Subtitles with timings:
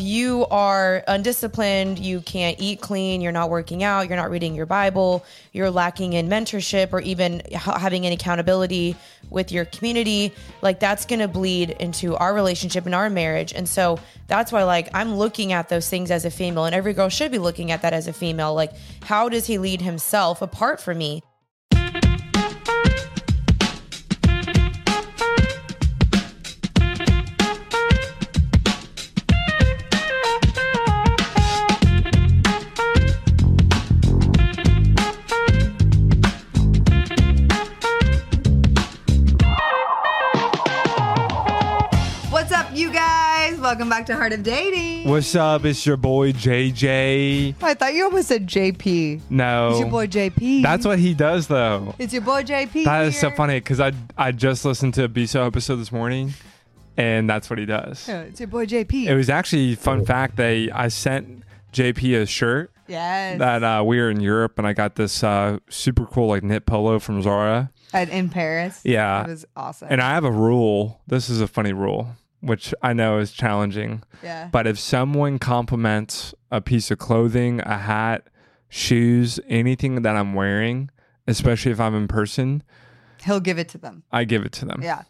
[0.00, 4.66] you are undisciplined, you can't eat clean, you're not working out, you're not reading your
[4.66, 8.96] Bible, you're lacking in mentorship or even having any accountability
[9.30, 10.32] with your community,
[10.62, 13.52] like that's going to bleed into our relationship and our marriage.
[13.52, 16.92] And so that's why, like, I'm looking at those things as a female, and every
[16.92, 18.54] girl should be looking at that as a female.
[18.54, 18.72] Like,
[19.02, 21.22] how does he lead himself apart from me?
[43.90, 45.08] Back to Heart of Dating.
[45.08, 45.64] What's up?
[45.64, 47.56] It's your boy JJ.
[47.60, 49.22] I thought you almost said JP.
[49.28, 50.62] No, It's your boy JP.
[50.62, 51.96] That's what he does, though.
[51.98, 52.84] It's your boy JP.
[52.84, 53.36] That is so here.
[53.36, 56.34] funny because I I just listened to a BSO episode this morning,
[56.96, 58.06] and that's what he does.
[58.06, 59.08] Yeah, It's your boy JP.
[59.08, 60.36] It was actually fun fact.
[60.36, 63.40] They I sent JP a shirt yes.
[63.40, 66.64] that uh, we were in Europe, and I got this uh, super cool like knit
[66.64, 67.72] polo from Zara.
[67.92, 68.82] At, in Paris.
[68.84, 69.24] Yeah.
[69.24, 69.88] It was awesome.
[69.90, 71.00] And I have a rule.
[71.08, 74.02] This is a funny rule, which I know is challenging.
[74.22, 74.48] yeah.
[74.50, 78.26] But if someone compliments a piece of clothing, a hat,
[78.68, 80.90] shoes, anything that I'm wearing,
[81.26, 82.62] especially if I'm in person,
[83.24, 84.02] He'll give it to them.
[84.10, 84.80] I give it to them.
[84.82, 85.02] Yeah.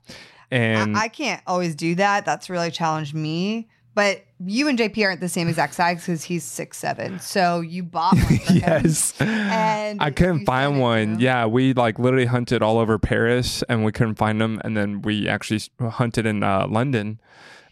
[0.51, 2.25] And I, I can't always do that.
[2.25, 3.69] That's really challenged me.
[4.01, 7.19] But you and JP aren't the same exact size because he's six seven.
[7.21, 9.13] So you bought one yes.
[9.21, 11.21] And I couldn't find one.
[11.21, 14.59] Yeah, we like literally hunted all over Paris and we couldn't find them.
[14.65, 17.21] And then we actually hunted in uh, London.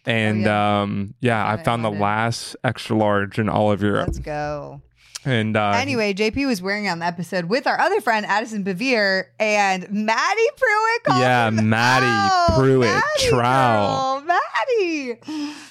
[0.05, 0.81] And Oh, yeah.
[0.83, 4.09] um, yeah, Found I found the last extra large in all of Europe.
[4.09, 4.83] Let's go.
[5.25, 8.65] and uh, Anyway, JP was wearing it on the episode with our other friend Addison
[8.65, 11.05] Bevere and Maddie Pruitt.
[11.05, 12.59] called Yeah, Maddie out.
[12.59, 13.41] Pruitt, Maddie Trow.
[13.41, 15.19] girl, Maddie.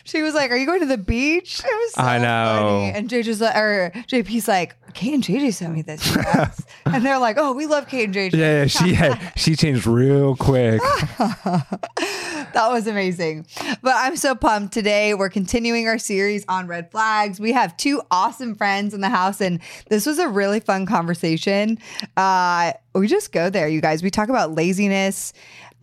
[0.08, 2.68] She was like, "Are you going to the beach?" It was so I know.
[2.70, 2.92] funny.
[2.98, 7.20] And JJ's like, or JP's like, "Kait and JJ sent me this," yes." and they're
[7.20, 10.82] like, "Oh, we love Kait and JJ." yeah, yeah, she had she changed real quick.
[11.18, 13.46] that was amazing.
[13.82, 15.14] But I'm so pumped today.
[15.14, 17.40] We're continuing our series on red flags.
[17.40, 21.80] We have two awesome friends in the house, and this was a really fun conversation.
[22.16, 24.02] Uh, we just go there, you guys.
[24.02, 25.34] We talk about laziness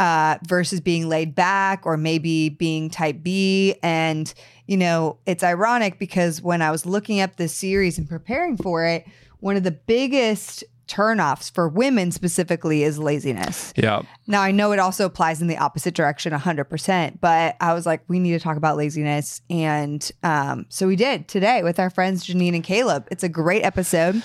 [0.00, 3.76] uh, versus being laid back or maybe being type B.
[3.82, 4.32] And,
[4.66, 8.84] you know, it's ironic because when I was looking up this series and preparing for
[8.84, 9.06] it,
[9.40, 13.72] one of the biggest turnoffs for women specifically is laziness.
[13.76, 14.02] yeah.
[14.26, 18.02] Now, I know it also applies in the opposite direction 100%, but I was like,
[18.08, 19.40] we need to talk about laziness.
[19.48, 23.06] And um, so we did today with our friends Jeanine and Kaleb.
[23.10, 24.22] It's a great episode.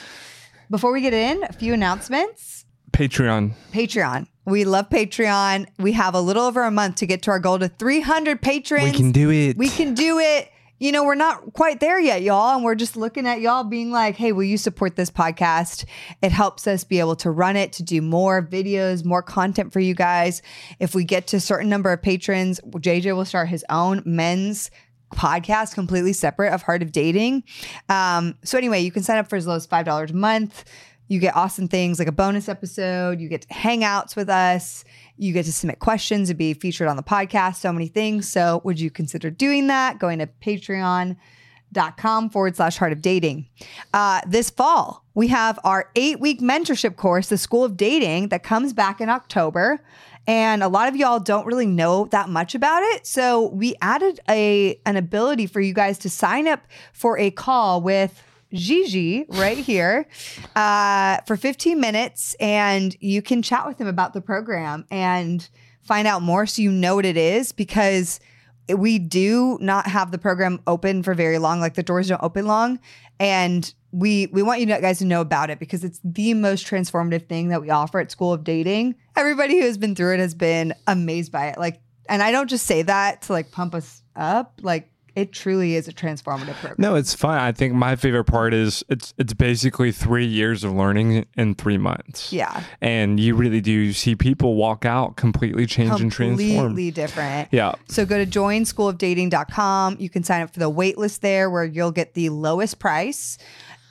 [0.70, 2.59] Before we get in, a few announcements.
[2.92, 3.54] Patreon.
[3.72, 4.28] Patreon.
[4.46, 5.68] We love Patreon.
[5.78, 8.92] We have a little over a month to get to our goal to 300 patrons.
[8.92, 9.58] We can do it.
[9.58, 10.52] We can do it.
[10.80, 12.56] You know, we're not quite there yet, y'all.
[12.56, 15.84] And we're just looking at y'all being like, hey, will you support this podcast?
[16.22, 19.82] It helps us be able to run it, to do more videos, more content for
[19.82, 20.42] you guys.
[20.80, 24.72] If we get to a certain number of patrons, JJ will start his own men's
[25.14, 27.44] podcast completely separate of Heart of Dating.
[27.90, 30.64] Um, so, anyway, you can sign up for as low as $5 a month.
[31.10, 33.20] You get awesome things like a bonus episode.
[33.20, 34.86] You get hangouts with us.
[35.18, 37.56] You get to submit questions and be featured on the podcast.
[37.56, 38.30] So many things.
[38.30, 39.98] So, would you consider doing that?
[39.98, 43.48] Going to patreon.com forward slash heart of dating.
[43.92, 48.44] Uh, this fall, we have our eight week mentorship course, The School of Dating, that
[48.44, 49.82] comes back in October.
[50.28, 53.08] And a lot of y'all don't really know that much about it.
[53.08, 57.82] So we added a an ability for you guys to sign up for a call
[57.82, 58.22] with
[58.54, 60.08] JJ right here
[60.56, 65.48] uh, for 15 minutes, and you can chat with him about the program and
[65.84, 68.20] find out more so you know what it is because
[68.68, 71.60] we do not have the program open for very long.
[71.60, 72.80] Like the doors don't open long
[73.20, 77.28] and we we want you guys to know about it because it's the most transformative
[77.28, 78.96] thing that we offer at school of dating.
[79.16, 81.58] Everybody who has been through it has been amazed by it.
[81.58, 84.60] Like and i don't just say that to like pump us up.
[84.62, 87.38] Like it truly is a transformative program No, it's fun.
[87.38, 91.78] I think my favorite part is it's it's basically three years of learning in three
[91.78, 92.32] months.
[92.34, 96.56] yeah And you really do see people walk out completely changed and transformed.
[96.70, 97.74] completely different Yeah.
[97.88, 99.98] So go to joinschoolofdating.com.
[100.00, 103.38] You can sign up for the wait list there where you'll get the lowest price.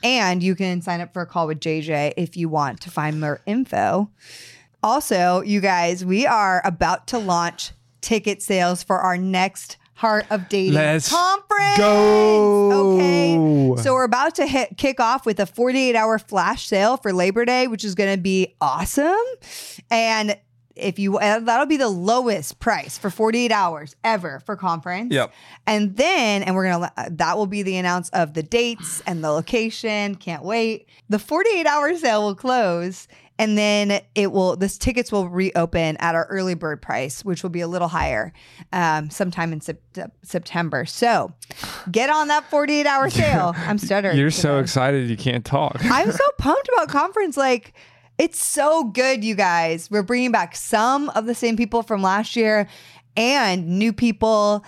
[0.03, 3.21] And you can sign up for a call with JJ if you want to find
[3.21, 4.11] more info.
[4.81, 10.49] Also, you guys, we are about to launch ticket sales for our next Heart of
[10.49, 11.77] Dating Let's conference.
[11.77, 12.95] go.
[12.95, 13.83] Okay.
[13.83, 17.45] So we're about to hit kick off with a 48 hour flash sale for Labor
[17.45, 19.17] Day, which is going to be awesome.
[19.91, 20.39] And
[20.77, 25.13] if you uh, that'll be the lowest price for 48 hours ever for conference.
[25.13, 25.33] Yep.
[25.67, 29.03] And then and we're going to uh, that will be the announce of the dates
[29.05, 30.15] and the location.
[30.15, 30.87] Can't wait.
[31.09, 36.15] The 48 hour sale will close and then it will this tickets will reopen at
[36.15, 38.33] our early bird price which will be a little higher
[38.73, 39.81] um, sometime in sep-
[40.23, 41.33] september so
[41.91, 45.79] get on that 48 hour sale i'm stuttering You're so excited you can't talk.
[45.85, 47.37] I'm so pumped about conference.
[47.37, 47.73] Like,
[48.19, 49.91] it's so good, you guys.
[49.91, 52.69] We're bringing back some of the same people from last year
[53.17, 54.65] and new people.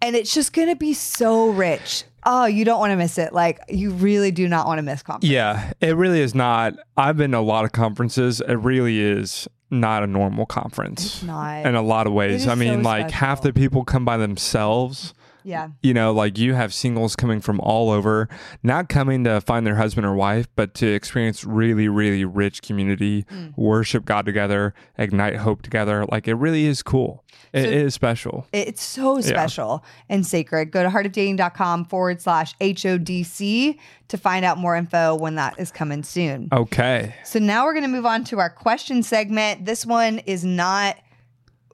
[0.00, 2.04] And it's just going to be so rich.
[2.26, 3.32] Oh, you don't want to miss it.
[3.32, 5.30] Like, you really do not want to miss conference.
[5.30, 6.74] Yeah, it really is not.
[6.96, 8.40] I've been to a lot of conferences.
[8.40, 11.04] It really is not a normal conference.
[11.04, 11.66] It's not.
[11.66, 12.46] In a lot of ways.
[12.46, 15.12] I mean, so like half the people come by themselves.
[15.44, 15.68] Yeah.
[15.82, 18.28] You know, like you have singles coming from all over,
[18.62, 23.24] not coming to find their husband or wife, but to experience really, really rich community,
[23.24, 23.52] Mm.
[23.56, 26.04] worship God together, ignite hope together.
[26.10, 27.22] Like it really is cool.
[27.52, 28.46] It is special.
[28.52, 30.70] It's so special and sacred.
[30.72, 36.02] Go to heartofdating.com forward slash HODC to find out more info when that is coming
[36.02, 36.48] soon.
[36.52, 37.14] Okay.
[37.24, 39.66] So now we're going to move on to our question segment.
[39.66, 40.96] This one is not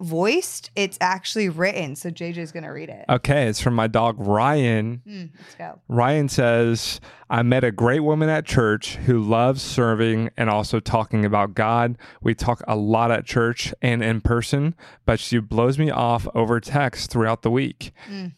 [0.00, 1.94] voiced, it's actually written.
[1.94, 3.04] So JJ's going to read it.
[3.08, 3.46] Okay.
[3.46, 5.02] It's from my dog, Ryan.
[5.04, 5.80] Hmm, let's go.
[5.88, 11.24] Ryan says, I met a great woman at church who loves serving and also talking
[11.24, 11.96] about God.
[12.20, 14.74] We talk a lot at church and in person,
[15.04, 17.92] but she blows me off over text throughout the week.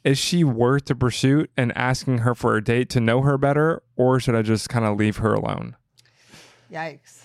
[0.05, 3.83] Is she worth the pursuit and asking her for a date to know her better,
[3.97, 5.77] or should I just kind of leave her alone?
[6.71, 7.23] Yikes.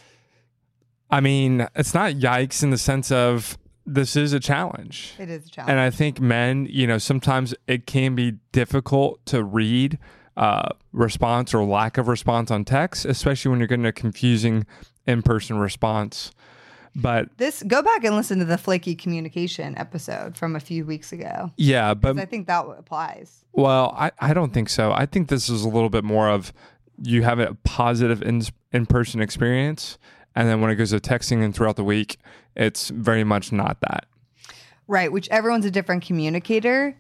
[1.10, 3.58] I mean, it's not yikes in the sense of
[3.88, 5.14] this is a challenge.
[5.18, 5.72] It is a challenge.
[5.72, 9.98] And I think men, you know, sometimes it can be difficult to read
[10.36, 14.66] uh, response or lack of response on text, especially when you're getting a confusing
[15.08, 16.32] in person response.
[16.96, 21.12] But this go back and listen to the flaky communication episode from a few weeks
[21.12, 21.52] ago.
[21.56, 23.46] Yeah, but I think that applies.
[23.54, 24.92] well, I, I don't think so.
[24.92, 26.52] I think this is a little bit more of
[27.02, 28.42] you have a positive in
[28.74, 29.98] in person experience.
[30.38, 32.20] And then when it goes to texting and throughout the week,
[32.56, 34.06] it's very much not that.
[34.88, 36.96] Right, which everyone's a different communicator.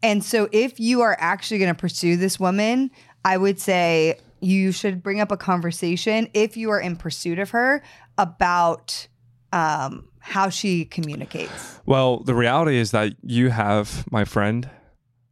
[0.00, 2.92] And so if you are actually going to pursue this woman,
[3.24, 7.50] I would say you should bring up a conversation if you are in pursuit of
[7.50, 7.82] her
[8.16, 9.08] about
[9.52, 11.80] um, how she communicates.
[11.84, 14.70] Well, the reality is that you have, my friend,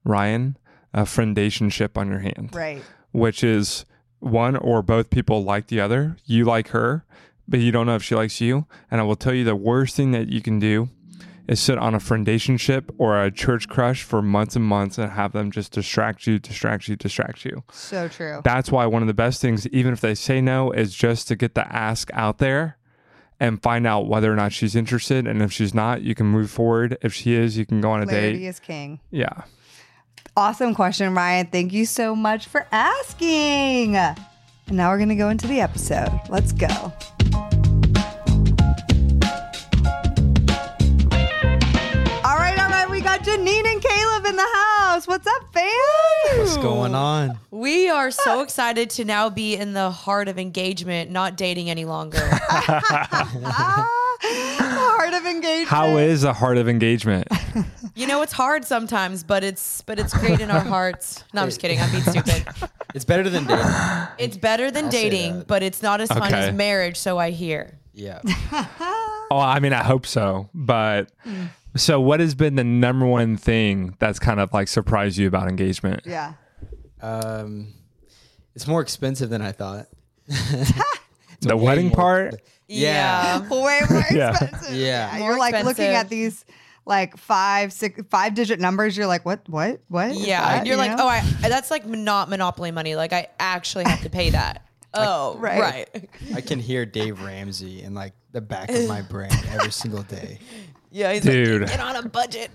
[0.05, 0.59] Ryan,
[0.93, 2.51] a friendationship on your hand.
[2.53, 2.83] Right.
[3.13, 3.85] which is
[4.19, 6.17] one or both people like the other.
[6.25, 7.05] You like her,
[7.49, 8.67] but you don't know if she likes you.
[8.91, 10.89] And I will tell you the worst thing that you can do
[11.49, 15.33] is sit on a friendationship or a church crush for months and months and have
[15.33, 17.63] them just distract you, distract you, distract you.
[17.71, 18.41] So true.
[18.43, 21.37] That's why one of the best things, even if they say no, is just to
[21.37, 22.79] get the ask out there
[23.39, 25.27] and find out whether or not she's interested.
[25.27, 26.99] And if she's not, you can move forward.
[27.03, 28.47] If she is, you can go on a Clarity date.
[28.47, 28.99] is king.
[29.11, 29.43] Yeah.
[30.37, 31.47] Awesome question, Ryan.
[31.47, 33.97] Thank you so much for asking.
[33.97, 34.17] And
[34.71, 36.11] now we're going to go into the episode.
[36.29, 36.93] Let's go.
[43.37, 45.07] Jeanine and Kaleb in the house.
[45.07, 45.69] What's up, fam?
[46.39, 47.39] What's going on?
[47.51, 51.85] We are so excited to now be in the heart of engagement, not dating any
[51.85, 52.17] longer.
[54.19, 55.69] Heart of engagement.
[55.69, 57.29] How is the heart of engagement?
[57.95, 61.23] you know, it's hard sometimes, but it's but it's great in our hearts.
[61.35, 61.79] No, I'm just kidding.
[61.79, 62.47] I'm being stupid.
[62.95, 63.67] It's better than dating.
[64.19, 65.47] It's better than I'll say dating, that.
[65.47, 66.49] but it's not as fun Okay.
[66.49, 67.79] as marriage, so I hear.
[67.93, 68.23] Yeah.
[69.31, 70.49] Oh, I mean, I hope so.
[70.55, 71.45] But Hmm.
[71.77, 75.49] So, what has been the number one thing that's kind of like surprised you about
[75.49, 76.03] engagement?
[76.05, 76.35] Yeah.
[77.01, 77.75] Um,
[78.55, 79.87] it's more expensive than I thought.
[81.43, 82.35] The wedding more- part?
[82.67, 83.41] Yeah.
[83.49, 84.31] Way more Yeah.
[84.31, 84.75] expensive.
[84.75, 85.15] Yeah.
[85.19, 86.45] More You're like looking at these
[86.87, 88.97] like five, six, five digit numbers.
[88.97, 90.15] You're like, what, what, what?
[90.15, 90.67] Yeah, that?
[90.67, 91.05] you're You like, know?
[91.05, 92.97] oh, I that's like not monopoly money.
[92.97, 94.63] Like I actually have to pay that.
[94.99, 95.61] Oh, Right.
[95.93, 96.09] right.
[96.35, 100.39] I can hear Dave Ramsey in like the back of my brain every single day.
[100.97, 101.61] Yeah, he's Dude.
[101.61, 102.51] like, get on a budget.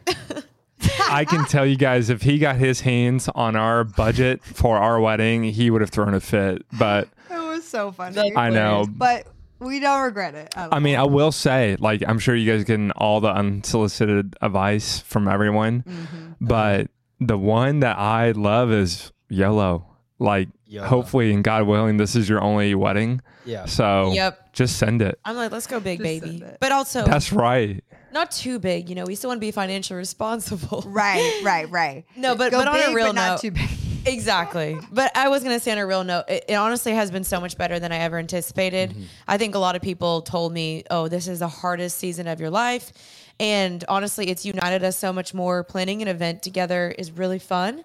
[1.12, 5.00] I can tell you guys, if he got his hands on our budget for our
[5.00, 6.66] wedding, he would have thrown a fit.
[6.74, 8.16] But It was so funny.
[8.16, 8.88] That's I know.
[8.90, 9.28] but
[9.60, 10.52] we don't regret it.
[10.56, 14.36] at I mean, I will say, like, I'm sure you guys getting all the unsolicited
[14.42, 15.84] advice from everyone.
[15.84, 16.32] Mm-hmm.
[16.42, 16.88] But
[17.20, 19.86] the one that I love is YOLO.
[20.18, 20.88] Like, YOLO.
[20.88, 23.22] hopefully, and God willing, this is your only wedding.
[23.46, 23.66] Yeah.
[23.66, 24.41] So Yep.
[24.54, 25.20] Just send it.
[25.24, 26.40] I'm like, let's go big, Just baby.
[26.40, 26.58] send it.
[26.60, 27.84] But also That's right.
[28.12, 28.90] not too big.
[28.90, 30.84] You know, we still want to be financially responsible.
[30.86, 32.06] right, right, right.
[32.16, 33.70] No, but Go but on a real but not note, too big.
[34.04, 34.80] Exactly.
[34.92, 37.24] But I was going to say on a real note, it, it honestly has been
[37.24, 38.90] so much better than I ever anticipated.
[38.90, 39.04] Mm-hmm.
[39.28, 42.40] I think a lot of people told me, oh, this is the hardest season of
[42.40, 42.92] your life.
[43.40, 45.64] And honestly, it's united us so much more.
[45.64, 47.84] Planning an event together is really fun.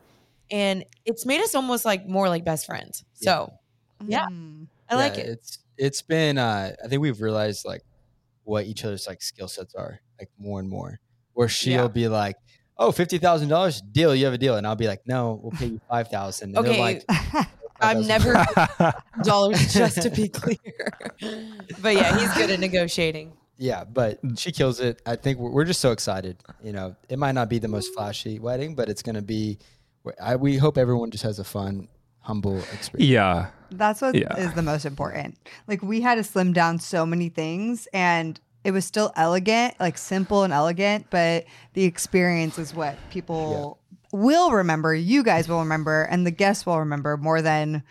[0.51, 3.05] And it's made us almost like more like best friends.
[3.13, 3.53] So,
[4.07, 4.27] yeah,
[4.89, 5.27] I like it.
[5.27, 7.83] It's it's been uh I think we've realized like
[8.45, 11.00] what each other's like skill sets are, like more and more.
[11.35, 11.88] Where she'll Yeah.
[11.88, 12.37] be like,
[12.78, 14.56] "Oh, fifty thousand dollars, deal, you have a deal.
[14.56, 16.56] And I'll be like, No, we'll pay you five thousand.
[16.56, 17.04] Okay, Like,
[17.80, 18.33] I'm never
[19.23, 20.59] dollars just to be clear.
[21.83, 23.33] but yeah, he's good at negotiating.
[23.59, 25.00] Yeah, but she kills it.
[25.06, 26.37] I think we're, we're just so excited.
[26.62, 29.59] You know, it might not be the most flashy wedding, but it's gonna be.
[30.21, 31.88] I, we hope everyone just has a fun,
[32.26, 33.11] humble experience.
[33.11, 33.47] yeah.
[33.71, 34.52] That's what is Yeah.
[34.52, 35.37] the most important.
[35.66, 39.97] Like we had to slim down so many things and it was still elegant, like
[39.99, 43.78] simple and elegant, but the experience is what people
[44.12, 44.95] will remember.
[44.95, 47.83] You guys will remember and the guests will remember more than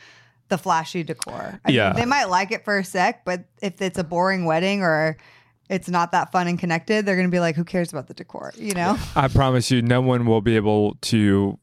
[0.49, 1.59] the flashy decor.
[1.65, 1.93] I mean, Yeah.
[1.93, 5.17] they might like it for a sec, but if it's a boring wedding or
[5.69, 8.13] it's not that fun and connected, they're going to be like, who cares about the
[8.13, 8.53] decor?
[8.55, 8.97] You know?
[9.15, 11.57] I promise you, no one will be able to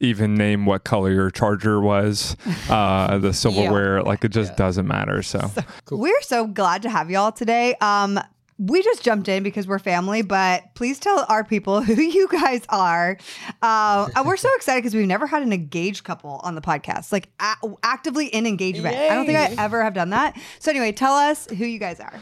[0.00, 2.36] even name what color your charger was,
[2.70, 4.02] uh, the silverware.
[4.02, 4.56] Like it just Yeah.
[4.56, 5.22] doesn't matter.
[5.22, 5.50] So,
[5.90, 7.74] We're so glad to have y'all today.
[7.80, 8.18] Um,
[8.58, 12.62] we just jumped in because we're family, but please tell our people who you guys
[12.68, 13.16] are.
[13.62, 17.10] Uh, and we're so excited because we've never had an engaged couple on the podcast,
[17.10, 18.94] like a- actively in engagement.
[18.96, 20.38] I don't think I ever have done that.
[20.58, 22.12] So anyway, tell us who you guys are.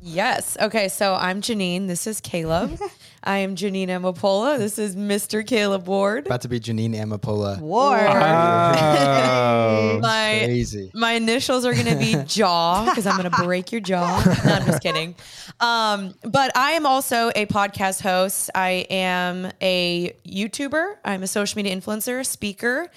[0.00, 0.56] Yes.
[0.60, 0.88] Okay.
[0.88, 1.86] So I'm Jeanine.
[1.88, 2.78] This is Kaleb.
[3.22, 4.56] I am Jeanine Amapola.
[4.56, 5.46] This is Mr.
[5.46, 6.24] Kaleb Ward.
[6.26, 7.60] About to be Jeanine Amapola.
[7.60, 7.98] War.
[7.98, 9.98] Oh.
[10.10, 10.90] My Crazy.
[10.94, 14.22] my initials are gonna be Jaw because I'm gonna break your jaw.
[14.44, 15.14] No, I'm just kidding.
[15.60, 18.50] Um, but I am also a podcast host.
[18.54, 20.94] I am a YouTuber.
[21.04, 22.88] I'm a social media influencer, speaker,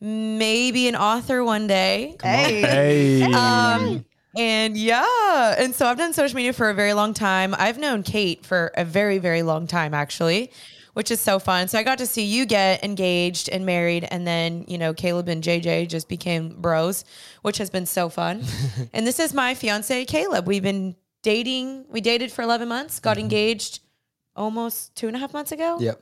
[0.00, 2.16] maybe an author one day.
[2.22, 2.60] Hey.
[2.60, 3.22] hey.
[3.32, 4.04] Um,
[4.36, 7.54] and yeah, and so I've done social media for a very long time.
[7.58, 10.52] I've known Kait for a very, very long time, actually,
[10.94, 11.66] which is so fun.
[11.68, 15.28] So I got to see you get engaged and married, and then you know Kaleb
[15.28, 17.04] and JJ just became bros,
[17.42, 18.44] which has been so fun.
[18.92, 20.46] and this is my fiance Kaleb.
[20.46, 21.86] We've been dating.
[21.88, 23.24] We dated for eleven months, got mm-hmm.
[23.24, 23.80] engaged
[24.36, 26.00] almost two and a half months ago, Yep.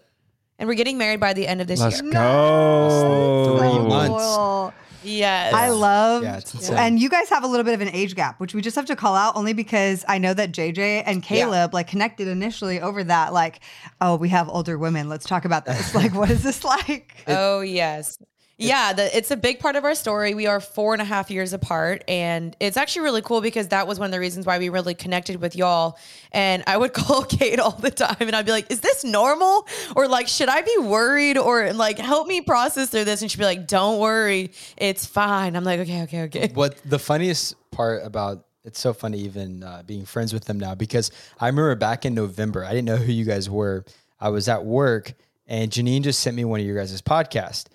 [0.58, 2.12] and we're getting married by the end of this Let's year.
[2.12, 3.56] go.
[3.58, 4.74] Three months.
[5.02, 5.10] Cool.
[5.10, 6.76] Yes, I love, Yeah, it's insane.
[6.76, 8.86] and you guys have a little bit of an age gap, which we just have
[8.86, 13.04] to call out only because I know that JJ and Kaleb like connected initially over
[13.04, 13.32] that.
[13.32, 13.60] Like,
[14.00, 15.08] oh, we have older women.
[15.08, 15.94] Let's talk about this.
[15.98, 17.24] Like, what is this like?
[17.26, 18.18] Oh yes.
[18.60, 20.34] Yeah, the, it's a big part of our story.
[20.34, 23.86] We are four and a half years apart, and it's actually really cool because that
[23.86, 25.96] was one of the reasons why we really connected with y'all.
[26.32, 29.68] And I would call Kait all the time, and I'd be like, "Is this normal?
[29.94, 31.38] Or like, should I be worried?
[31.38, 35.54] Or like, help me process through this?" And she'd be like, "Don't worry, it's fine."
[35.54, 39.82] I'm like, "Okay, okay, okay." What the funniest part about it's so funny even uh,
[39.86, 41.10] being friends with them now because
[41.40, 43.84] I remember back in November I didn't know who you guys were.
[44.20, 45.14] I was at work
[45.46, 47.66] and Jeanine just sent me one of your guys' podcast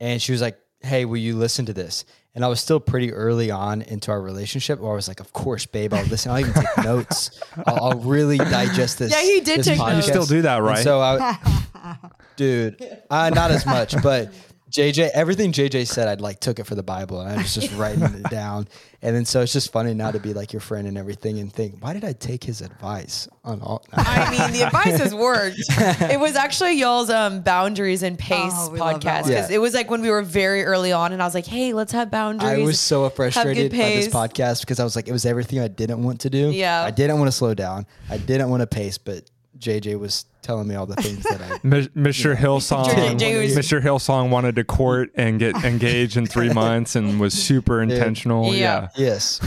[0.00, 3.12] and she was like, "Hey, will you listen to this?" And I was still pretty
[3.12, 6.30] early on into our relationship, where I was like, "Of course, babe, I'll listen.
[6.30, 7.40] I'll even take notes.
[7.66, 10.06] I'll, I'll really digest this." Yeah, he did this take notes.
[10.06, 10.84] You still do that, And right?
[10.84, 11.36] so I,
[12.36, 14.32] dude, uh, not as much, but
[14.70, 17.72] JJ, everything JJ said, I'd like took it for the Bible, and I was just
[17.76, 18.68] writing it down.
[19.00, 21.52] And then so it's just funny now to be like your friend and everything, and
[21.52, 23.84] think, why did I take his advice on all?
[23.92, 25.58] I mean, the advice has worked.
[26.10, 29.56] It was actually y'all's um, boundaries and pace Oh, we love that podcast because Yeah.
[29.56, 31.92] it was like when we were very early on, and I was like, "Hey, let's
[31.92, 35.24] have boundaries." I was so frustrated by this podcast because I was like, it was
[35.26, 36.50] everything I didn't want to do.
[36.50, 36.82] Yeah.
[36.82, 37.86] I didn't want to slow down.
[38.10, 39.24] I didn't want to pace, but
[39.58, 41.58] JJ was telling me all the things that I.
[41.62, 42.36] Mi- Mr.
[42.36, 43.82] Hillsong, JJ was- Mr.
[43.82, 48.54] Hillsong wanted to court and get engaged in three months and was super intentional.
[48.54, 48.88] Yeah.
[48.96, 49.06] Yeah.
[49.06, 49.40] yes,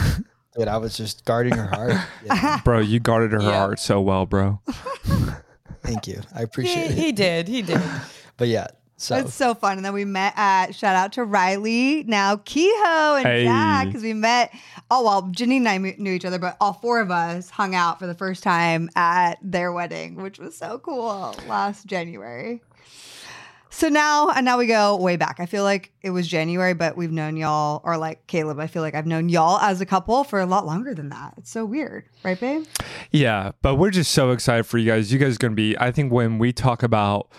[0.57, 1.93] dude, I was just guarding her heart.
[2.25, 3.57] Yeah, Bro, you guarded her Yeah.
[3.57, 4.59] heart so well, bro.
[5.83, 6.21] thank you.
[6.35, 6.97] I He, appreciate it.
[6.97, 7.47] he did.
[7.47, 7.81] He did.
[8.37, 8.67] But yeah,
[9.03, 9.77] so It's so fun.
[9.77, 13.43] And then we met at shout out to Riley, now Kehoe and Hey.
[13.45, 14.53] Jack, because we met.
[14.89, 17.99] Oh well, Jeanine and I knew each other, but all four of us hung out
[17.99, 22.61] for the first time at their wedding, which was so cool last January.
[23.73, 25.39] So now, and now we go way back.
[25.39, 28.81] I feel like it was January, but we've known y'all, or like Kaleb, I feel
[28.81, 31.35] like I've known y'all as a couple for a lot longer than that.
[31.37, 32.65] It's so weird, right, babe?
[33.11, 35.13] Yeah, but we're just so excited for you guys.
[35.13, 37.29] You guys are going to be, I think when we talk about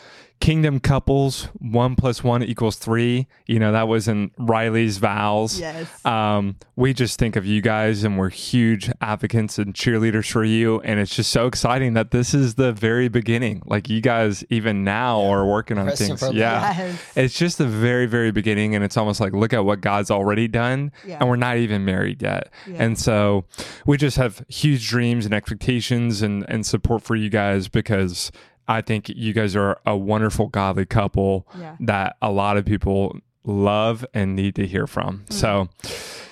[0.43, 3.29] kingdom couples, one plus one equals three.
[3.47, 5.61] You know, that was in Riley's vows.
[5.61, 6.05] Yes.
[6.05, 10.81] Um, we just think of you guys and we're huge advocates and cheerleaders for you.
[10.81, 13.63] And it's just so exciting that this is the very beginning.
[13.67, 16.35] Like you guys, even now, are working on Pressing things.
[16.35, 16.77] Yeah.
[16.77, 17.01] Yes.
[17.15, 18.75] It's just the very, very beginning.
[18.75, 20.91] And it's almost like, look at what God's already done.
[21.07, 21.19] Yeah.
[21.21, 22.51] And we're not even married yet.
[22.67, 22.83] Yeah.
[22.83, 23.45] And so
[23.87, 28.33] we just have huge dreams and expectations and, and support for you guys because
[28.69, 31.77] I think you guys are a wonderful, godly couple Yeah.
[31.81, 35.25] that a lot of people love and need to hear from.
[35.29, 35.33] Mm.
[35.33, 35.69] So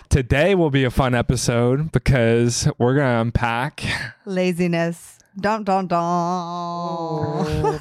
[0.09, 3.83] today will be a fun episode because we're going to unpack.
[4.25, 5.19] Laziness.
[5.39, 7.81] Dun dun dun.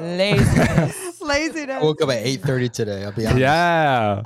[0.00, 1.20] Laziness.
[1.20, 1.76] Laziness.
[1.76, 3.04] I woke up at 8.30 today.
[3.04, 3.40] I'll be honest.
[3.40, 4.22] Yeah.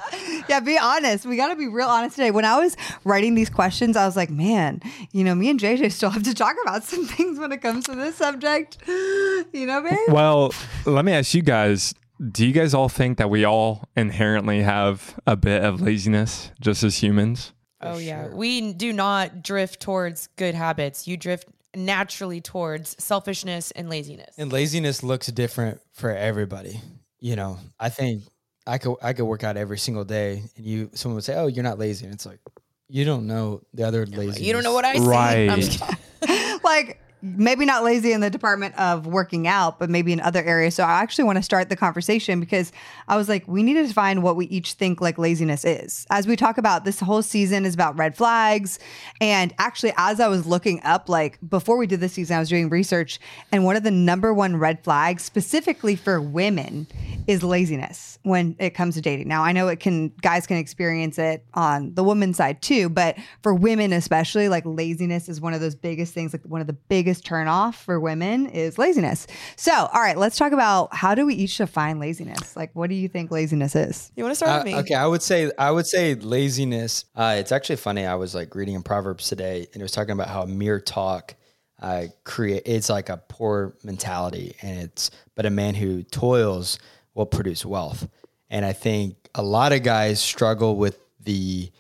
[0.48, 1.26] Yeah, be honest.
[1.26, 2.30] We got to be real honest today.
[2.30, 4.80] When I was writing these questions, I was like, man,
[5.12, 7.86] you know, me and JJ still have to talk about some things when it comes
[7.86, 8.78] to this subject.
[8.86, 9.98] You know, babe?
[10.08, 10.52] Well,
[10.86, 11.94] let me ask you guys
[12.30, 16.82] do you guys all think that we all inherently have a bit of laziness just
[16.84, 17.52] as humans?
[17.80, 21.06] Oh yeah, we do not drift towards good habits.
[21.06, 24.34] You drift naturally towards selfishness and laziness.
[24.38, 26.80] And laziness looks different for everybody.
[27.20, 28.22] You know, I think
[28.66, 31.46] I could I could work out every single day, and you someone would say, "Oh,
[31.46, 32.40] you're not lazy," and it's like
[32.88, 34.44] you don't know the other lazy.
[34.44, 35.06] You don't know what I see.
[35.06, 35.48] Right.
[35.48, 35.82] I'm just
[36.64, 40.74] like maybe not lazy in the department of working out, but maybe in other areas.
[40.74, 42.70] So I actually want to start the conversation because
[43.08, 46.06] I was like, we need to define what we each think like laziness is.
[46.10, 48.78] As we talk about this whole season is about red flags.
[49.22, 52.50] And actually, as I was looking up, like before we did this season, I was
[52.50, 53.18] doing research,
[53.50, 56.86] and one of the number one red flags specifically for women
[57.26, 59.28] is laziness when it comes to dating.
[59.28, 63.16] Now I know it can guys can experience it on the woman's side too, but
[63.42, 66.74] for women especially, like laziness is one of those biggest things, like one of the
[66.74, 69.26] biggest turn off for women is laziness.
[69.56, 72.56] So, all right, let's talk about how do we each define laziness?
[72.56, 74.12] Like what do you think laziness is?
[74.16, 74.75] You want to start Uh, with me?
[74.80, 77.04] okay, I would say I would say laziness.
[77.14, 78.06] Uh, it's actually funny.
[78.06, 81.35] I was like reading in Proverbs today, and it was talking about how mere talk
[81.80, 82.62] uh, create.
[82.66, 86.78] It's like a poor mentality, and it's but a man who toils
[87.14, 88.09] will produce wealth.
[88.50, 91.71] And I think a lot of guys struggle with the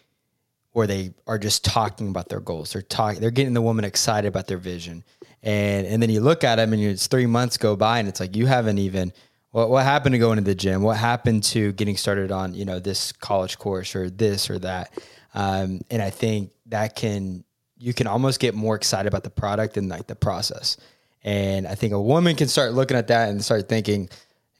[0.72, 2.72] or they are just talking about their goals.
[2.72, 3.20] They're talking.
[3.20, 5.04] They're getting the woman excited about their vision,
[5.44, 8.18] and and then you look at them, and it's three months go by, and it's
[8.18, 9.12] like you haven't even.
[9.50, 10.82] What what happened to going to the gym?
[10.82, 14.90] What happened to getting started on you know this college course or this or that?
[15.34, 17.44] Um, and I think that can
[17.76, 20.76] you can almost get more excited about the product than like the process.
[21.22, 24.08] And I think a woman can start looking at that and start thinking,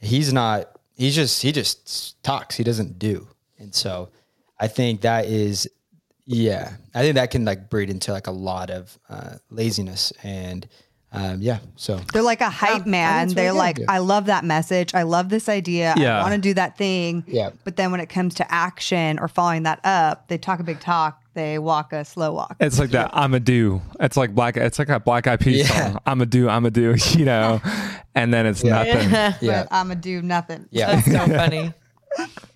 [0.00, 0.70] he's not.
[0.96, 2.56] He's just he just talks.
[2.56, 3.26] He doesn't do.
[3.58, 4.10] And so
[4.60, 5.68] I think that is
[6.26, 10.66] yeah, I think that can like breed into like a lot of uh, laziness and
[11.16, 11.60] um, yeah.
[11.76, 13.28] So They're like a hype man.
[13.28, 13.86] They're really like, good.
[13.88, 14.94] I love that message.
[14.94, 15.94] I love this idea.
[15.96, 16.18] Yeah.
[16.18, 17.22] I want to do that thing.
[17.28, 17.50] Yeah.
[17.62, 20.80] But then when it comes to action or following that up, they talk a big
[20.80, 21.22] talk.
[21.34, 22.56] They walk a slow walk.
[22.58, 23.10] It's like that.
[23.12, 23.80] I'm a do.
[24.00, 24.56] It's like black.
[24.56, 25.92] It's like a Black Eyed Peas Yeah.
[25.92, 26.00] song.
[26.04, 26.48] I'm a do.
[26.48, 26.96] I'm a do.
[27.16, 27.60] You know,
[28.16, 29.10] and then it's nothing.
[29.12, 30.66] yeah, But I'm a do nothing.
[30.72, 30.96] yeah.
[30.96, 31.72] That's so funny.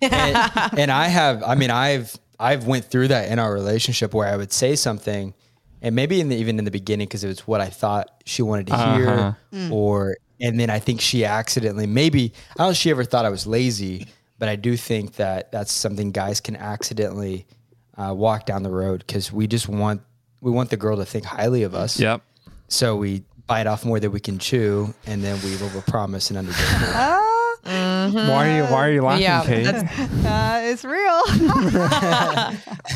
[0.01, 4.27] and, and I have, I mean, I've, I've went through that in our relationship where
[4.27, 5.33] I would say something,
[5.81, 8.41] and maybe in the, even in the beginning because it was what I thought she
[8.41, 9.69] wanted to hear, Uh-huh.
[9.73, 13.25] or and then I think she accidentally, maybe I don't know if she ever thought
[13.25, 17.45] I was lazy, but I do think that that's something guys can accidentally
[17.97, 20.01] uh, walk down the road because we just want
[20.41, 21.99] we want the girl to think highly of us.
[21.99, 22.21] Yep.
[22.69, 27.25] So we bite off more than we can chew, and then we overpromise and underdeliver.
[27.65, 29.63] Ah, Why are you Why are you laughing, Yeah, Kait?
[29.65, 31.21] that's- uh, it's real.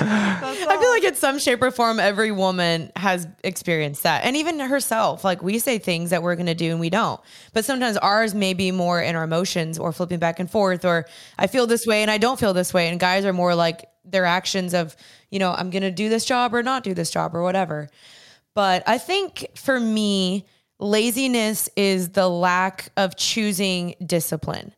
[0.00, 4.24] I feel like in some shape or form, every woman has experienced that.
[4.24, 7.20] And even herself, like we say things that we're going to do and we don't.
[7.52, 11.06] But sometimes ours may be more in our emotions or flipping back and forth, or
[11.38, 12.88] I feel this way and I don't feel this way.
[12.88, 14.96] And guys are more like their actions of,
[15.30, 17.88] you know, I'm going to do this job or not do this job or whatever.
[18.54, 20.46] But I think for me,
[20.78, 24.72] laziness is the lack of choosing discipline.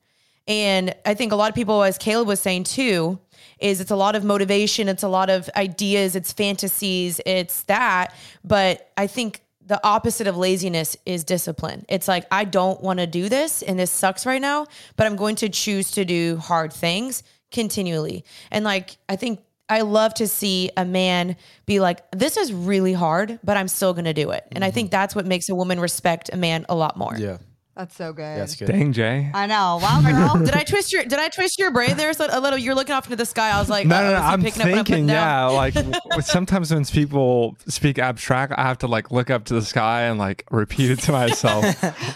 [0.48, 3.18] And I think a lot of people, as Kaleb was saying too,
[3.60, 8.14] is it's a lot of motivation, it's a lot of ideas, it's fantasies, it's that.
[8.42, 11.84] But I think the opposite of laziness is discipline.
[11.88, 15.14] It's like, I don't want to do this and this sucks right now, but I'm
[15.14, 18.24] going to choose to do hard things continually.
[18.50, 22.92] And like, I think I love to see a man be like, this is really
[22.92, 24.44] hard, but I'm still going to do it.
[24.52, 27.14] And I think that's what makes a woman respect a man a lot more.
[27.16, 27.38] yeah.
[27.76, 28.38] That's so good.
[28.38, 28.66] That's good.
[28.66, 29.30] Dang, Jay.
[29.32, 29.78] I know.
[29.80, 30.44] Wow, girl.
[30.44, 32.58] Did I twist your Did I twist your brain there so a little?
[32.58, 33.50] You're looking off into the sky.
[33.52, 34.16] I was like, No, no, no.
[34.18, 35.46] is I'm picking up what I'm thinking, putting yeah.
[35.46, 39.62] Like w- sometimes when people speak abstract, I have to like look up to the
[39.62, 41.64] sky and like repeat it to myself.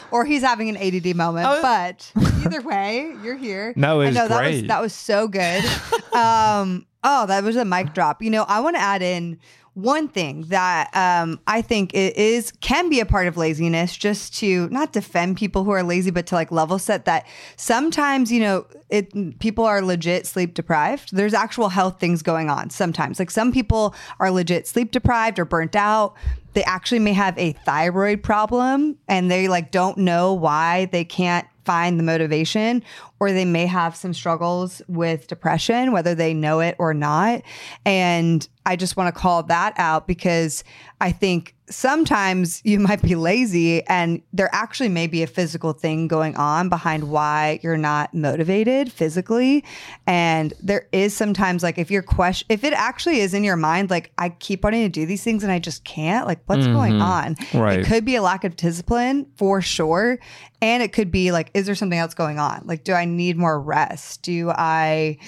[0.12, 1.46] or he's having an ADD moment.
[1.48, 1.62] Oh.
[1.62, 2.12] but
[2.44, 3.72] either way, you're here.
[3.74, 4.68] No, it I was know, That was, great.
[4.68, 5.64] that was so good.
[6.12, 8.22] um, oh, that was a mic drop.
[8.22, 9.38] You know, I want to add in
[9.74, 14.34] one thing that um, I think it is can be a part of laziness, just
[14.38, 18.40] to not defend people who are lazy, but to like level set that sometimes you
[18.40, 21.14] know it people are legit sleep deprived.
[21.14, 23.18] There's actual health things going on sometimes.
[23.18, 26.14] Like some people are legit sleep deprived or burnt out
[26.54, 31.46] they actually may have a thyroid problem and they like don't know why they can't
[31.64, 32.82] find the motivation
[33.20, 37.42] or they may have some struggles with depression whether they know it or not.
[37.84, 40.64] And i just want to call that out because
[41.00, 46.08] i think sometimes you might be lazy and there actually may be a physical thing
[46.08, 49.64] going on behind why you're not motivated physically.
[50.06, 53.88] And there is sometimes like if you're question if it actually is in your mind
[53.88, 56.94] like i keep wanting to do these things and i just can't like what's going
[56.94, 57.02] mm-hmm.
[57.02, 57.36] on?
[57.54, 57.80] Right.
[57.80, 60.18] it could be a lack of discipline for sure.
[60.60, 62.62] And it could be like is there something else going on?
[62.66, 64.22] Like do i need more rest?
[64.22, 65.18] Do i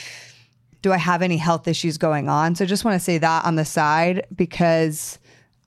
[0.83, 2.55] do I have any health issues going on?
[2.55, 5.19] So I just want to say that on the side because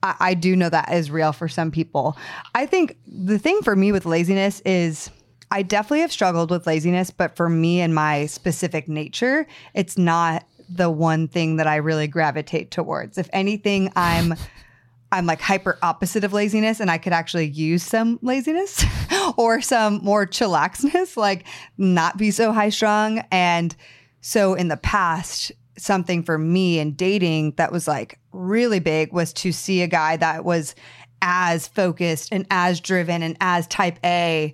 [0.04, 2.18] I, I do know that is real for some people.
[2.56, 5.10] I think the thing for me with laziness is
[5.52, 10.46] I definitely have struggled with laziness, but for me and my specific nature, it's not
[10.70, 13.18] the one thing that I really gravitate towards.
[13.18, 14.36] If anything, I'm
[15.12, 18.86] I'm like hyper opposite of laziness and I could actually use some laziness
[19.38, 21.46] or some more chillaxness, like
[21.80, 23.24] not be so high strung.
[23.32, 23.76] And
[24.22, 29.34] so in the past, something for me in dating that was like really big was
[29.34, 30.76] to see a guy that was
[31.22, 34.54] as focused and as driven and as type A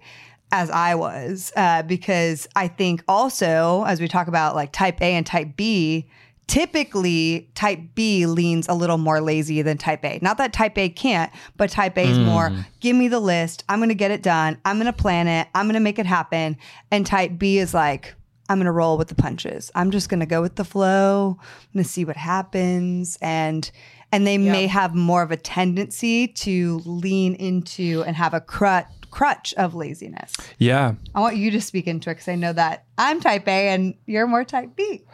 [0.52, 1.52] as I was.
[1.56, 6.10] Uh, because I think also, as we talk about like type A and type B,
[6.48, 10.20] typically type B leans a little more lazy than type A.
[10.22, 13.64] Not that type A can't, but type A is more give me the list.
[13.68, 14.60] I'm going to get it done.
[14.64, 15.48] I'm going to plan it.
[15.56, 16.58] I'm going to make it happen.
[16.92, 18.14] And type B is like,
[18.50, 19.72] I'm going to roll with the punches.
[19.76, 21.38] I'm just going to go with the flow.
[21.40, 23.70] I'm going to see what happens and
[24.12, 28.86] and they may have more of a tendency to lean into and have a crutch
[29.12, 30.34] crutch of laziness.
[30.58, 30.94] yeah.
[31.14, 33.96] I want you to speak into it because I know that I'm type A and
[34.06, 35.04] you're more type B.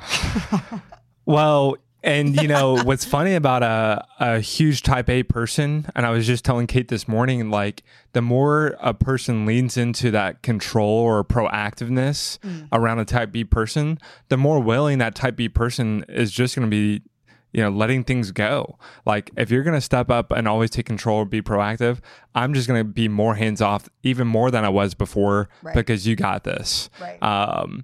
[1.25, 6.09] Well, and you know what's funny about a a huge type A person, and I
[6.09, 7.83] was just telling Kait this morning, like
[8.13, 12.37] the more a person leans into that control or proactiveness
[12.71, 16.67] around a type B person, the more willing that type B person is just going
[16.67, 17.01] to be
[17.53, 18.77] you know, letting things go.
[19.05, 21.99] Like if you're going to step up and always take control or be proactive,
[22.33, 25.75] I'm just going to be more hands off, even more than I was before, Right.
[25.75, 26.89] because you got this.
[27.01, 27.21] Right.
[27.21, 27.83] Um,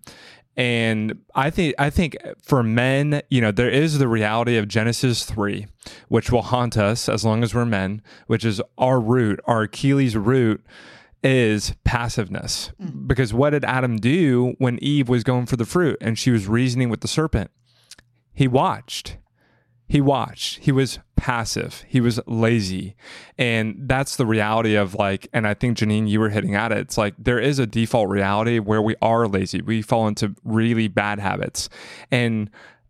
[0.58, 5.24] and I think I think for men, you know, there is the reality of Genesis
[5.24, 5.68] three,
[6.08, 10.18] which will haunt us as long as we're men, which is our root, our Achilles
[10.18, 10.66] root
[11.24, 12.72] is passiveness.
[12.82, 13.08] Mm.
[13.08, 16.48] Because what did Adam do when Eve was going for the fruit and she was
[16.48, 17.52] reasoning with the serpent?
[18.34, 19.18] He watched
[19.88, 20.60] he watched.
[20.60, 21.84] He was passive.
[21.88, 22.96] He was lazy.
[23.38, 26.80] And that's the reality of like and i think jeanine you were hitting at it.
[26.80, 29.62] It's like there is a default reality where we are lazy.
[29.62, 31.70] We fall into really bad habits.
[32.12, 32.50] And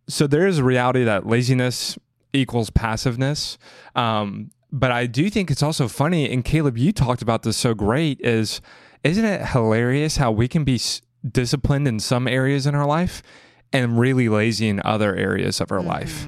[0.10, 1.98] so there is a reality that laziness
[2.34, 3.58] equals passiveness.
[3.96, 7.74] Um, but i do think it's also funny and kaleb you talked about this so
[7.74, 8.60] great is
[9.02, 13.24] isn't it hilarious how we can be s- disciplined in some areas in our life
[13.72, 16.28] and really lazy in other areas of our life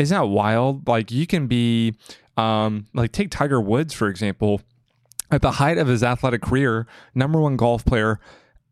[0.00, 0.88] isn't that wild?
[0.88, 1.94] Like you can be,
[2.36, 4.62] um, like take Tiger Woods for example.
[5.32, 8.18] At the height of his athletic career, number one golf player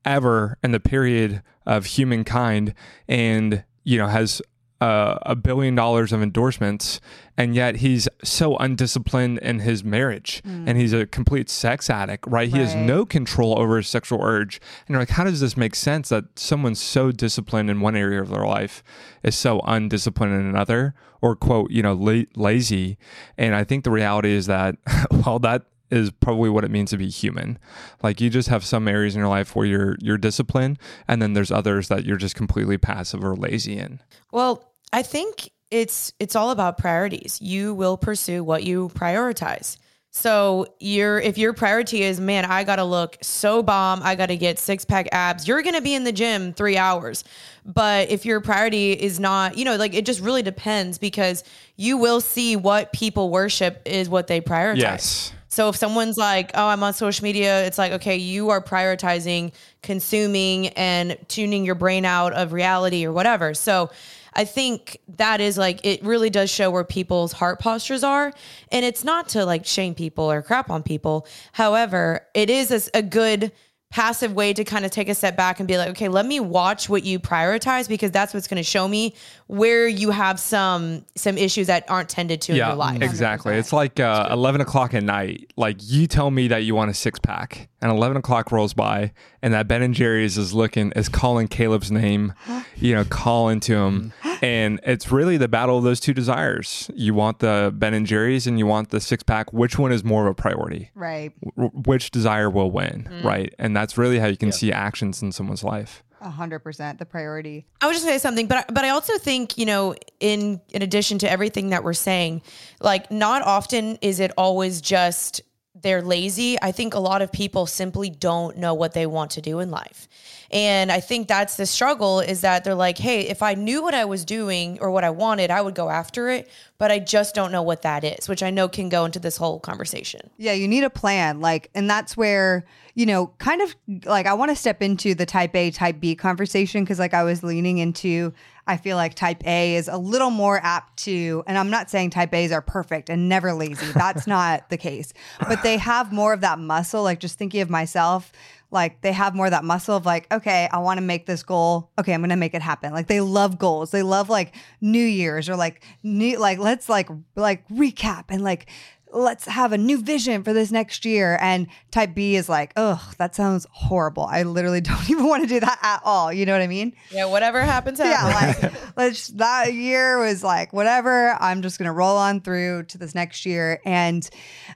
[0.04, 2.74] ever in the period of humankind,
[3.06, 4.42] and you know has
[4.80, 7.00] uh, a billion dollars of endorsements,
[7.36, 12.24] and yet he's so undisciplined in his marriage, and he's a complete sex addict.
[12.26, 12.48] Right?
[12.48, 15.74] He has no control over his sexual urge, and you're like, how does this make
[15.74, 18.82] sense that someone so disciplined in one area of their life
[19.22, 22.98] is so undisciplined in another, or quote, you know, la- lazy?
[23.36, 24.76] And I think the reality is that,
[25.10, 27.58] well, that is probably what it means to be human.
[28.02, 31.32] Like you just have some areas in your life where you're you're disciplined, and then
[31.32, 34.00] there's others that you're just completely passive or lazy in.
[34.30, 37.40] Well, I think it's it's all about priorities.
[37.40, 39.76] You will pursue what you prioritize.
[40.10, 44.58] So your if your priority is, man, I gotta look so bomb, I gotta get
[44.58, 47.24] six pack abs, you're gonna be in the gym three hours.
[47.64, 51.44] But if your priority is not, you know, like it just really depends because
[51.76, 54.78] you will see what people worship is what they prioritize.
[54.78, 55.32] Yes.
[55.50, 59.52] So if someone's like, "Oh, I'm on social media," it's like, okay, you are prioritizing
[59.82, 63.54] consuming and tuning your brain out of reality or whatever.
[63.54, 63.90] So
[64.34, 68.32] I think that is like it really does show where people's heart postures are,
[68.70, 71.26] and it's not to like shame people or crap on people.
[71.52, 73.52] However, it is a, a good
[73.90, 76.40] passive way to kind of take a step back and be like, okay, let me
[76.40, 79.14] watch what you prioritize because that's what's going to show me
[79.46, 83.00] where you have some some issues that aren't tended to in your life.
[83.00, 83.54] exactly.
[83.54, 85.52] It's like uh, eleven o'clock at night.
[85.56, 89.12] Like you tell me that you want a six pack, and eleven o'clock rolls by,
[89.42, 92.34] and that Ben and Jerry's is looking is calling Kaleb's name,
[92.76, 94.12] you know, calling to him,
[94.42, 96.90] and it's really the battle of those two desires.
[96.94, 99.52] You want the Ben and Jerry's, and you want the six pack.
[99.52, 100.90] Which one is more of a priority?
[100.94, 101.32] Right.
[101.56, 103.08] W- which desire will win?
[103.10, 103.24] Mm.
[103.24, 106.02] Right, and that's really how you can see actions in someone's life.
[106.20, 107.64] A hundred percent the priority.
[107.80, 110.82] I was just gonna say something, but but I also think you know, in in
[110.82, 112.42] addition to everything that we're saying,
[112.80, 115.40] like not often is it always just
[115.82, 116.56] they're lazy.
[116.60, 119.70] I think a lot of people simply don't know what they want to do in
[119.70, 120.08] life.
[120.50, 123.94] And I think that's the struggle is that they're like, hey, if I knew what
[123.94, 127.34] I was doing or what I wanted, I would go after it, but I just
[127.34, 130.30] don't know what that is, which I know can go into this whole conversation.
[130.38, 131.40] Yeah, you need a plan.
[131.40, 132.64] Like, and that's where,
[132.94, 133.74] you know, kind of
[134.06, 137.24] like I want to step into the type A, type B conversation because, like, I
[137.24, 138.32] was leaning into,
[138.68, 142.10] I feel like type A is a little more apt to, and I'm not saying
[142.10, 143.90] type A's are perfect and never lazy.
[143.92, 147.02] That's not the case, but they have more of that muscle.
[147.02, 148.30] Like, just thinking of myself,
[148.70, 151.42] like they have more of that muscle of like, okay, I want to make this
[151.42, 151.90] goal.
[151.98, 152.92] Okay, I'm gonna make it happen.
[152.92, 153.90] Like they love goals.
[153.90, 158.68] They love like New Year's or like new like let's like like recap and like
[159.12, 161.38] let's have a new vision for this next year.
[161.40, 164.24] And type B is like, oh, that sounds horrible.
[164.24, 166.32] I literally don't even want to do that at all.
[166.32, 166.94] You know what I mean?
[167.10, 168.24] Yeah, whatever happens, Yeah,
[168.60, 171.36] like let's that year was like whatever.
[171.40, 173.80] I'm just gonna roll on through to this next year.
[173.84, 174.28] And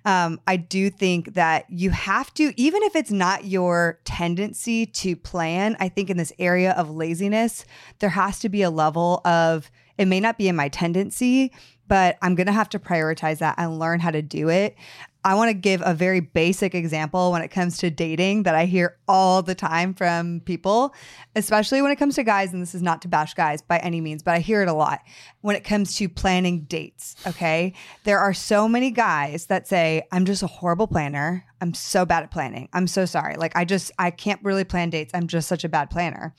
[0.05, 5.17] um, I do think that you have to, even if it's not your tendency to
[5.17, 7.65] plan, I think in this area of laziness,
[7.99, 11.53] there has to be a level of it may not be in my tendency,
[11.89, 14.77] but I'm going to have to prioritize that and learn how to do it.
[15.25, 18.65] I want to give a very basic example when it comes to dating that I
[18.65, 20.95] hear all the time from people,
[21.37, 22.53] especially when it comes to guys.
[22.53, 24.73] And this is not to bash guys by any means, but I hear it a
[24.73, 25.01] lot
[25.43, 27.15] when it comes to planning dates.
[27.25, 27.73] Okay.
[28.03, 31.45] There are so many guys that say, I'm just a horrible planner.
[31.61, 32.69] I'm so bad at planning.
[32.73, 33.37] I'm so sorry.
[33.37, 35.13] Like, I just, I can't really plan dates.
[35.15, 36.35] I'm just such a bad planner.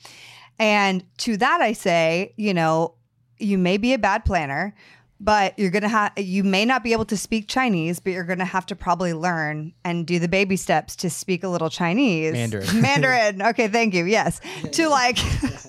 [0.58, 2.96] And to that, I say, you know,
[3.38, 4.74] you may be a bad planner,
[5.20, 8.44] but you're gonna have you may not be able to speak Chinese, but you're gonna
[8.44, 12.32] have to probably learn and do the baby steps to speak a little Chinese.
[12.32, 12.66] Mandarin.
[12.80, 13.42] Mandarin.
[13.42, 14.04] Okay, thank you.
[14.04, 14.40] Yes.
[14.72, 15.18] to like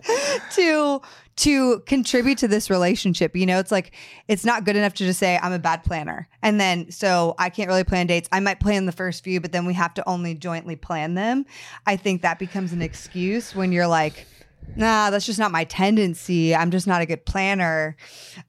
[0.55, 1.01] to
[1.37, 3.35] to contribute to this relationship.
[3.35, 3.91] You know, it's like
[4.27, 6.27] it's not good enough to just say I'm a bad planner.
[6.41, 8.29] And then so I can't really plan dates.
[8.31, 11.45] I might plan the first few, but then we have to only jointly plan them.
[11.85, 14.25] I think that becomes an excuse when you're like
[14.75, 16.55] nah, that's just not my tendency.
[16.55, 17.95] I'm just not a good planner.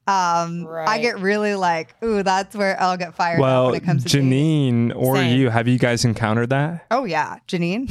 [0.06, 3.84] Um, I get really like, ooh, that's where I'll get fired up Well, when it
[3.84, 4.30] comes to dating.
[4.90, 5.36] Jeanine or Same.
[5.38, 6.86] you, have you guys encountered that?
[6.90, 7.88] Oh yeah, Jeanine.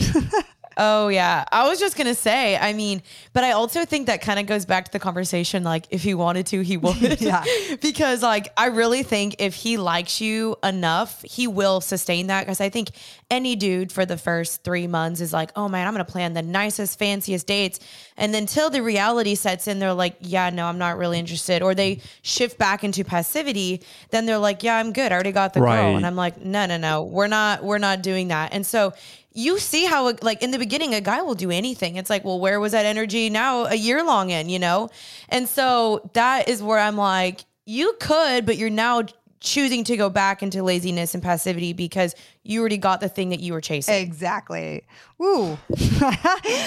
[0.77, 2.57] Oh yeah, I was just gonna say.
[2.57, 3.01] I mean,
[3.33, 5.63] but I also think that kind of goes back to the conversation.
[5.63, 7.21] Like, if he wanted to, he would.
[7.21, 7.43] Yeah.
[7.81, 12.41] because like, I really think if he likes you enough, he will sustain that.
[12.41, 12.89] Because I think
[13.31, 16.41] any dude for the first three months is like, oh man, I'm gonna plan the
[16.41, 17.79] nicest, fanciest dates,
[18.17, 21.61] and then till the reality sets in, they're like, yeah, no, I'm not really interested,
[21.61, 23.81] or they shift back into passivity.
[24.11, 25.11] Then they're like, yeah, I'm good.
[25.11, 25.81] I already got the Right.
[25.81, 28.53] girl, and I'm like, no, no, no, we're not, we're not doing that.
[28.53, 28.93] And so
[29.37, 32.39] you see how like in the beginning a guy will do anything it's like well
[32.39, 34.89] where was that energy now a year long in you know
[35.29, 39.03] and so that is where i'm like you could but you're now
[39.41, 43.39] choosing to go back into laziness and passivity because you already got the thing that
[43.41, 44.83] you were chasing exactly.
[45.21, 45.55] Ooh.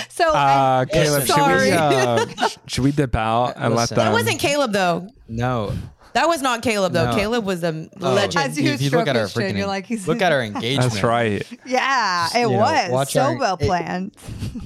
[0.09, 1.71] so Uh, Kaleb, should sorry.
[1.71, 2.27] we, uh,
[2.67, 3.97] should we dip out and let Listen.
[3.97, 4.05] them?
[4.07, 5.73] that wasn't kaleb though No.
[6.15, 7.17] That was not kaleb though No.
[7.17, 9.59] kaleb was a Oh, legend As you if you look at our his chin, freaking,
[9.59, 10.91] you're like, he's- look at our engagement.
[10.93, 11.47] That's right.
[11.67, 14.17] yeah, it you know, was watch so our- well it- planned.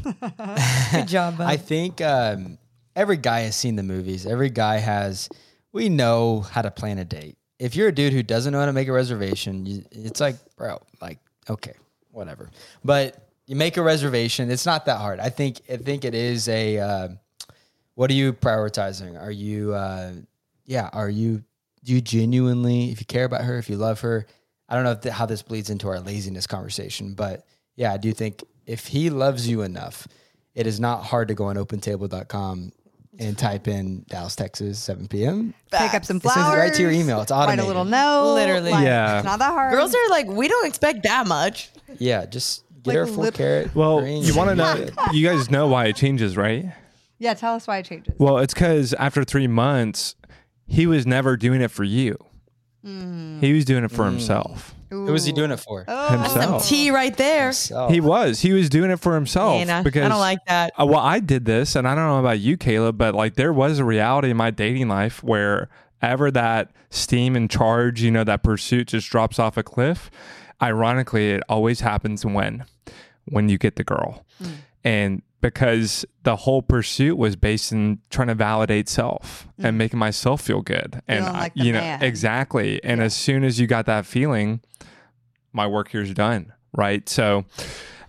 [0.93, 1.47] good job bud.
[1.47, 2.59] I think um,
[2.97, 4.27] every guy has seen the movies.
[4.27, 5.29] Every guy has.
[5.73, 7.37] We know how to plan a date.
[7.59, 10.37] If you're a dude who doesn't know how to make a reservation, you, it's like,
[10.57, 11.75] bro, like, okay,
[12.11, 12.51] whatever.
[12.85, 14.51] But you make a reservation.
[14.51, 15.21] It's not that hard.
[15.21, 15.61] I think.
[15.71, 16.79] I think it is a.
[16.79, 17.09] Uh,
[17.95, 19.21] what are you prioritizing?
[19.21, 20.13] Are you, uh,
[20.66, 21.42] yeah, are you,
[21.85, 24.27] do you genuinely, if you care about her, if you love her,
[24.68, 27.44] I don't know if th- how this bleeds into our laziness conversation, but
[27.77, 30.07] yeah, I do think if he loves you enough,
[30.55, 32.72] it is not hard to go on opentable.com
[33.18, 35.53] and type in Dallas, Texas, 7 p.m.
[35.70, 36.37] Pick up some flowers.
[36.38, 37.20] It sends it right to your email.
[37.20, 38.35] It's Write a little note.
[38.35, 38.70] Literally.
[38.70, 39.18] Like, Yeah.
[39.18, 39.72] It's not that hard.
[39.72, 41.70] Girls are like, we don't expect that much.
[41.98, 43.75] Yeah, just get Like her a full lit- carrot.
[43.75, 44.88] Well, green, you want to know?
[45.12, 46.72] You guys know why it changes, right?
[47.18, 48.14] Yeah, tell us why it changes.
[48.18, 50.16] Well, it's because after three months,
[50.66, 52.16] he was never doing it for you.
[52.85, 53.40] Mm.
[53.40, 54.75] He was doing it for himself.
[54.90, 55.85] Who was he doing it for?
[55.88, 56.29] Oh.
[56.29, 57.53] Some tea right there.
[57.53, 58.40] So, He was.
[58.40, 59.55] He was doing it for himself.
[59.62, 60.72] And I, because I don't like that.
[60.79, 63.53] Uh, well, I did this, and I don't know about you, Kaleb, but like there
[63.55, 65.70] was a reality in my dating life where
[66.03, 70.11] ever that steam and charge, you know, that pursuit just drops off a cliff.
[70.61, 72.64] Ironically, it always happens when
[73.27, 74.51] when you get the girl, Hmm.
[74.85, 79.79] and because the whole pursuit was based in trying to validate self and mm.
[79.79, 82.83] making myself feel good, and I- like the you know exactly.
[82.83, 84.61] And as soon as you got that feeling,
[85.53, 87.07] my work here's done, right?
[87.09, 87.45] So.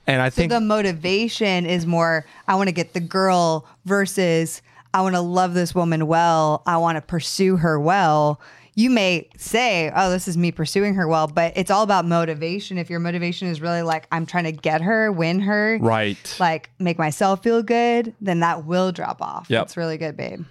[0.06, 4.62] And I So think the motivation is more I want to get the girl versus
[4.94, 6.62] I want to love this woman well.
[6.66, 8.42] I want to pursue her well.
[8.76, 12.78] You may say, oh, this is me pursuing her well, but it's all about motivation.
[12.78, 16.38] If your motivation is really like, I'm trying to get her, win her, right.
[16.40, 19.48] like make myself feel good, then that will drop off.
[19.50, 19.62] Yep.
[19.62, 20.46] That's really good, babe.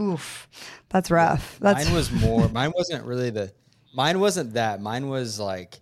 [0.00, 0.48] Oof.
[0.88, 1.58] That's rough.
[1.60, 2.48] That's mine was more.
[2.52, 3.52] Mine wasn't really the.
[3.94, 4.80] Mine wasn't that.
[4.80, 5.80] Mine was like,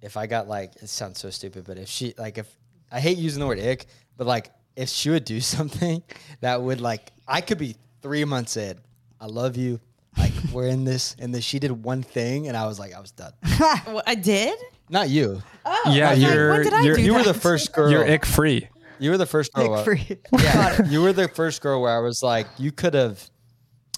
[0.00, 2.50] if I got like, it sounds so stupid, but if she like, if
[2.90, 3.86] I hate using the word ick,
[4.16, 6.02] but like, if she would do something
[6.40, 8.78] that would like, I could be three months in.
[9.20, 9.80] I love you.
[10.18, 13.00] Like we're in this, and then she did one thing, and I was like, I
[13.00, 13.32] was done.
[13.86, 14.58] Well, I did?
[14.90, 15.42] Not you.
[15.64, 17.34] Oh, Yeah, I was like, you're- when did I you're- do You were that?
[17.34, 17.90] the first girl.
[17.90, 18.68] You're ick free.
[18.98, 19.74] You were the first girl.
[19.74, 20.18] Ick free.
[20.42, 23.22] Yeah, you were the first girl where I was like, you could have.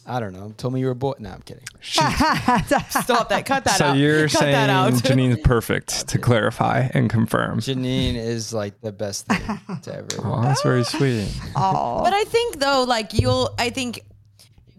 [0.07, 0.53] I don't know.
[0.57, 1.13] Told me you were a boy.
[1.21, 1.63] No, I'm kidding.
[1.81, 3.45] Stop that.
[3.47, 3.97] Cut that so out.
[3.97, 4.93] you're Cut saying that out.
[4.95, 7.61] Jeanine's perfect to clarify and confirm.
[7.61, 9.41] Jeanine is like the best thing
[9.83, 10.09] to ever.
[10.25, 11.29] Oh, that's very sweet.
[11.55, 12.03] oh.
[12.03, 14.03] But I think though, like you'll, I think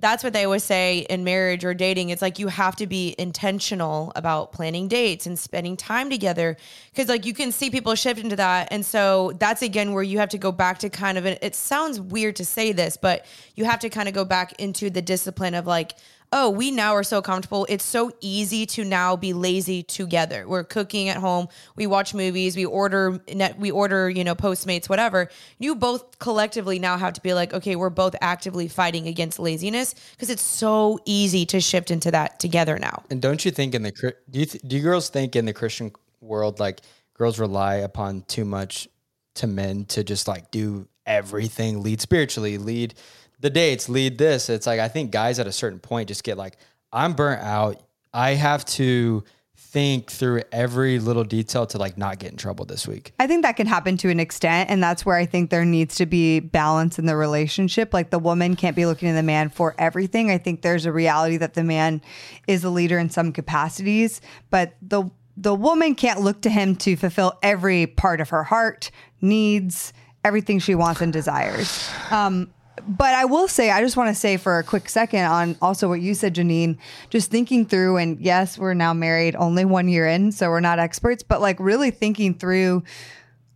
[0.02, 2.10] that's what they always say in marriage or dating.
[2.10, 6.58] It's like you have to be intentional about planning dates and spending time together
[6.92, 8.68] because like you can see people shift into that.
[8.72, 12.02] And so that's again where you have to go back to kind of, it sounds
[12.02, 15.54] weird to say this, but you have to kind of go back into the discipline
[15.54, 15.94] of like,
[16.34, 17.66] oh, we now are so comfortable.
[17.70, 20.48] It's so easy to now be lazy together.
[20.48, 21.48] We're cooking at home.
[21.76, 22.56] We watch movies.
[22.56, 23.60] We order net.
[23.60, 25.30] We order, you know, Postmates, whatever.
[25.60, 29.94] You both collectively now have to be like, okay, we're both actively fighting against laziness
[30.12, 33.04] because it's so easy to shift into that together now.
[33.10, 33.92] And don't you think in the
[34.30, 35.92] do you th- do you girls think in the Christian
[36.22, 36.82] world like
[37.14, 38.88] girls rely upon too much
[39.36, 42.94] to men to just like do everything, lead spiritually, lead
[43.42, 44.50] the dates, lead this.
[44.50, 46.58] It's like I think guys at a certain point just get like
[46.94, 47.82] I'm burnt out.
[48.14, 49.24] I have to
[49.72, 53.14] think through every little detail to like not get in trouble this week.
[53.20, 54.70] I think that can happen to an extent.
[54.70, 57.94] And that's where I think there needs to be balance in the relationship.
[57.94, 60.30] Like the woman can't be looking to the man for everything.
[60.30, 62.02] I think there's a reality that the man
[62.48, 66.98] is a leader in some capacities, but the the woman can't look to him to
[66.98, 69.94] fulfill every part of her heart, needs,
[70.26, 71.90] everything she wants and desires.
[72.12, 72.54] Um,
[72.88, 75.88] but I will say, I just want to say for a quick second on also
[75.88, 76.78] what you said, Jeanine,
[77.10, 80.80] just thinking through, and yes, we're now married only one year in, so we're not
[80.80, 82.84] experts, but like really thinking through,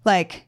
[0.04, 0.46] like,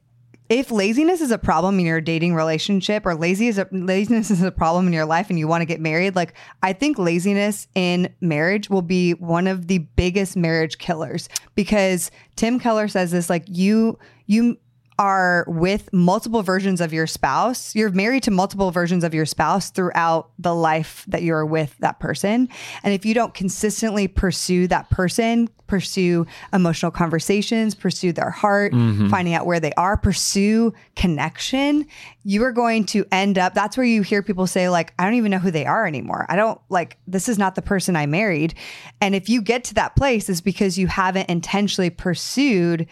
[0.49, 4.41] if laziness is a problem in your dating relationship or lazy is a, laziness is
[4.41, 7.67] a problem in your life and you want to get married, like I think laziness
[7.75, 13.29] in marriage will be one of the biggest marriage killers because Tim Keller says this
[13.29, 14.57] like you you
[14.99, 17.75] are with multiple versions of your spouse.
[17.75, 21.99] You're married to multiple versions of your spouse throughout the life that you're with that
[21.99, 22.49] person.
[22.83, 29.09] And if you don't consistently pursue that person, pursue emotional conversations, pursue their heart, mm-hmm.
[29.09, 31.85] finding out where they are, pursue connection,
[32.23, 33.53] you are going to end up.
[33.53, 36.25] That's where you hear people say, like, I don't even know who they are anymore.
[36.29, 38.55] I don't like, this is not the person I married.
[39.01, 42.87] And if you get to that place, is because you haven't intentionally pursued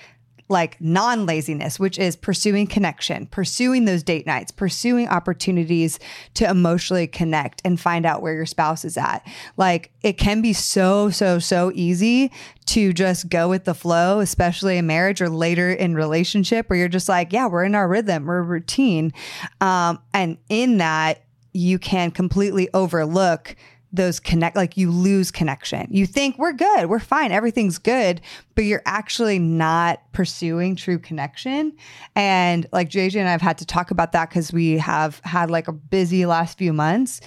[0.47, 5.99] like non laziness, which is pursuing connection, pursuing those date nights, pursuing opportunities
[6.35, 9.25] to emotionally connect and find out where your spouse is at.
[9.57, 12.31] Like it can be so, so, so easy
[12.67, 16.89] to just go with the flow, especially in marriage or later in relationship where you're
[16.89, 19.13] just like, yeah, we're in our rhythm, we're routine.
[19.61, 23.55] Um, and in that, you can completely overlook
[23.95, 25.87] those connect like you lose connection.
[25.89, 28.21] You think we're good, we're fine, everything's good,
[28.55, 31.75] but you're actually not pursuing true connection.
[32.15, 35.67] And like JJ and I've had to talk about that because we have had like
[35.67, 37.21] a busy last few months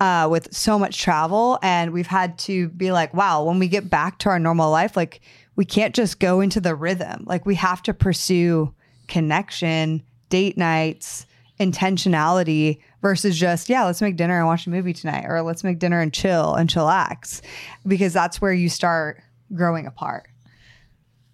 [0.00, 3.88] uh, with so much travel, and we've had to be like, wow, when we get
[3.88, 5.20] back to our normal life, like
[5.56, 7.24] we can't just go into the rhythm.
[7.26, 8.74] Like we have to pursue
[9.06, 11.26] connection, date nights,
[11.60, 15.78] intentionality versus just, yeah, let's make dinner and watch a movie tonight, or let's make
[15.78, 17.42] dinner and chill and chillax,
[17.86, 19.22] because that's where you start
[19.54, 20.26] growing apart.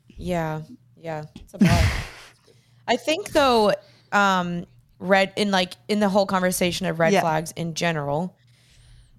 [0.08, 0.62] Yeah,
[0.96, 1.58] yeah, it's a.
[2.88, 3.72] I think though,
[4.10, 4.66] um,
[4.98, 7.20] red in like in the whole conversation of red Yeah.
[7.20, 8.36] flags in general,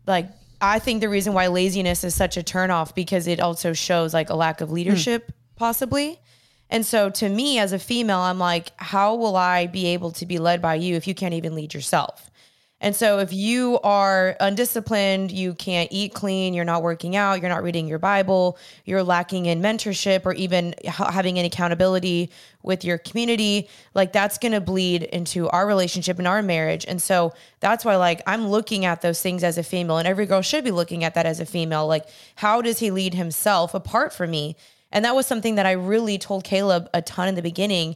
[0.06, 0.28] like
[0.60, 4.30] I think the reason why laziness is such a turnoff because it also shows like
[4.30, 6.20] a lack of leadership, possibly.
[6.70, 10.26] And so to me as a female, I'm like, how will I be able to
[10.26, 12.30] be led by you if you can't even lead yourself?
[12.82, 17.50] And so if you are undisciplined, you can't eat clean, you're not working out, you're
[17.50, 22.32] not reading your Bible, you're lacking in mentorship or even having an accountability
[22.64, 26.84] with your community, like that's going to bleed into our relationship and our marriage.
[26.88, 30.26] And so that's why like I'm looking at those things as a female and every
[30.26, 31.86] girl should be looking at that as a female.
[31.86, 34.56] Like how does he lead himself apart from me?
[34.92, 37.96] And that was something that I really told Kaleb a ton in the beginning.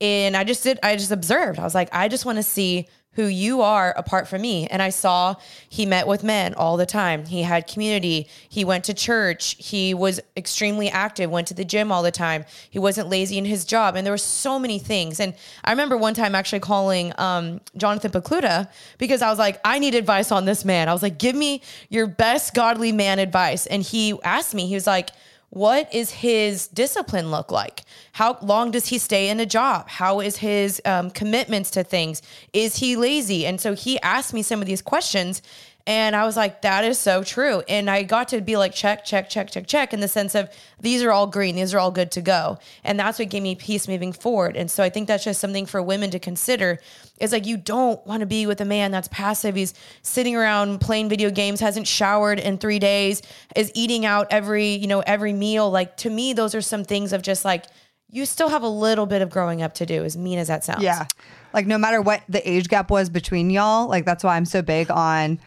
[0.00, 1.60] And I just did, I just observed.
[1.60, 4.66] I was like, I just want to see who you are apart from me.
[4.66, 5.36] And I saw
[5.68, 7.26] he met with men all the time.
[7.26, 8.28] He had community.
[8.48, 9.56] He went to church.
[9.58, 12.44] He was extremely active, went to the gym all the time.
[12.70, 13.96] He wasn't lazy in his job.
[13.96, 15.20] And there were so many things.
[15.20, 15.34] And
[15.64, 19.94] I remember one time actually calling um, Jonathan Pokluda because I was like, I need
[19.94, 20.88] advice on this man.
[20.88, 23.66] I was like, give me your best godly man advice.
[23.66, 25.10] And he asked me, he was like,
[25.54, 27.82] what is his discipline look like?
[28.12, 29.88] How long does he stay in a job?
[29.88, 32.22] How is his um, commitments to things?
[32.52, 33.46] Is he lazy?
[33.46, 35.42] And so he asked me some of these questions.
[35.86, 37.62] And I was like, that is so true.
[37.68, 40.48] And I got to be like, check, check, check, check, check, in the sense of
[40.80, 42.58] these are all green, these are all good to go.
[42.84, 44.56] And that's what gave me peace moving forward.
[44.56, 46.78] And so I think that's just something for women to consider
[47.20, 49.56] is like, you don't want to be with a man that's passive.
[49.56, 53.20] He's sitting around playing video games, hasn't showered in three days,
[53.54, 55.70] is eating out every, you know, every meal.
[55.70, 57.66] Like to me, those are some things of just like,
[58.10, 60.64] you still have a little bit of growing up to do, as mean as that
[60.64, 60.82] sounds.
[60.82, 61.06] Yeah.
[61.52, 64.62] Like no matter what the age gap was between y'all, like that's why I'm so
[64.62, 65.40] big on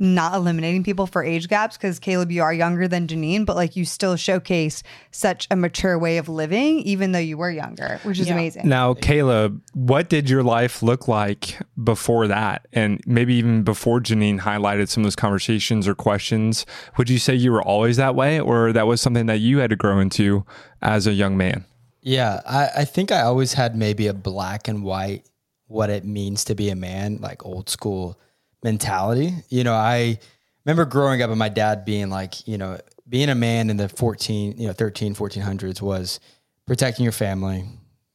[0.00, 3.76] not eliminating people for age gaps because Kaleb, you are younger than Jeanine, but like
[3.76, 8.18] you still showcase such a mature way of living, even though you were younger, which
[8.18, 8.32] is Yeah.
[8.34, 8.66] amazing.
[8.68, 12.66] Now, Kaleb, what did your life look like before that?
[12.72, 16.64] And maybe even before Jeanine highlighted some of those conversations or questions,
[16.96, 19.70] would you say you were always that way or that was something that you had
[19.70, 20.44] to grow into
[20.80, 21.66] as a young man?
[22.00, 25.26] Yeah, I, I think I always had maybe a black and white
[25.66, 28.18] what it means to be a man, like old school
[28.62, 29.34] mentality.
[29.48, 30.18] You know, I
[30.64, 33.88] remember growing up and my dad being like, you know, being a man in the
[33.88, 36.20] 14, you know, 13, 1400s was
[36.66, 37.64] protecting your family,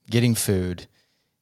[0.09, 0.87] getting food,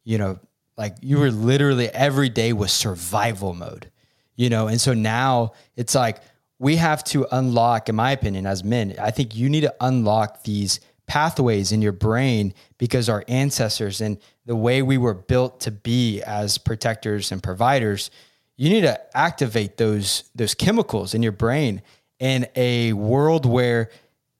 [0.03, 0.39] you know,
[0.77, 3.91] like you were literally every day was survival mode,
[4.35, 4.67] you know?
[4.67, 6.19] And so now it's like
[6.57, 10.43] we have to unlock, in my opinion, as men, I think you need to unlock
[10.43, 15.71] these pathways in your brain because our ancestors and the way we were built to
[15.71, 18.09] be as protectors and providers,
[18.57, 21.81] you need to activate those those chemicals in your brain
[22.19, 23.89] in a world where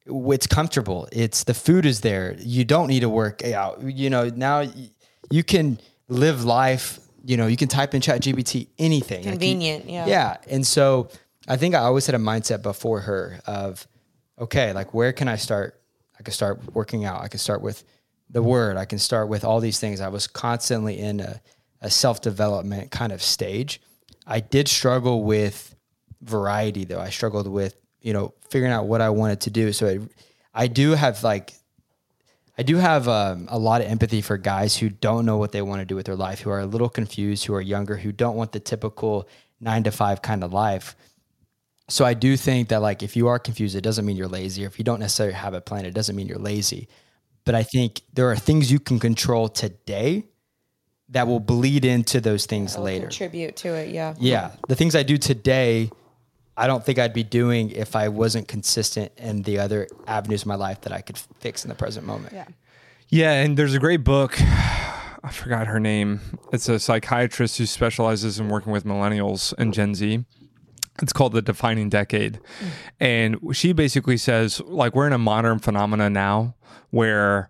[0.06, 1.08] it's comfortable.
[1.12, 2.36] It's the food is there.
[2.40, 3.82] You don't need to work out.
[3.82, 4.66] You know, now
[5.32, 9.20] you can live life, you know, you can type in ChatGPT anything.
[9.20, 10.06] Like you- Convenient, yeah.
[10.06, 10.38] Yeah.
[10.50, 11.10] And so
[11.48, 13.88] I think I always had a mindset before her of,
[14.38, 15.80] okay, like where can I start?
[16.20, 17.22] I could start working out.
[17.22, 17.84] I could start with
[18.30, 18.78] the word.
[18.78, 20.00] I can start with all these things.
[20.02, 21.42] I was constantly in a,
[21.82, 23.82] a self development kind of stage.
[24.26, 25.76] I did struggle with
[26.22, 27.00] variety though.
[27.00, 29.74] I struggled with, you know, figuring out what I wanted to do.
[29.74, 30.08] So
[30.54, 31.54] I do have like,
[32.58, 35.62] I do have um, a lot of empathy for guys who don't know what they
[35.62, 38.12] want to do with their life, who are a little confused, who are younger, who
[38.12, 39.28] don't want the typical
[39.60, 40.96] nine to five kind of life.
[41.90, 44.64] So I do think that like if you are confused, it doesn't mean you're lazy.
[44.64, 46.88] Or if you don't necessarily have a plan, it doesn't mean you're lazy.
[47.44, 50.26] But I think there are things you can control today
[51.14, 53.08] that will bleed into those things later.
[53.08, 53.90] Contribute to it.
[53.90, 54.16] Yeah.
[54.20, 54.52] Yeah.
[54.68, 55.92] The things I do today,
[56.58, 60.48] I don't think I'd be doing if I wasn't consistent in the other avenues of
[60.48, 62.34] my life that I could fix in the present moment.
[62.34, 62.46] Yeah.
[63.10, 64.42] Yeah, and there's a great book.
[64.42, 66.20] I forgot her name.
[66.52, 70.26] It's a psychiatrist who specializes in working with millennials and Gen Z.
[71.02, 72.40] It's called The Defining Decade.
[72.60, 72.68] Mm.
[73.00, 76.56] And she basically says, like, we're in a modern phenomena now
[76.90, 77.50] where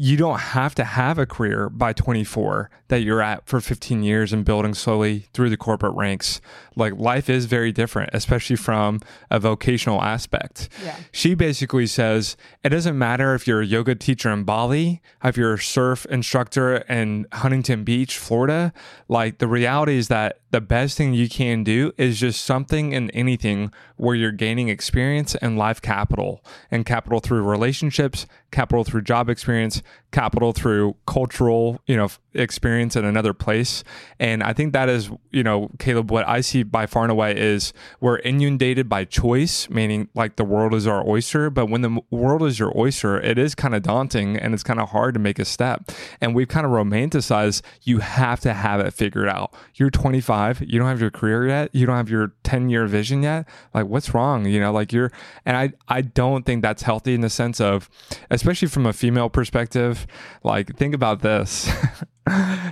[0.00, 4.32] you don't have to have a career by 24 that you're at for 15 years
[4.32, 6.40] and building slowly through the corporate ranks.
[6.78, 9.00] Like, life is very different, especially from
[9.30, 10.68] a vocational aspect.
[10.84, 10.96] Yeah.
[11.12, 15.54] She basically says it doesn't matter if you're a yoga teacher in Bali, if you're
[15.54, 18.72] a surf instructor in Huntington Beach, Florida.
[19.08, 23.10] Like the reality is that the best thing you can do is just something and
[23.12, 29.28] anything where you're gaining experience and life capital and capital through relationships, capital through job
[29.28, 33.84] experience, capital through cultural, you know, experience in another place.
[34.18, 37.36] And I think that is, you know, Kaleb, what I see by far and away
[37.36, 41.50] is we're inundated by choice, meaning like the world is our oyster.
[41.50, 44.80] But when the world is your oyster, it is kind of daunting and it's kind
[44.80, 45.90] of hard to make a step.
[46.20, 49.52] And we've kind of romanticized you have to have it figured out.
[49.74, 53.22] You're 25, you don't have your career yet, you don't have your 10 year vision
[53.22, 53.46] yet.
[53.74, 54.46] Like, what's wrong?
[54.46, 55.12] You know, like you're,
[55.44, 57.90] and I, I don't think that's healthy in the sense of,
[58.30, 59.97] especially from a female perspective,
[60.42, 61.70] like, think about this.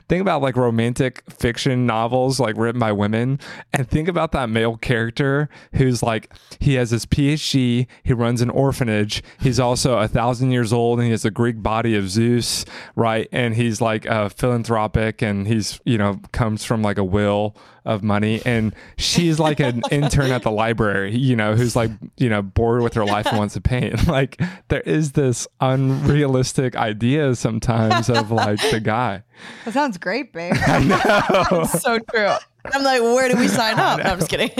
[0.08, 3.38] think about like romantic fiction novels like written by women
[3.72, 8.50] and think about that male character who's like he has his phd he runs an
[8.50, 12.64] orphanage he's also a thousand years old and he has the greek body of zeus
[12.94, 17.56] right and he's like a philanthropic and he's you know comes from like a will
[17.86, 22.28] of money and she's like an intern at the library you know who's like you
[22.28, 27.34] know bored with her life and wants to paint like there is this unrealistic idea
[27.34, 29.22] sometimes of like the guy
[29.64, 30.54] That sounds great, babe.
[30.66, 32.32] i know so true.
[32.74, 33.98] I'm like, where do we sign up?
[34.00, 34.50] No, I'm just kidding.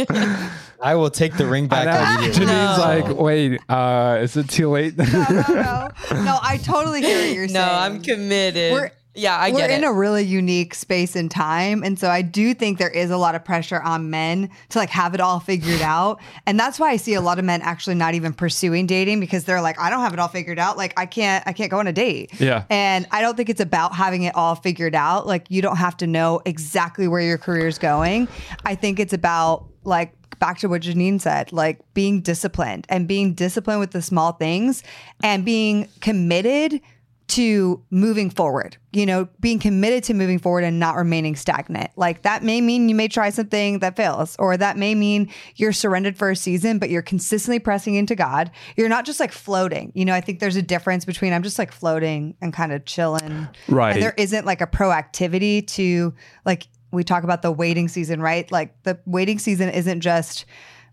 [0.80, 2.14] I will take the ring back know.
[2.22, 2.46] immediately.
[2.46, 2.84] Janine's No.
[2.84, 4.96] like, wait, uh, is it too late?
[4.96, 5.88] no, no, no.
[6.22, 7.54] No, I totally hear what you're saying.
[7.66, 7.68] no.
[7.68, 8.72] I'm committed.
[8.74, 11.82] We're- yeah, I We're get in a really unique space and time.
[11.82, 14.90] And so I do think there is a lot of pressure on men to like
[14.90, 16.20] have it all figured out.
[16.46, 19.44] And that's why I see a lot of men actually not even pursuing dating because
[19.44, 20.76] they're like, I don't have it all figured out.
[20.76, 22.38] Like I can't, I can't go on a date.
[22.38, 22.64] Yeah.
[22.70, 25.26] And I don't think it's about having it all figured out.
[25.26, 28.28] Like you don't have to know exactly where your career's going.
[28.64, 33.34] I think it's about like back to what Jeanine said, like being disciplined and being
[33.34, 34.82] disciplined with the small things
[35.22, 36.80] and being committed
[37.28, 41.90] to moving forward, you know, being committed to moving forward and not remaining stagnant.
[41.96, 45.72] Like that may mean you may try something that fails, or that may mean you're
[45.72, 48.50] surrendered for a season, but you're consistently pressing into God.
[48.76, 49.90] You're not just like floating.
[49.94, 52.84] You know, I think there's a difference between I'm just like floating and kind of
[52.84, 53.48] chilling.
[53.68, 53.94] Right.
[53.94, 56.14] And there isn't like a proactivity to
[56.44, 58.50] like, we talk about the waiting season, right?
[58.52, 60.44] Like the waiting season isn't just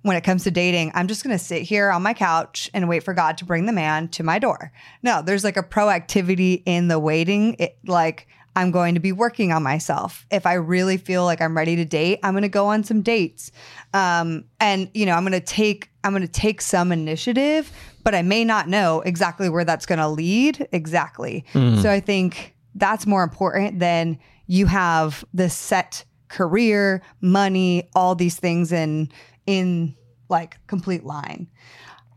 [0.03, 2.87] when it comes to dating, I'm just going to sit here on my couch and
[2.87, 4.71] wait for God to bring the man to my door.
[5.01, 7.55] No, there's like a proactivity in the waiting.
[7.57, 10.27] It, like, I'm going to be working on myself.
[10.29, 13.01] If I really feel like I'm ready to date, I'm going to go on some
[13.01, 13.51] dates.
[13.93, 17.71] Um, and you know, I'm going to take I'm going to take some initiative,
[18.03, 21.45] but I may not know exactly where that's going to lead exactly.
[21.81, 28.35] So I think that's more important than you have the set career, money, all these
[28.35, 29.09] things in
[29.45, 29.95] in
[30.29, 31.47] like complete line.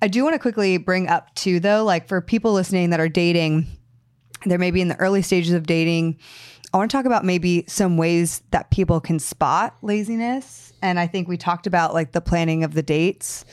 [0.02, 3.08] I do want to quickly bring up too though, like for people listening that are
[3.08, 3.66] dating,
[4.44, 6.18] they're maybe in the early stages of dating.
[6.72, 10.72] I want to talk about maybe some ways that people can spot laziness.
[10.82, 13.44] And I think we talked about like the planning of the dates,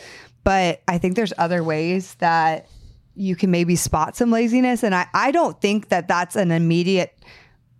[0.43, 2.67] but I think there's other ways that
[3.15, 4.83] you can maybe spot some laziness.
[4.83, 7.17] And I, I don't think that that's an immediate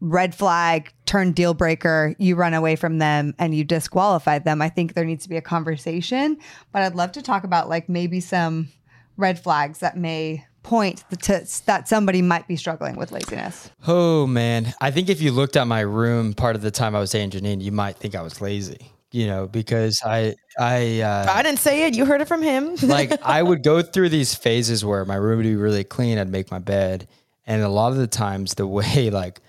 [0.03, 4.61] red flag, turn deal breaker, you run away from them and you disqualify them.
[4.61, 6.37] I think there needs to be a conversation,
[6.73, 8.67] but I'd love to talk about like maybe some
[9.15, 13.71] red flags that may point to that somebody might be struggling with laziness.
[13.87, 16.99] Oh man, I think if you looked at my room part of the time I
[16.99, 18.91] was saying Jeanine, you might think I was lazy.
[19.11, 21.95] You know, because I I uh, I didn't say it.
[21.95, 22.75] You heard it from him.
[22.83, 26.17] like I would go through these phases where my room would be really clean.
[26.17, 27.07] I'd make my bed,
[27.45, 29.39] and a lot of the times the way like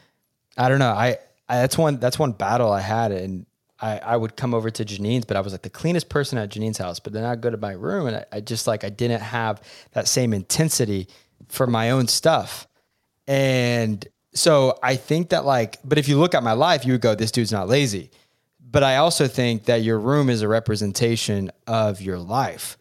[0.56, 3.46] I don't know, I, I that's one that's one battle I had, and
[3.80, 6.50] I I would come over to Jeanine's, but I was like the cleanest person at
[6.50, 7.00] Jeanine's house.
[7.00, 9.62] But then I'd go to my room, and I, I just like I didn't have
[9.92, 11.08] that same intensity
[11.48, 12.66] for my own stuff,
[13.26, 17.00] and so I think that like, but if you look at my life, you would
[17.00, 18.10] go, this dude's not lazy.
[18.60, 22.76] But I also think that your room is a representation of your life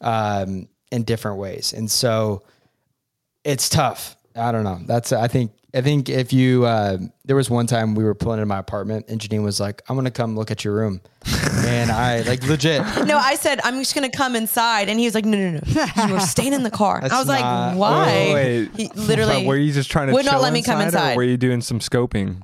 [0.00, 1.74] um, in different ways.
[1.74, 2.42] And so
[3.44, 4.16] it's tough.
[4.34, 4.80] I don't know.
[4.86, 6.96] That's, I think, I think if you, uh,
[7.26, 9.94] there was one time we were pulling in my apartment and Jeanine was like, I'm
[9.96, 11.02] going to come look at your room.
[11.66, 12.80] and I like legit.
[13.06, 16.06] no, I said I'm just gonna come inside, and he was like, "No, no, no,
[16.06, 18.70] you were staying in the car." I was not- like, "Why?" Wait.
[18.76, 20.84] He literally But were you just trying to would not chill let me come or
[20.84, 21.16] inside.
[21.16, 22.42] were you doing some scoping?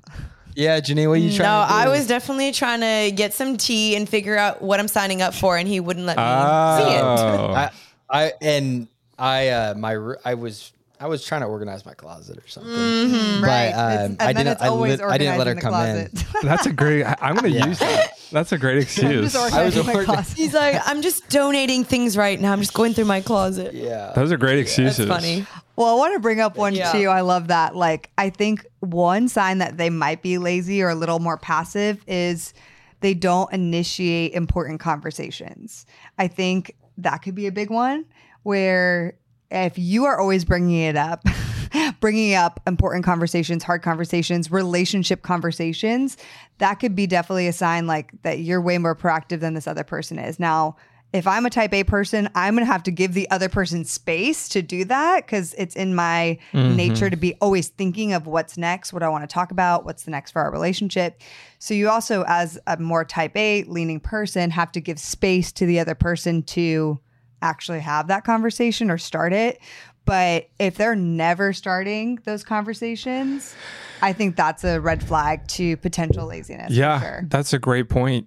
[0.57, 0.80] Yeah.
[0.80, 1.78] Jeanine, what are you No, trying to do?
[1.78, 5.33] I was definitely trying to get some tea and figure out what I'm signing up
[5.35, 7.03] for, and he wouldn't let me see it.
[7.03, 7.53] Oh.
[7.55, 7.70] I,
[8.11, 10.72] I, and I, uh, my, r- I was,
[11.03, 12.72] I was trying to organize my closet or something.
[12.72, 13.40] Mm-hmm.
[13.40, 13.68] But, Right.
[13.72, 16.30] um, and I then didn't, it's I, always I didn't let her organized in come
[16.42, 16.42] in.
[16.48, 17.05] That's a great.
[17.05, 17.66] I- I'm going to Yeah.
[17.66, 18.11] use that.
[18.30, 19.34] That's a great excuse.
[19.34, 20.36] I was organizing my working- closet.
[20.38, 22.53] He's like, I'm just donating things right now.
[22.53, 23.74] I'm just going through my closet.
[23.74, 24.12] Yeah.
[24.14, 25.09] Those are great That's excuses.
[25.09, 25.44] funny.
[25.74, 26.92] Well, I want to bring up one Yeah.
[26.92, 27.09] too.
[27.09, 27.74] I love that.
[27.74, 32.03] Like, I think one sign that they might be lazy or a little more passive
[32.07, 32.55] is
[33.00, 35.84] they don't initiate important conversations.
[36.18, 38.05] I think that could be a big one
[38.44, 39.14] where
[39.53, 41.24] if you are always bringing it up,
[42.00, 46.16] bringing up important conversations, hard conversations, relationship conversations,
[46.59, 49.84] that could be definitely a sign like that you're way more proactive than this other
[49.84, 50.40] person is.
[50.40, 50.76] Now,
[51.12, 53.84] if I'm a type A person, I'm going to have to give the other person
[53.84, 56.74] space to do that because it's in my mm-hmm.
[56.74, 60.05] nature to be always thinking of what's next, what I want to talk about, what's
[60.05, 61.20] the next for our relationship.
[61.59, 65.66] So you also, as a more type A leaning person, have to give space to
[65.66, 66.98] the other person to
[67.43, 69.61] actually have that conversation or start it.
[70.05, 73.55] But if they're never starting those conversations,
[74.01, 76.72] I think that's a red flag to potential laziness.
[76.72, 77.22] Yeah, sure.
[77.28, 78.26] that's a great point.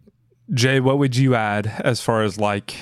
[0.54, 2.76] Jay, what would you add as far as like,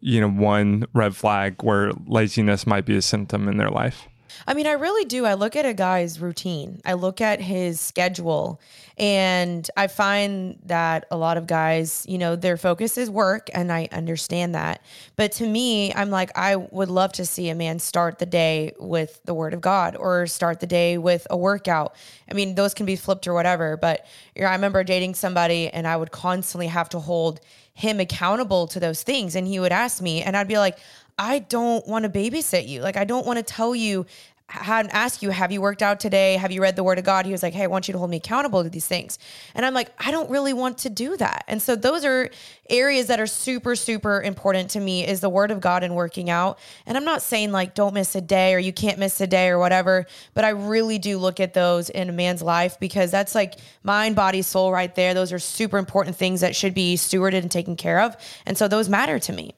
[0.00, 4.08] you know, one red flag where laziness might be a symptom in their life?
[4.46, 5.24] I mean, I really do.
[5.24, 6.80] I look at a guy's routine.
[6.84, 8.60] I look at his schedule
[8.96, 13.72] and I find that a lot of guys, you know, their focus is work and
[13.72, 14.82] I understand that.
[15.16, 18.72] But to me, I'm like I would love to see a man start the day
[18.78, 21.96] with the word of God or start the day with a workout.
[22.30, 24.06] I mean, those can be flipped or whatever, but
[24.36, 27.40] you know, I remember dating somebody and I would constantly have to hold
[27.74, 30.78] him accountable to those things and he would ask me and I'd be like
[31.18, 32.80] I don't want to babysit you.
[32.80, 34.06] Like, I don't want to tell you,
[34.46, 36.36] had ask you, have you worked out today?
[36.36, 37.24] Have you read the word of God?
[37.24, 39.18] He was like, Hey, I want you to hold me accountable to these things.
[39.54, 41.44] And I'm like, I don't really want to do that.
[41.48, 42.28] And so those are
[42.68, 46.28] areas that are super, super important to me is the word of God and working
[46.28, 46.58] out.
[46.84, 49.48] And I'm not saying like don't miss a day or you can't miss a day
[49.48, 53.34] or whatever, but I really do look at those in a man's life because that's
[53.34, 55.14] like mind, body, soul right there.
[55.14, 58.16] Those are super important things that should be stewarded and taken care of.
[58.44, 59.54] And so those matter to me.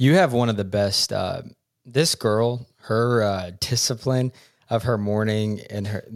[0.00, 1.12] You have one of the best.
[1.12, 1.42] Uh,
[1.84, 4.32] this girl, her uh, discipline
[4.70, 6.08] of her morning and her,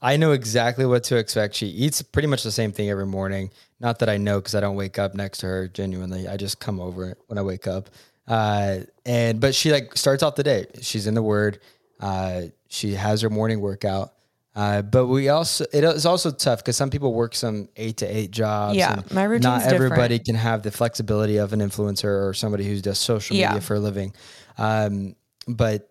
[0.00, 1.56] I know exactly what to expect.
[1.56, 3.50] She eats pretty much the same thing every morning.
[3.80, 5.66] Not that I know because I don't wake up next to her.
[5.66, 7.90] Genuinely, I just come over when I wake up.
[8.28, 10.66] Uh, and but she like starts off the day.
[10.80, 11.58] She's in the Word.
[11.98, 14.13] Uh, she has her morning workout.
[14.56, 18.06] Uh, but we also it is also tough because some people work some eight to
[18.06, 18.76] eight jobs.
[18.76, 20.24] Yeah, and my routine's Not everybody different.
[20.26, 23.48] can have the flexibility of an influencer or somebody who does social Yeah.
[23.48, 24.14] media for a living.
[24.56, 25.16] Um,
[25.48, 25.90] but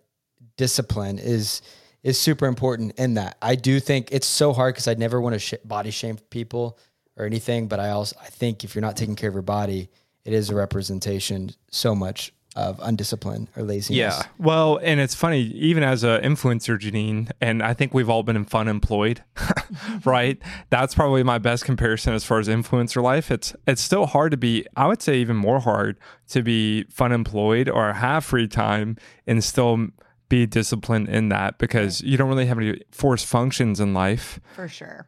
[0.56, 1.60] discipline is
[2.02, 3.36] is super important in that.
[3.42, 6.78] I do think it's so hard because I never want to sh- body shame people
[7.16, 7.66] or anything.
[7.68, 9.90] But I also I think if you're not taking care of your body,
[10.24, 13.96] it is a representation so much of undiscipline or laziness.
[13.98, 14.22] Yeah.
[14.38, 18.44] Well, and it's funny, even as an influencer, Jeanine, and I think we've all been
[18.44, 19.24] fun employed,
[20.04, 20.40] right?
[20.70, 23.30] That's probably my best comparison as far as influencer life.
[23.30, 25.98] It's it's still hard to be, I would say even more hard
[26.28, 28.96] to be fun employed or have free time
[29.26, 29.88] and still
[30.28, 34.68] be disciplined in that because you don't really have any forced functions in life For
[34.68, 35.06] sure.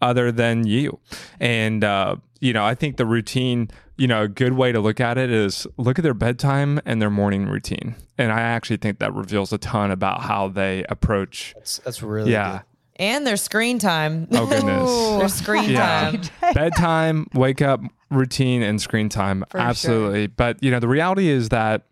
[0.00, 0.98] Other than you.
[1.40, 5.00] And, uh, you know, I think the routine, you know, a good way to look
[5.00, 7.96] at it is look at their bedtime and their morning routine.
[8.16, 11.52] And I actually think that reveals a ton about how they approach.
[11.56, 12.52] that's, that's really Yeah.
[12.52, 12.60] good.
[13.00, 14.26] And their screen time.
[14.32, 14.90] Oh, goodness.
[15.18, 16.10] their screen Yeah.
[16.40, 16.54] time.
[16.54, 17.80] bedtime, wake up
[18.10, 19.44] routine, and screen time.
[19.52, 19.60] sure.
[19.60, 20.26] Absolutely.
[20.28, 21.82] But, you know, the reality is that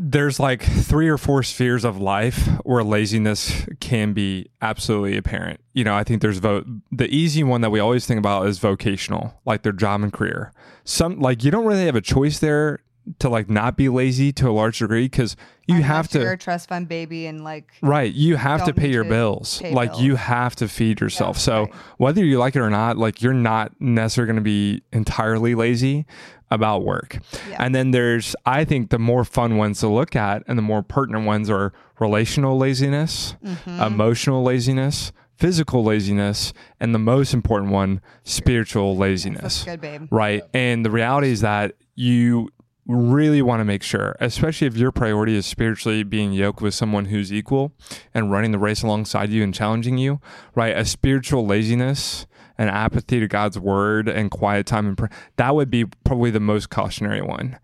[0.00, 5.60] there's like three or four spheres of life where laziness can be absolutely apparent.
[5.72, 8.60] You know, I think there's vo- the easy one that we always think about is
[8.60, 10.52] vocational, like their job and career.
[10.84, 12.78] Some like you don't really have a choice there
[13.18, 15.36] to like not be lazy to a large degree because
[15.66, 16.20] you have to.
[16.20, 18.12] you're a trust fund baby and like Right.
[18.12, 19.60] You have to pay your to bills.
[19.60, 21.38] pay like you have to feed yourself.
[21.38, 21.74] so right.
[21.98, 26.06] whether you like it or not, like you're not necessarily going to be entirely lazy
[26.50, 27.18] about work.
[27.50, 27.56] Yeah.
[27.62, 30.82] And then there's I think the more fun ones to look at and the more
[30.82, 33.80] pertinent ones are relational laziness, Mm-hmm.
[33.82, 40.08] emotional laziness, physical laziness, and the most important one, spiritual laziness good, babe.
[40.10, 40.42] right?
[40.54, 42.48] And the reality is that you
[42.88, 47.04] really want to make sure, especially if your priority is spiritually being yoked with someone
[47.04, 47.72] who's equal
[48.14, 50.20] and running the race alongside you and challenging you,
[50.54, 50.76] right?
[50.76, 52.26] A spiritual laziness
[52.56, 56.40] and apathy to God's word and quiet time and prayer, that would be probably the
[56.40, 57.58] most cautionary one.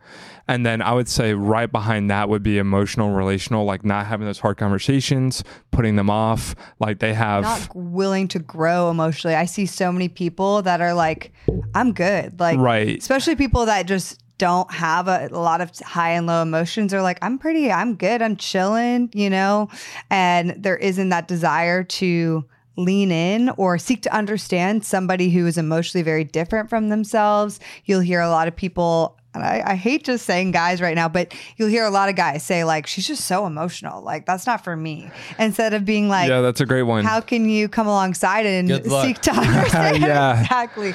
[0.46, 4.26] And then I would say right behind that would be emotional, relational, like not having
[4.26, 6.54] those hard conversations, putting them off.
[6.78, 9.34] Like they have Not willing to grow emotionally.
[9.34, 11.32] I see so many people that are like,
[11.74, 12.38] I'm good.
[12.38, 12.98] Like, Right.
[12.98, 17.02] especially people that just don't have a, a lot of high and low emotions are
[17.02, 19.68] like, I'm pretty, I'm good, I'm chilling, you know?
[20.10, 22.44] And there isn't that desire to
[22.76, 27.60] lean in or seek to understand somebody who is emotionally very different from themselves.
[27.84, 31.08] You'll hear a lot of people and I, I hate just saying guys right now,
[31.08, 34.02] but you'll hear a lot of guys say like, she's just so emotional.
[34.02, 35.10] Like that's not for me.
[35.38, 37.04] Instead of being like, yeah, that's a great one.
[37.04, 40.40] how can you come alongside and seek to understand Yeah.
[40.40, 40.92] exactly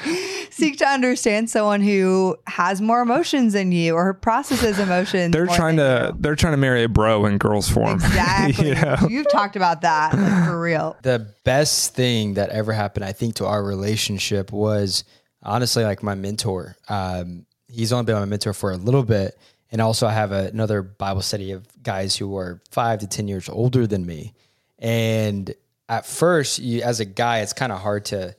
[0.50, 5.54] seek to understand someone who has more emotions than you or processes emotions they're more
[5.56, 7.94] trying than to they're trying to marry a bro in girls form.
[8.00, 8.96] exactly you know?
[9.08, 13.36] you've talked about that like, for real the best thing that ever happened, I think,
[13.36, 15.04] to our relationship was
[15.42, 16.76] honestly like my mentor.
[16.88, 19.38] Um, he's only been my mentor for a little bit.
[19.72, 23.28] And also, I have a, another Bible study of guys who are five to 10
[23.28, 24.34] years older than me.
[24.78, 25.54] And
[25.88, 28.34] at first, you, as a guy, it's kind of hard to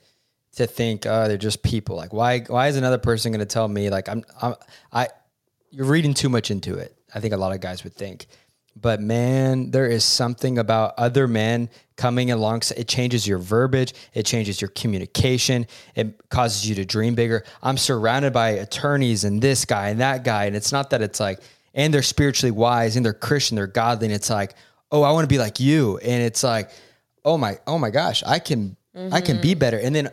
[0.58, 1.96] to think, oh, they're just people.
[1.96, 4.56] Like, why why is another person going to tell me like I'm I'm
[4.92, 5.08] I
[5.70, 6.96] you're reading too much into it.
[7.14, 8.28] I think a lot of guys would think.
[8.76, 12.64] But man, there is something about other men coming along.
[12.76, 13.94] It changes your verbiage.
[14.14, 15.68] It changes your communication.
[15.96, 17.44] It causes you to dream bigger.
[17.62, 20.46] I'm surrounded by attorneys and this guy and that guy.
[20.46, 21.40] And it's not that it's like,
[21.74, 24.08] and they're spiritually wise and they're Christian, they're godly.
[24.08, 24.56] And it's like,
[24.92, 25.98] oh, I want to be like you.
[26.00, 26.72] And it's like,
[27.24, 29.60] oh my, oh my gosh, I can, I can be mm-hmm.
[29.60, 29.78] better.
[29.78, 30.10] And then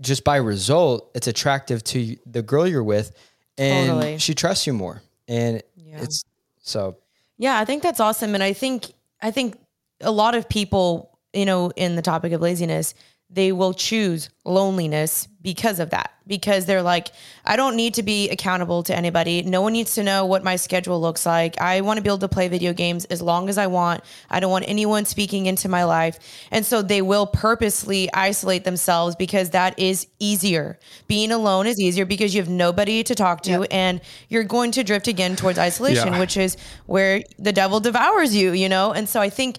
[0.00, 3.14] just by result, it's attractive to the girl you're with,
[3.58, 4.18] and Totally.
[4.18, 5.02] she trusts you more.
[5.28, 6.24] And it's
[6.62, 6.96] so
[7.40, 8.34] Yeah, I think that's awesome.
[8.34, 9.58] And I think I think
[10.02, 12.94] a lot of people, you know, in the topic of laziness,
[13.32, 16.10] they will choose loneliness because of that.
[16.26, 17.08] Because they're like,
[17.44, 19.42] I don't need to be accountable to anybody.
[19.42, 21.60] No one needs to know what my schedule looks like.
[21.60, 24.04] I want to be able to play video games as long as I want.
[24.28, 26.18] I don't want anyone speaking into my life.
[26.52, 30.78] And so they will purposely isolate themselves because that is easier.
[31.08, 34.84] Being alone is easier because you have nobody to talk to and you're going to
[34.84, 36.20] drift again towards isolation, Yeah.
[36.20, 36.56] which is
[36.86, 38.92] where the devil devours you, you know?
[38.92, 39.58] And so I think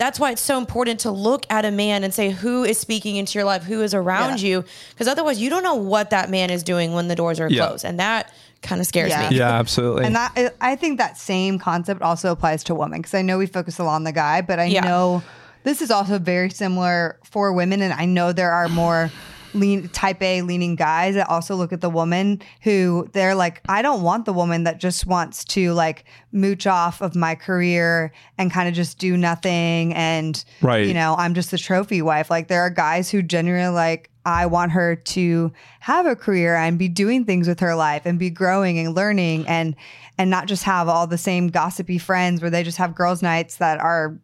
[0.00, 3.16] that's why it's so important to look at a man and say who is speaking
[3.16, 6.48] into your life, who is around you, because otherwise you don't know what that man
[6.48, 7.66] is doing when the doors are Yeah.
[7.66, 7.84] closed.
[7.84, 8.32] And that
[8.62, 9.28] kind of scares Yeah.
[9.28, 9.36] me.
[9.36, 10.06] Yeah, absolutely.
[10.06, 13.36] And that I- I think that same concept also applies to women because I know
[13.36, 14.80] we focus a lot on the guy, but I Yeah.
[14.80, 15.22] know
[15.64, 19.10] this is also very similar for women, and I know there are more
[19.54, 23.82] lean type A leaning guys that also look at the woman who they're like, I
[23.82, 28.52] don't want the woman that just wants to like mooch off of my career and
[28.52, 30.86] kind of just do nothing and Right.
[30.86, 32.30] you know I'm just the trophy wife.
[32.30, 36.78] Like there are guys who genuinely like I want her to have a career and
[36.78, 39.74] be doing things with her life and be growing and learning and
[40.18, 43.56] and not just have all the same gossipy friends where they just have girls nights
[43.56, 44.18] that are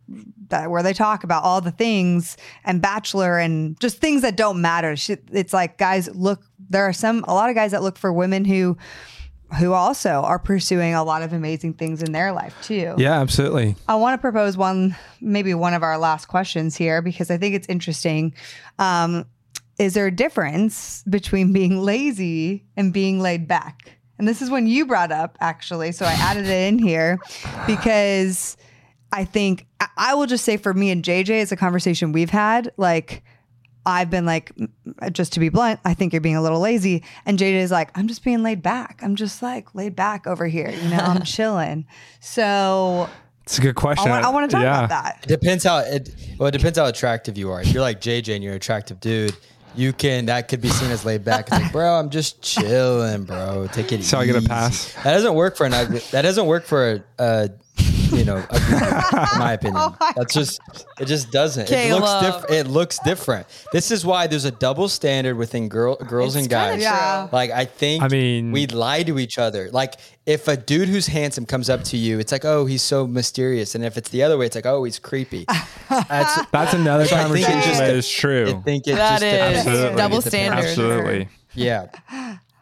[0.51, 4.61] that where they talk about all the things and bachelor and just things that don't
[4.61, 4.97] matter.
[4.97, 8.13] Shit, It's like guys look there are some a lot of guys that look for
[8.13, 8.77] women who
[9.61, 12.95] who also are pursuing a lot of amazing things in their life too.
[12.99, 13.77] yeah, absolutely.
[13.87, 17.55] I want to propose one, maybe one of our last questions here because I think
[17.55, 18.35] it's interesting.
[18.81, 19.25] Um,
[19.79, 23.93] is there a difference between being lazy and being laid back?
[24.19, 27.19] And this is when you brought up actually, so I added it in here
[27.67, 28.57] because
[29.13, 32.31] I think I- I will just say for me and JJ, it's a conversation we've
[32.31, 32.73] had.
[32.77, 33.23] Like,
[33.89, 37.05] I've been like, "Mm, just to be blunt, I think you're being a little lazy.
[37.25, 38.99] And JJ is like, I'm just being laid back.
[39.03, 40.71] I'm just like laid back over here.
[40.71, 41.87] You know, I'm chilling.
[42.21, 43.09] So
[43.45, 44.11] It's a good question.
[44.11, 44.85] I want, to talk yeah.
[44.85, 45.21] about that.
[45.23, 46.15] It depends how it.
[46.37, 47.61] Well, it depends how attractive you are.
[47.63, 49.37] If you're like JJ and you're an attractive dude,
[49.77, 51.43] you can that could be seen as laid back.
[51.43, 53.69] It's like, bro, I'm just chilling, bro.
[53.73, 54.09] Take it easy.
[54.09, 54.33] So I easy.
[54.33, 54.93] get a pass?
[55.05, 56.01] That doesn't work for an ugly.
[56.11, 57.03] That doesn't work for a.
[57.23, 57.51] a
[58.13, 60.61] you know, ugly in my oh opinion, Oh that's just
[61.01, 61.07] it.
[61.07, 61.71] Just doesn't.
[61.71, 62.51] It looks different.
[62.51, 63.47] It looks different.
[63.73, 66.83] This is why there's a double standard within girl, girls It's and guys.
[66.83, 67.29] Yeah.
[67.33, 69.71] Like I think I mean- we lie to each other.
[69.73, 69.95] Like
[70.27, 73.75] if a dude who's handsome comes up to you, it's like, oh, he's so mysterious.
[73.77, 75.45] And if it's the other way, it's like, oh, he's creepy.
[75.89, 78.49] That's That's another So I think it conversation just- that is true.
[78.49, 79.67] I think it That just is.
[79.67, 79.97] Absolutely.
[79.97, 80.65] double standard.
[80.65, 81.29] Absolutely.
[81.55, 81.87] Yeah.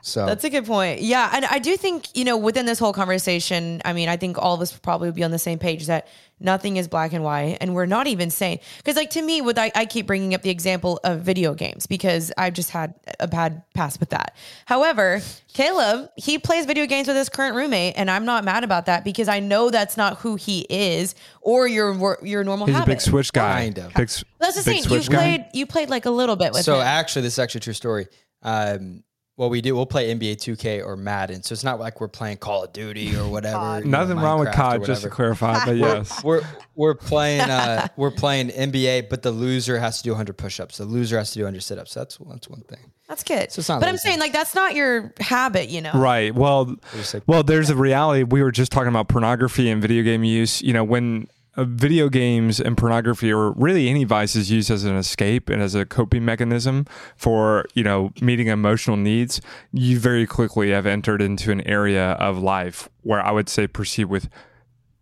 [0.07, 1.01] So That's a good point.
[1.01, 1.31] Yeah.
[1.33, 4.53] And I do think, you know, within this whole conversation, I mean, I think all
[4.55, 7.57] of us probably would be on the same page that nothing is black and white.
[7.63, 10.43] And we're not even saying, because like to me, with I, I keep bringing up
[10.43, 14.37] the example of video games because I've just had a bad pass with that.
[14.67, 15.23] However,
[15.55, 19.05] Kaleb, he plays video games with his current roommate, and I'm not mad about that
[19.05, 23.01] because I know that's not who he is or your your normal He's a big
[23.01, 23.63] switch guy.
[23.63, 23.95] Kind of.
[23.95, 24.93] Big, s- That's the big thing.
[24.93, 25.17] You switch guy.
[25.17, 26.83] played you played like a little bit with so him.
[26.83, 28.07] actually, this is actually a true story.
[28.43, 29.03] Um,
[29.37, 31.43] what we do, we'll play NBA 2K or Madden.
[31.43, 33.79] So it's not like we're playing Call of Duty or whatever.
[33.81, 35.65] you know, Nothing wrong with Minecraft COD, just to clarify.
[35.65, 36.23] But yes.
[36.25, 36.43] We're
[36.77, 40.79] we're playing uh, we're playing NBA, but the loser has to do 100 push-ups.
[40.79, 41.95] The loser has to do 100 sit-ups.
[41.95, 42.79] That's that's one thing.
[43.09, 43.51] that's good.
[43.53, 45.93] So it's not but I'm saying like that's not your habit, you know.
[45.95, 46.35] Right.
[46.35, 46.77] Well,
[47.13, 48.23] like- well, there's a reality.
[48.23, 50.63] We were just talking about pornography and video game use.
[50.63, 54.85] You know, when uh, video games and pornography or really any vice is used as
[54.85, 56.87] an escape and as a coping mechanism
[57.17, 59.41] for you know meeting emotional needs
[59.73, 64.07] you very quickly have entered into an area of life where i would say proceed
[64.07, 64.29] with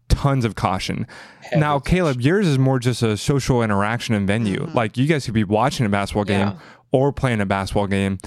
[0.09, 1.07] tons of caution.
[1.57, 4.69] Now kaleb yours is more just a social interaction and venue.
[4.75, 6.59] Like you guys could be watching a basketball game Yeah.
[6.91, 8.19] or playing a basketball game.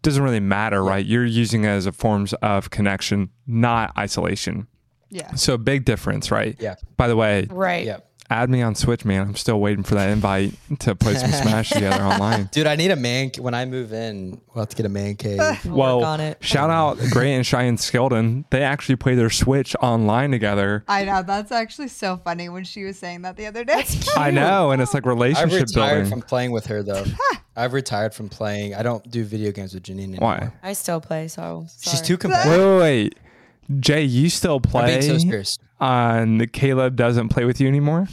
[0.00, 1.04] Doesn't really matter right?
[1.04, 4.68] You're using it as a forms of connection not isolation
[5.14, 5.34] Yeah.
[5.34, 6.56] so big difference, right?
[6.58, 6.74] Yeah.
[6.96, 7.86] By the way, Right.
[7.86, 7.98] Yeah.
[8.30, 9.20] add me on Switch, man.
[9.20, 12.48] I'm still waiting for that invite to play some Smash together online.
[12.52, 13.30] Dude, I need a man.
[13.38, 15.38] When I move in, we'll have to get a man cave.
[15.64, 16.38] We'll well, work on it.
[16.40, 18.44] shout out Gray and Cheyenne Skeldon.
[18.50, 20.84] They actually play their Switch online together.
[20.88, 23.84] I know that's actually so funny when she was saying that the other day.
[24.16, 26.10] I know, and it's like relationship I've retired building.
[26.10, 27.04] from playing with her though.
[27.56, 28.74] I've retired from playing.
[28.74, 30.28] I don't do video games with Jeanine anymore.
[30.28, 30.52] Why?
[30.62, 32.18] I still play, so She's sorry.
[32.18, 33.18] too Wait, wait, wait.
[33.80, 35.58] Jay, you still play being so serious.
[35.80, 38.08] and Kaleb doesn't play with you anymore?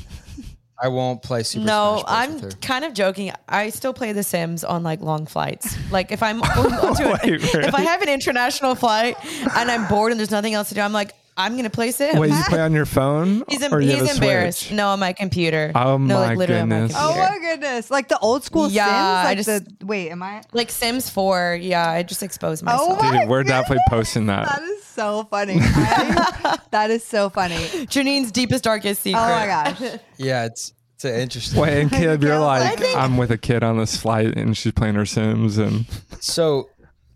[0.83, 2.05] I won't play Super No, Smash Bros.
[2.07, 2.59] I'm with her.
[2.59, 3.31] kind of joking.
[3.47, 5.77] I still play The Sims on like long flights.
[5.91, 9.15] Like if I'm going onto a- Wait, if I have an international flight
[9.55, 12.19] and I'm bored and there's nothing else to do, I'm like, I'm gonna play Sims.
[12.19, 13.43] Wait, you play on your phone?
[13.49, 14.59] he's em- or you have he's a embarrassed.
[14.63, 14.73] Switch?
[14.75, 15.71] No, on my computer.
[15.75, 16.95] Oh no, my like literally goodness.
[16.95, 17.39] on oh my computer.
[17.39, 17.91] my goodness!
[17.91, 18.95] Like the old school Yeah, Sims.
[18.95, 20.41] I Like just- the wait, am I?
[20.51, 21.59] Like Sims 4.
[21.61, 22.97] Yeah, I just exposed oh myself.
[22.99, 24.47] Oh my Dude, we're definitely posting that.
[24.49, 25.57] That is so funny.
[25.59, 27.55] I- that is so funny.
[27.87, 29.19] Jeanine's deepest, darkest secret.
[29.21, 29.99] Oh my gosh.
[30.17, 31.59] Yeah, it's it's an interesting.
[31.59, 34.71] Wait, and Kaleb, you're like, think- I'm with a kid on this flight and she's
[34.73, 35.85] playing her Sims and
[36.19, 36.69] So,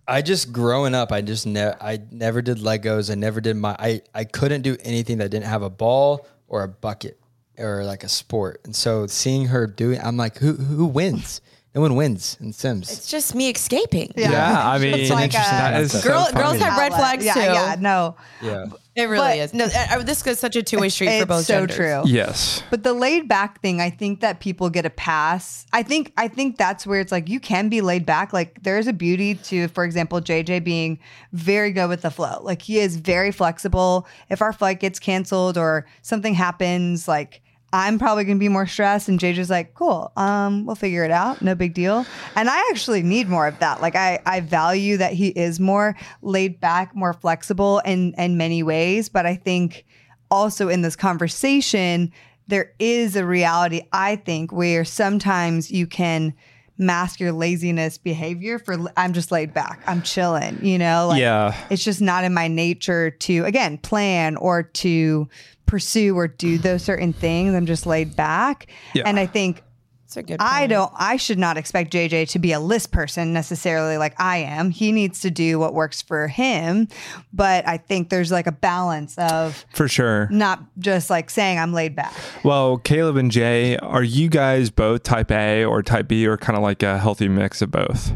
[0.08, 3.12] I just growing up, I just ne- I never did Legos.
[3.12, 3.76] I never did my.
[3.78, 7.20] I I couldn't do anything that didn't have a ball or a bucket
[7.58, 8.62] or like a sport.
[8.66, 11.42] And so seeing her doing, I'm like, who who wins?
[11.76, 12.90] No one wins in Sims.
[12.90, 14.14] It's just me escaping.
[14.16, 14.32] Yeah.
[14.32, 16.38] Yeah, I mean, It's like a- that is Girl- funny.
[16.38, 17.40] girls have red flags yeah, too.
[17.42, 18.16] Yeah, no.
[18.42, 18.66] yeah.
[18.96, 19.54] It really But- is.
[19.54, 21.40] No, I, I- this is such a two way street for both.
[21.42, 21.76] it's both so genders.
[21.76, 22.02] true.
[22.06, 22.64] Yes.
[22.70, 25.66] But the laid back thing, I think that people get a pass.
[25.74, 28.32] I think I think that's where it's like you can be laid back.
[28.32, 30.98] Like there's a beauty to, for example, JJ being
[31.34, 32.40] very good with the flow.
[32.42, 34.08] Like he is very flexible.
[34.30, 37.42] If our flight gets canceled or something happens, like
[37.76, 41.42] I'm probably gonna be more stressed, and JJ's like, "Cool, um, we'll figure it out,
[41.42, 42.06] no big deal."
[42.36, 43.82] And I actually need more of that.
[43.82, 48.64] Like I, I value that he is more laid back, more flexible in in many
[48.64, 49.10] ways.
[49.10, 49.86] But I think
[50.32, 52.14] also in this conversation,
[52.48, 56.34] there is a reality, I think, where sometimes you can
[56.78, 59.82] mask your laziness behavior for I'm just laid back.
[59.88, 61.08] I'm chilling, you know?
[61.08, 61.56] Like, Yeah.
[61.70, 65.28] It's just not in my nature to again plan or to
[65.66, 67.54] pursue or do those certain things.
[67.56, 68.68] I'm just laid back.
[68.94, 69.04] Yeah.
[69.06, 69.64] And I think
[70.06, 73.34] It's a good I don't I should not expect JJ to be a list person
[73.34, 74.70] necessarily like I am.
[74.70, 76.88] He needs to do what works for him,
[77.34, 80.28] but I think there's like a balance of For sure.
[80.32, 82.14] not just like saying I'm laid back.
[82.44, 86.56] Well, Kaleb and Jay, are you guys both type A or type B or kind
[86.56, 88.12] of like a healthy mix of both?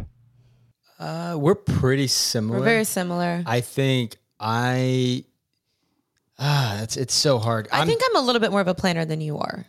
[1.00, 2.60] Uh, we're pretty similar.
[2.60, 3.42] We're very similar.
[3.46, 5.24] I think I.
[6.40, 7.68] Ah, it's it's so hard.
[7.72, 9.66] I I'm, think I'm a little bit more of a planner than you are,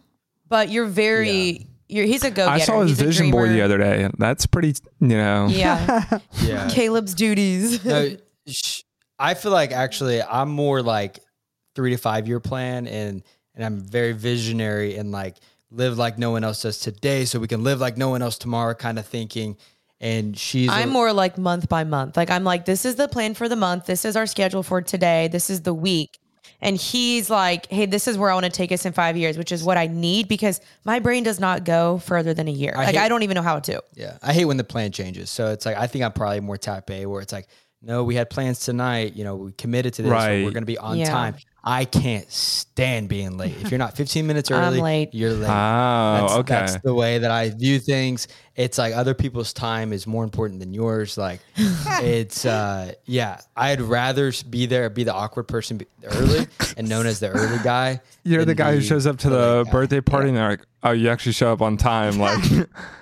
[0.48, 1.66] but you're very.
[1.88, 2.50] You're, he's a go getter.
[2.50, 4.04] I saw his vision board the other day.
[4.04, 5.48] and That's pretty, you know.
[5.50, 6.68] Yeah, yeah.
[6.70, 7.84] Kaleb's duties.
[7.84, 8.16] no,
[8.46, 8.82] sh-
[9.18, 11.18] I feel like actually I'm more like
[11.74, 13.24] three to five year plan and
[13.56, 15.36] and I'm very visionary and like
[15.72, 18.38] live like no one else does today so we can live like no one else
[18.38, 19.56] tomorrow kind of thinking.
[20.00, 22.16] And she's I'm a- more like month by month.
[22.16, 23.86] Like I'm like, this is the plan for the month.
[23.86, 25.26] This is our schedule for today.
[25.26, 26.20] This is the week.
[26.62, 29.38] And he's like, hey, this is where I want to take us in five years,
[29.38, 32.74] which is what I need because my brain does not go further than a year.
[32.76, 33.82] like hate- I don't even know how to.
[33.94, 35.30] Yeah, I hate when the plan changes.
[35.30, 37.46] So it's like I think I'm probably more type A, where it's like,
[37.82, 39.14] no, we had plans tonight.
[39.16, 40.10] You know, we committed to this.
[40.10, 40.44] so Right.
[40.44, 41.10] we're going to be on Yeah.
[41.10, 41.36] time.
[41.62, 43.54] I can't stand being late.
[43.60, 45.10] If you're not 15 minutes I'm early, late.
[45.12, 45.50] you're late.
[45.50, 46.54] Oh, that's, okay.
[46.54, 48.28] That's the way that I view things.
[48.56, 51.18] It's like other people's time is more important than yours.
[51.18, 56.46] Like it's, uh, yeah, I'd rather be there, be the awkward person early
[56.78, 58.00] and known as the early guy.
[58.24, 60.64] You're the than guy who shows up to the the birthday party and they're like,
[60.82, 62.18] oh, you actually show up on time.
[62.18, 62.42] Like,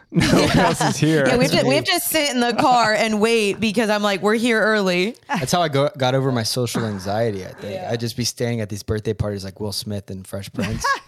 [0.13, 1.27] no one else is here.
[1.27, 4.03] Yeah, we have, to, we have to sit in the car and wait because I'm
[4.03, 5.17] like, we're here early.
[5.29, 7.45] That's how I go, got over my social anxiety.
[7.45, 10.51] I think I'd just be standing at these birthday parties like Will Smith and Fresh
[10.55, 10.85] Prince.
[10.87, 10.99] oh,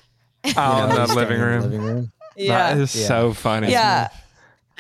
[0.45, 0.51] in
[0.91, 1.63] You know, the living room.
[1.63, 2.13] living room.
[2.37, 2.75] Yeah.
[2.75, 3.07] That is Yeah.
[3.09, 3.71] so funny.
[3.71, 4.09] yeah.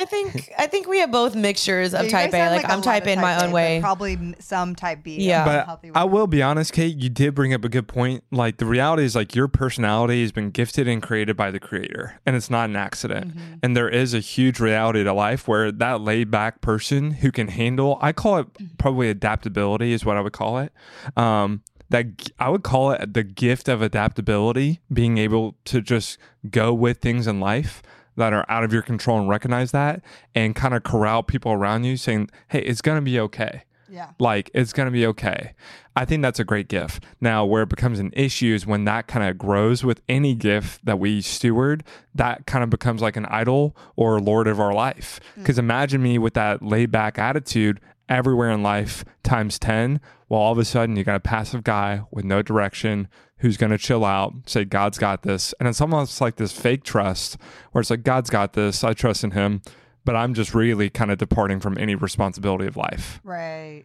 [0.00, 2.36] I think I think we have both mixtures of You type A.
[2.38, 3.80] have, Like, I'm type of A in my own but way.
[3.82, 5.18] Probably some type B.
[5.18, 5.42] Yeah.
[5.42, 8.24] a But I will be honest, Kait, you did bring up a good point.
[8.30, 12.18] Like the reality is like your personality has been gifted and created by the creator
[12.24, 13.36] and it's not an accident.
[13.36, 13.54] Mm-hmm.
[13.62, 17.48] And there is a huge reality to life where that laid back person who can
[17.48, 18.46] handle, I call it
[18.78, 20.72] probably adaptability is what I would call it.
[21.14, 22.06] Um, that
[22.38, 27.26] I would call it the gift of adaptability, being able to just go with things
[27.26, 27.82] in life
[28.20, 30.02] that are out of your control and recognize that
[30.34, 33.64] and kind of corral people around you saying, Hey, it's going to be okay.
[33.90, 34.10] Yeah.
[34.20, 35.54] Like it's going to be okay.
[35.96, 37.04] I think that's a great gift.
[37.20, 40.84] Now, where it becomes an issue is when that kind of grows with any gift
[40.84, 41.82] that we steward,
[42.14, 45.18] that kind of becomes like an idol or lord of our life.
[45.34, 45.40] Mm.
[45.40, 47.80] Because imagine me with that laid back attitude
[48.10, 50.00] everywhere in life times 10.
[50.28, 53.08] Well, all of a sudden, you got a passive guy with no direction
[53.38, 55.54] who's going to chill out, say, God's got this.
[55.58, 57.38] And it's almost like this fake trust
[57.72, 58.84] where it's like, God's got this.
[58.84, 59.62] I trust in him.
[60.04, 63.20] But I'm just really kind of departing from any responsibility of life.
[63.22, 63.84] Right.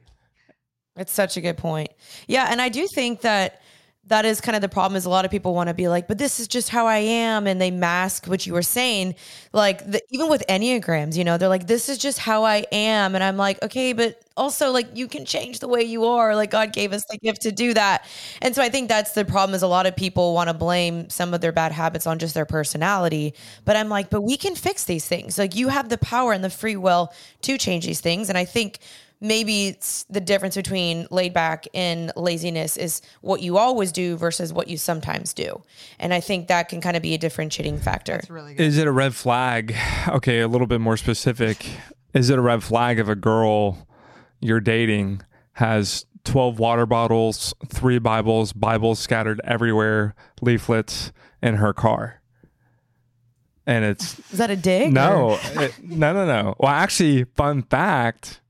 [0.98, 1.90] It's such a good point.
[2.28, 3.62] Yeah, and I do think that
[4.08, 6.08] that is kind of the problem is a lot of people want to be like,
[6.08, 9.16] but this is just how I am, and they mask what you were saying.
[9.51, 13.16] Like the, even with enneagrams, you know, they're like, this is just how I am,
[13.16, 16.36] and I'm like, okay, but also like you can change the way you are.
[16.36, 18.06] Like God gave us the gift to do that,
[18.41, 21.10] and so I think that's the problem is a lot of people want to blame
[21.10, 23.34] some of their bad habits on just their personality.
[23.66, 25.38] But I'm like, but we can fix these things.
[25.38, 28.45] Like you have the power and the free will to change these things, and I
[28.45, 28.80] think
[29.28, 34.54] maybe it's the difference between laid back and laziness is what you always do versus
[34.54, 35.62] what you sometimes do.
[36.00, 38.16] And I think that can kind of be a differentiating factor.
[38.16, 38.64] It's really good.
[38.64, 39.76] Is it a red flag?
[40.08, 41.66] Okay, a little bit more specific.
[42.14, 43.88] Is it a red flag if a girl
[44.40, 45.22] you're dating
[45.54, 51.12] has 12 water bottles, three Bibles, Bibles scattered everywhere, leaflets
[51.42, 52.22] in her car?
[53.68, 54.94] And it's Is that a dig?
[54.94, 56.56] no, it- no, no, no.
[56.60, 58.42] Well, actually, fun fact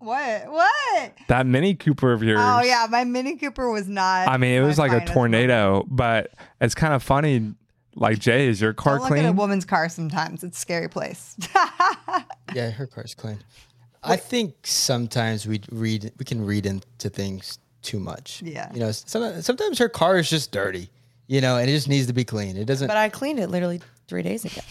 [0.00, 0.50] What?
[0.50, 1.12] What?
[1.28, 2.40] that Mini Cooper of yours.
[2.42, 4.28] Oh yeah, my Mini Cooper was not.
[4.28, 7.54] I mean, it was like a finest tornado, but it's kind of funny.
[7.94, 10.42] Like, Jay, is your car Don't look at a woman's car sometimes.
[10.42, 11.36] It's a scary place.
[12.52, 13.38] Yeah, her car's clean.
[14.02, 18.42] I think sometimes we read we can read into things too much.
[18.44, 18.72] Yeah.
[18.72, 20.90] You know, some, sometimes her car is just dirty.
[21.28, 22.56] You know, and it just needs to be clean.
[22.56, 22.88] It doesn't.
[22.88, 24.62] But I cleaned it literally three days ago.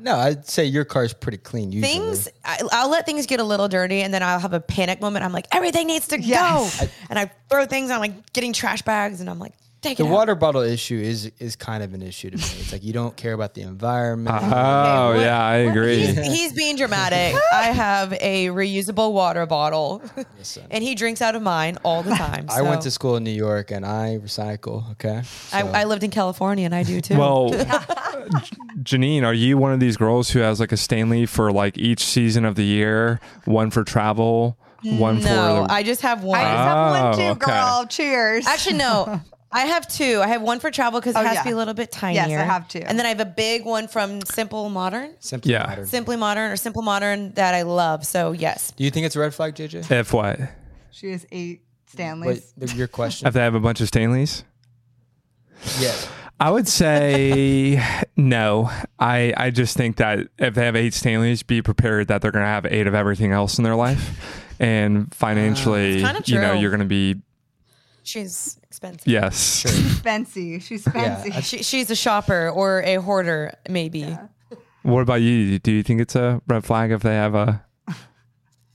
[0.00, 1.72] No, I'd say your car's pretty clean.
[1.72, 1.92] Usually.
[1.92, 5.00] Things, I, I'll let things get a little dirty and then I'll have a panic
[5.00, 5.24] moment.
[5.24, 6.80] I'm like, everything needs to Yes.
[6.80, 6.88] go.
[7.10, 9.52] and I throw things, I'm like getting trash bags and I'm like,
[9.82, 10.12] take The it out.
[10.12, 12.42] water bottle issue is is kind of an issue to me.
[12.42, 14.36] It's like you don't care about the environment.
[14.44, 15.98] Oh, what- yeah, I agree.
[16.06, 17.34] He's, he's being dramatic.
[17.52, 20.02] I have a reusable water bottle,
[20.38, 20.64] Listen.
[20.70, 22.46] and he drinks out of mine all the time.
[22.50, 24.90] I went to school in New York and I recycle.
[24.92, 25.18] Okay.
[25.52, 27.16] I, So- I lived in California, and I do too.
[27.18, 27.50] Well,
[28.82, 32.04] Jeanine, are you one of these girls who has like a Stanley for like each
[32.04, 33.20] season of the year?
[33.44, 35.72] One for travel, one no, for the.
[35.72, 36.38] I just have one.
[36.38, 37.52] Oh, I just have one too, okay.
[37.52, 37.86] girl.
[37.88, 38.46] Cheers.
[38.46, 39.20] Actually, no.
[39.52, 40.20] I have two.
[40.22, 41.42] I have one for travel because it Oh, has yeah.
[41.42, 42.26] to be a little bit tinier.
[42.28, 42.78] Yes, I have two.
[42.86, 45.66] And then I have a big one from Simple Modern, Simply Yeah.
[45.66, 45.86] modern.
[45.86, 48.06] Simply Modern, or Simple Modern that I love.
[48.06, 49.90] So yes, Do you think it's a red flag, JJ?
[49.90, 50.38] if what?
[50.92, 52.52] she has eight Wait, Stanleys.
[52.56, 53.26] the- your question.
[53.26, 54.44] If they have a bunch of Stanleys?
[55.80, 55.94] yeah.
[56.38, 57.82] I would say
[58.16, 58.70] no.
[58.98, 62.44] I I just think that if they have eight Stanleys, be prepared that they're going
[62.44, 66.52] to have eight of everything else in their life, and financially, It's kinda you know,
[66.52, 66.60] true.
[66.60, 67.16] you're going to be
[68.04, 69.06] she's expensive.
[69.06, 69.62] yes.
[70.02, 70.60] Fancy.
[70.60, 71.32] She's fancy.
[71.32, 74.16] I- She, she's a shopper or a hoarder, maybe.
[74.82, 75.58] What about you?
[75.58, 77.64] Do you think it's a red flag if they have a?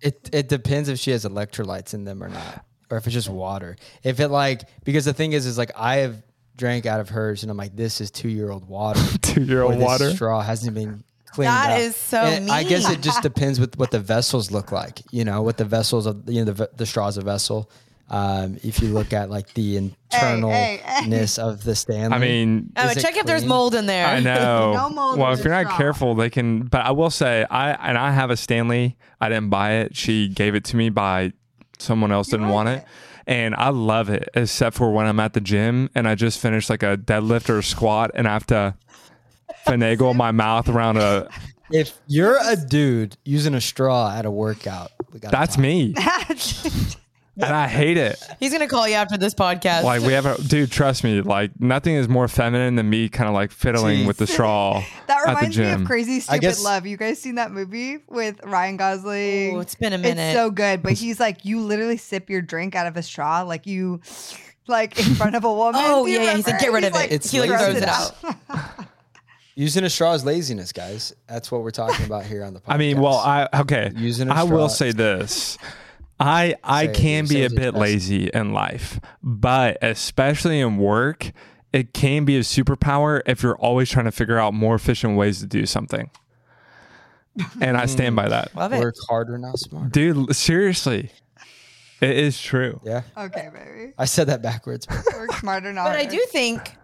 [0.02, 3.30] It it depends if she has electrolytes in them or not, or if it's just
[3.30, 3.76] water.
[4.04, 6.22] If it like because the thing is is like I have
[6.58, 9.00] drank out of hers and I'm like this is two year old water.
[9.22, 10.12] Two-year-old water?
[10.12, 11.80] straw hasn't been cleaned That up.
[11.80, 15.02] is so And I guess it just depends with what the vessels look like.
[15.12, 17.72] You know, what the vessels of you know the ve- the straw's a vessel.
[18.08, 21.42] Um, if you look at like the hey, internalness hey.
[21.42, 24.06] of the Stanley, Oh, I mean, Is it check if there's mold in there.
[24.06, 24.74] I know.
[24.76, 25.78] No mold well, if you're not straw.
[25.78, 26.64] careful, they can.
[26.64, 28.96] But I will say, I and I have a Stanley.
[29.20, 29.96] I didn't buy it.
[29.96, 31.34] She gave it to me by
[31.80, 32.78] someone else didn't want it.
[32.80, 32.86] it?
[33.28, 36.70] And I love it, except for when I'm at the gym and I just finished
[36.70, 38.76] like a deadlift or a squat and I have to
[39.66, 41.28] finagle my mouth around a.
[41.72, 45.96] if you're a dude using a straw at a workout, we got That's me,
[47.38, 48.22] and I hate it.
[48.40, 49.84] He's gonna call you after this podcast.
[49.84, 50.72] Like we have a dude.
[50.72, 51.22] Trust me.
[51.22, 54.08] Like nothing is more feminine than me, kind of like fiddling Jeez.
[54.08, 56.86] with the straw That at the reminds me of Crazy Stupid guess- Love.
[56.86, 59.56] You guys seen that movie with Ryan Gosling?
[59.56, 60.22] Ooh, it's been a minute.
[60.22, 63.42] It's so good, but he's like, you literally sip your drink out of a straw,
[63.44, 64.02] like you,
[64.68, 65.82] like in front of a woman.
[65.84, 66.36] Oh, yeah, yeah.
[66.36, 68.14] He said, "Get rid He's of it." It's he like throws it Throws
[68.50, 68.88] out.
[69.58, 71.14] Using a straw is laziness, guys.
[71.28, 72.74] That's what we're talking about here on the podcast.
[72.74, 73.90] I mean, well, I okay.
[73.96, 75.58] Using a I will say this.
[76.20, 81.32] I I Say can be Say a bit lazy in life, but especially in work,
[81.74, 85.40] it can be a superpower if you're always trying to figure out more efficient ways
[85.42, 86.10] to do something.
[87.60, 88.52] And I stand by that.
[88.52, 88.60] Hmm.
[88.60, 88.80] Love it.
[88.80, 89.90] work harder, not smarter.
[89.90, 91.12] Dude, seriously.
[92.02, 92.80] It is true.
[92.86, 93.02] Yeah.
[93.18, 93.94] Okay, baby.
[93.98, 94.88] I said that backwards.
[95.14, 96.76] Work smarter, not But I do think,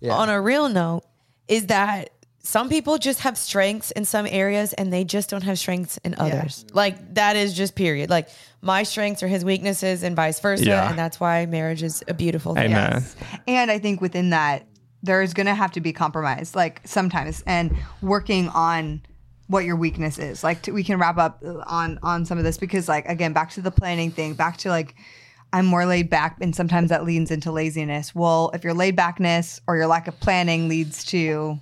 [0.00, 0.12] Yeah.
[0.14, 1.02] on a real note,
[1.48, 2.10] is that
[2.42, 6.14] some people just have strengths in some areas and they just don't have strengths in
[6.18, 6.64] others.
[6.72, 8.08] Like that is just period.
[8.08, 8.28] Like
[8.62, 10.64] my strengths are his weaknesses and vice versa.
[10.64, 10.88] Yeah.
[10.88, 12.72] And that's why marriage is a beautiful thing.
[12.72, 12.92] Amen.
[12.92, 13.16] Yes.
[13.46, 14.66] And I think within that,
[15.02, 19.02] there's going to have to be compromise, like sometimes, and working on
[19.46, 20.44] what your weakness is.
[20.44, 23.32] Like to, we can wrap up uh, on on some of this because, like, again,
[23.32, 24.94] back to the planning thing, back to like.
[25.52, 28.14] I'm more laid back, and sometimes that leans into laziness.
[28.14, 31.58] Well, if your laid backness or your lack of planning leads to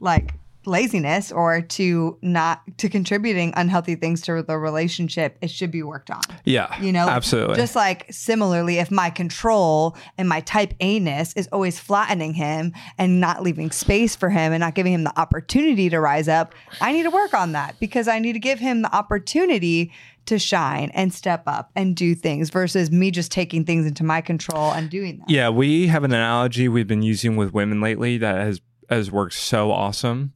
[0.00, 0.34] like
[0.66, 6.10] laziness or to not to contributing unhealthy things to the relationship, it should be worked
[6.10, 6.80] on Yeah.
[6.80, 7.56] you know absolutely.
[7.56, 13.20] just like similarly if my control and my type a-ness is always flattening him and
[13.20, 16.92] not leaving space for him and not giving him the opportunity to rise up i
[16.92, 19.92] need to work on that because i need to give him the opportunity
[20.24, 24.22] to shine and step up and do things versus me just taking things into my
[24.22, 28.16] control and doing that Yeah, we have an analogy we've been using with women lately
[28.16, 30.32] that has has worked so awesome.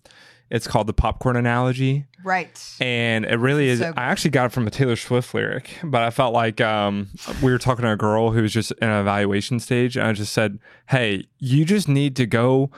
[0.51, 2.07] It's called the popcorn analogy.
[2.25, 3.81] right And it really is.
[3.81, 3.93] So.
[3.97, 7.09] I actually got it from a Taylor Swift lyric, but I felt like um,
[7.43, 9.97] we were talking to a girl who was just in an evaluation stage.
[9.97, 12.71] And I just said, Hey, you just need to go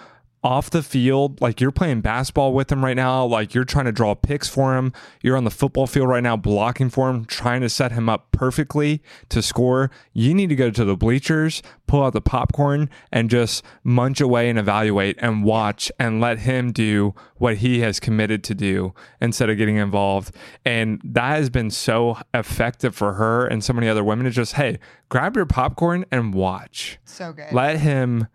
[0.42, 1.40] off the field.
[1.40, 3.24] Like you're playing basketball with him right now.
[3.24, 4.92] Like you're trying to draw picks for him.
[5.22, 8.32] You're on the football field right now, blocking for him, trying to set him up
[8.32, 9.90] perfectly to score.
[10.12, 14.48] You need to go to the bleachers, pull out the popcorn, and just munch away
[14.48, 19.50] and evaluate and watch and let him do what he has committed to do instead
[19.50, 20.34] of getting involved.
[20.64, 24.26] And that has been so effective for her and so many other women.
[24.26, 24.78] It's just, hey,
[25.08, 26.98] grab your popcorn and watch.
[27.04, 28.28] so good Let him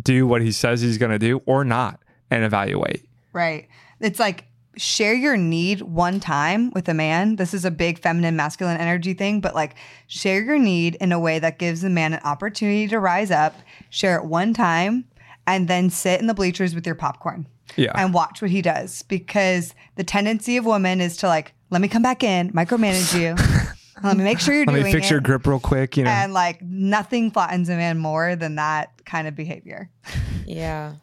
[0.00, 3.08] do what he says he's going to do or not and evaluate.
[3.32, 3.68] Right.
[4.00, 7.36] It's like share your need one time with a man.
[7.36, 9.74] This is a big feminine masculine energy thing, but like
[10.06, 13.54] share your need in a way that gives the man an opportunity to rise up,
[13.90, 15.04] share it one time,
[15.46, 17.46] and then sit in the bleachers with your popcorn.
[17.76, 17.92] Yeah.
[17.94, 21.88] And watch what he does because the tendency of women is to like, let me
[21.88, 23.34] come back in, micromanage you.
[24.02, 25.10] let me make sure you're Let doing me fix it.
[25.10, 26.10] your grip real quick, you know.
[26.10, 29.90] and like nothing flattens a man more than that kind of behavior.
[30.46, 30.94] Yeah.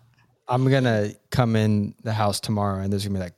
[0.48, 3.34] I'm gonna come in the house tomorrow, and there's gonna be like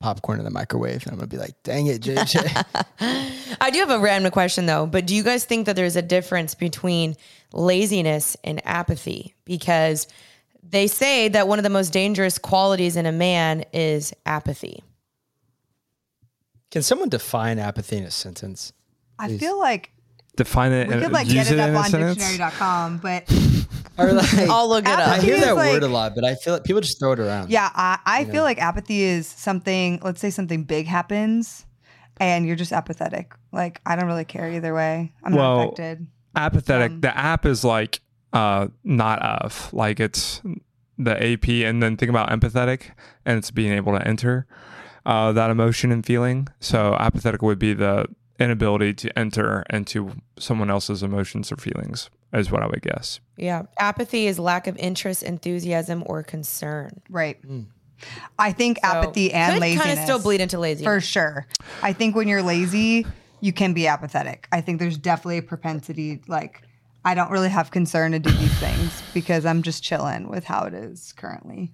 [0.00, 3.90] popcorn in the microwave, and I'm gonna be like, "Dang it, JJ!" I do have
[3.90, 7.14] a random question though, but do you guys think that there's a difference between
[7.52, 9.34] laziness and apathy?
[9.44, 10.08] Because
[10.68, 14.82] they say that one of the most dangerous qualities in a man is apathy.
[16.72, 18.72] Can someone define apathy in a sentence?
[19.18, 19.92] I feel like
[20.34, 22.16] Define it we and could like use get it, it in up a on sentence.
[22.18, 23.24] dictionary.com, but
[23.98, 25.08] Or like, I'll look it I up.
[25.08, 27.12] Apathy hear is that like- word a lot, but I feel like people just throw
[27.12, 27.50] it around.
[27.50, 31.66] Yeah, I, I feel like apathy is something, let's say something big happens
[32.18, 33.34] and you're just apathetic.
[33.52, 35.12] Like, I don't really care either way.
[35.22, 36.06] I'm Well, not affected.
[36.34, 36.92] Apathetic.
[36.92, 38.00] Um, the app is like
[38.32, 39.70] uh not of.
[39.74, 40.40] Like it's
[40.96, 42.92] the AP and then think about empathetic
[43.26, 44.46] and it's being able to enter
[45.06, 46.48] uh that emotion and feeling.
[46.60, 48.06] So apathetic would be the
[48.38, 53.20] inability to enter into someone else's emotions or feelings is what I would guess.
[53.36, 53.62] Yeah.
[53.78, 57.00] Apathy is lack of interest, enthusiasm, or concern.
[57.08, 57.38] Right.
[58.38, 59.84] I think apathy and could laziness.
[59.84, 60.84] kind of still bleed into laziness.
[60.84, 61.46] For sure.
[61.82, 63.06] I think when you're lazy,
[63.40, 64.48] you can be apathetic.
[64.50, 66.62] I think there's definitely a propensity, like,
[67.04, 70.64] I don't really have concern to do these things because I'm just chilling with how
[70.64, 71.72] it is currently.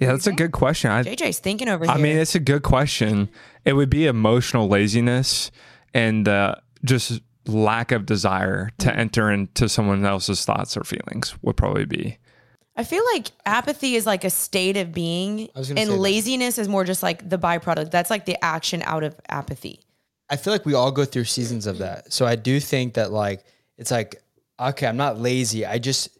[0.00, 0.90] Yeah, that's a good question.
[0.90, 1.92] I JJ's thinking over here.
[1.92, 3.28] I mean, it's a good question.
[3.64, 5.50] It would be emotional laziness
[5.92, 11.56] and uh, just lack of desire to enter into someone else's thoughts or feelings would
[11.56, 12.18] probably be.
[12.76, 16.00] I feel like apathy is like a state of being, was gonna and say that.
[16.00, 17.90] laziness is more just like the byproduct.
[17.90, 19.80] That's like the action out of apathy.
[20.30, 22.12] I feel like we all go through seasons of that.
[22.12, 23.44] So I do think that like
[23.76, 24.22] it's like
[24.58, 25.66] okay, I'm not lazy.
[25.66, 26.10] I just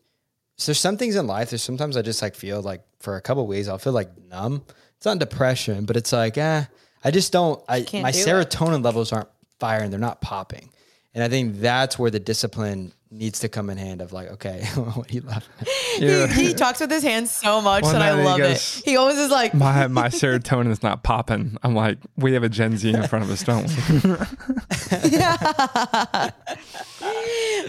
[0.61, 1.50] so there's some things in life.
[1.50, 4.11] There's sometimes I just like feel like for a couple of weeks I'll feel like
[4.28, 4.62] numb.
[4.98, 6.64] It's not depression, but it's like eh,
[7.02, 7.62] I just don't.
[7.66, 8.26] I can't my do it.
[8.26, 9.90] serotonin levels aren't firing.
[9.90, 10.68] They're not popping,
[11.14, 14.00] and I think that's where the discipline needs to come in hand.
[14.00, 15.52] Of like okay, what are you laughing?
[15.61, 15.68] at?
[16.00, 16.26] Yeah.
[16.28, 18.78] He, he talks with his hands so much Well, that I no, he love goes-
[18.78, 18.82] it.
[18.84, 21.56] He always is like, My my serotonin is not popping.
[21.62, 24.16] I'm like, we have a Gen Z in front of us, don't we?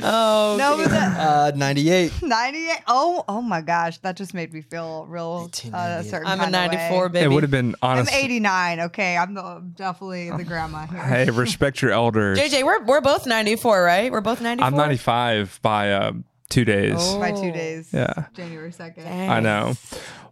[0.03, 2.21] oh, No, but that, Uh, 98.
[2.21, 2.77] 98.
[2.87, 3.97] Oh, oh my gosh.
[3.99, 6.77] That just made me feel real uh, a certain I'm a kind of way.
[6.77, 7.25] 94 baby.
[7.25, 8.79] It would have been I'm 89.
[8.81, 9.17] Okay.
[9.17, 10.99] I'm the, definitely the grandma here.
[11.03, 12.39] Hey, respect your elders.
[12.39, 14.11] JJ, we're we're both 94, right?
[14.11, 14.67] We're both 94.
[14.67, 15.30] I'm 95
[15.61, 16.11] by uh,
[16.49, 16.95] two days.
[17.15, 17.41] by Oh.
[17.41, 17.89] two days.
[17.93, 18.25] Yeah.
[18.33, 19.07] January second.
[19.07, 19.73] I know.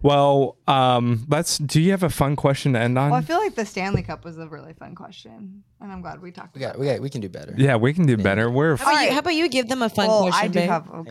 [0.01, 1.57] Well, um, let's.
[1.57, 3.09] Do you have a fun question to end on?
[3.09, 6.21] Well, I feel like the Stanley Cup was a really fun question, and I'm glad
[6.21, 6.75] we talked We about.
[6.75, 7.53] got, we got, we can do better.
[7.57, 8.49] yeah, we can do better.
[8.49, 10.53] We're How about, you, how about you give them a fun Well, question, I do
[10.53, 10.69] babe?
[10.69, 10.87] have.
[10.93, 11.03] Oh,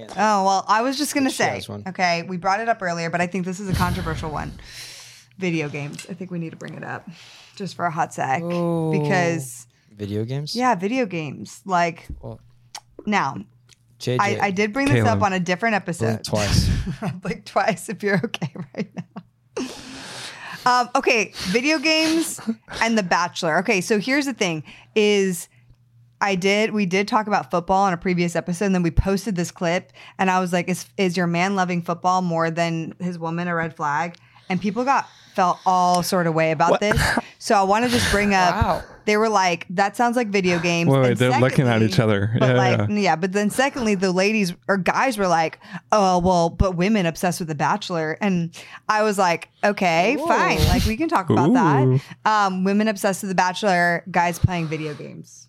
[0.44, 1.50] well, I was just gonna She say.
[1.56, 1.82] has one.
[1.86, 4.52] Okay, we brought it up earlier, but I think this is a controversial one.
[5.36, 6.06] Video games.
[6.08, 7.06] I think we need to bring it up,
[7.56, 10.56] just for a hot sec, because Video games.
[10.56, 11.60] yeah, video games.
[11.66, 12.40] Like Well,
[13.04, 13.36] now,
[13.98, 14.18] JJ.
[14.20, 16.24] I, I did bring this up on a different episode.
[16.24, 16.70] twice.
[17.24, 19.66] like twice if you're okay right now.
[20.66, 22.40] Um, okay, video games
[22.82, 23.58] and The Bachelor.
[23.58, 24.64] Okay, so here's the thing:
[24.94, 25.48] is
[26.20, 29.34] I did we did talk about football on a previous episode, and then we posted
[29.34, 33.18] this clip, and I was like, "Is is your man loving football more than his
[33.18, 34.16] woman a red flag?"
[34.48, 35.08] And people got
[35.38, 37.00] felt all sort of way about this.
[37.40, 38.52] So I want to just bring up.
[38.52, 38.82] Wow.
[39.04, 42.00] They were like, "That sounds like video games." Wait, wait, And they're looking at each
[42.00, 42.34] other.
[42.36, 42.96] But Yeah, like, yeah.
[42.96, 45.60] yeah, but then secondly, the ladies or guys were like,
[45.92, 48.50] "Oh, well, but women obsessed with The Bachelor," and
[48.88, 51.54] I was like, "Okay, fine, like we can talk about Ooh.
[51.54, 55.46] that." Um, women obsessed with The Bachelor, guys playing video games.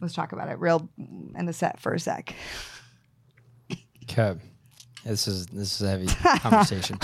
[0.00, 2.34] Let's talk about it real in the set for a sec.
[4.06, 4.40] Kev,
[5.06, 6.06] this is this is a heavy
[6.40, 6.98] conversation.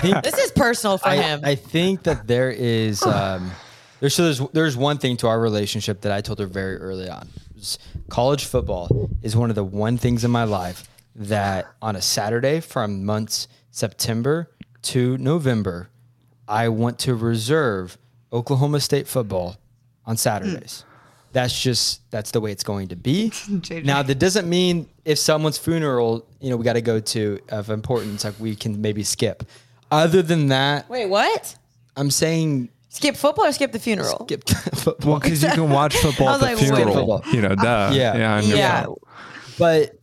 [0.00, 1.40] Think This is personal for I, him.
[1.42, 3.50] I think that there is um,
[4.00, 7.08] there's so there's there's one thing to our relationship that I told her very early
[7.08, 7.28] on.
[7.56, 7.78] It's
[8.08, 12.60] College football is one of the one things in my life that on a Saturday
[12.60, 14.50] from months September
[14.82, 15.90] to November,
[16.46, 17.98] I want to reserve
[18.32, 19.56] Oklahoma State football
[20.06, 20.84] on Saturdays.
[21.32, 23.32] That's just that's the way it's going to be.
[23.84, 27.70] Now that doesn't mean if someone's funeral, you know, we got to go to of
[27.70, 29.42] importance, like we can maybe skip.
[29.90, 31.56] Other than that, Wait, what?
[31.96, 34.24] I'm saying Skip football or skip the funeral?
[34.26, 35.12] skip football.
[35.12, 36.94] well, because you can watch football I at the like, funeral.
[36.94, 37.22] Football.
[37.32, 37.90] You know, duh.
[37.92, 38.16] Yeah.
[38.16, 38.84] yeah, Yeah.
[38.84, 38.96] phone.
[39.58, 39.98] but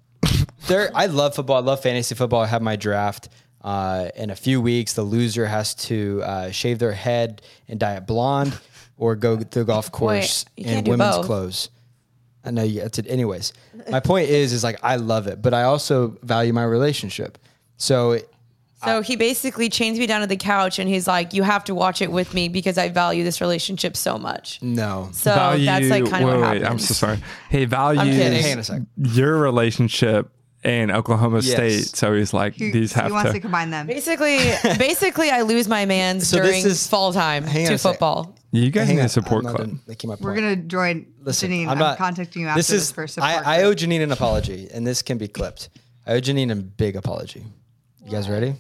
[0.68, 1.57] there, I love football.
[1.57, 2.41] I love fantasy football.
[2.41, 3.30] I have my draft
[3.64, 4.93] uh, in a few weeks.
[4.93, 8.57] The loser has to uh, shave their head and dye it blonde,
[8.97, 11.26] or go to the golf course you in women's both.
[11.26, 11.69] clothes.
[12.43, 12.81] I know you.
[12.81, 13.07] That's it.
[13.09, 13.53] Anyways,
[13.89, 17.38] my point is, is like I love it, but I also value my relationship.
[17.77, 18.19] So
[18.84, 21.73] So he basically chains me down to the couch and he's like, "You have to
[21.73, 26.07] watch it with me because I value this relationship so much." no, So that's like
[26.09, 26.69] kind of wait, what wait, happens.
[26.69, 27.17] I'm so sorry.
[27.49, 28.41] He values kidding.
[28.43, 28.81] Hang on a sec.
[28.97, 30.30] your relationship
[30.63, 31.51] and Oklahoma Yes.
[31.53, 31.95] State.
[31.97, 33.39] So he's like, He, these he wants to to.
[33.39, 33.88] combine them.
[33.88, 34.38] Basically,
[34.77, 37.93] basically, I lose my man's So this during is- fall time hang on to a
[38.56, 38.64] sec.
[38.64, 39.68] You guys Hang need on, a support I'm not club.
[39.69, 40.41] done making my We're point.
[40.41, 41.64] gonna join Listen, Jeanine.
[41.64, 43.32] I'm I'm, not contacting you after this this, is, for support.
[43.48, 45.69] I, I owe Jeanine an apology, and this can be clipped.
[46.06, 47.44] I owe Jeanine a big apology.
[48.03, 48.56] You guys ready?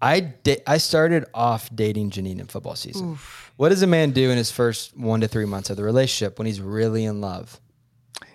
[0.00, 3.18] I da- I started off dating Jeanine in football season.
[3.56, 6.38] What does a man do in his first one to three months of the relationship
[6.38, 7.60] when he's really in love?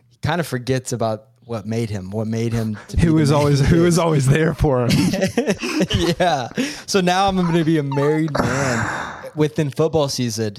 [0.10, 2.78] He kind of forgets about what made him, what made him.
[2.90, 4.90] To be Who the was man always he who was always there for him?
[6.20, 6.48] yeah.
[6.86, 9.07] So now I'm going to be a married man
[9.38, 10.58] within football season.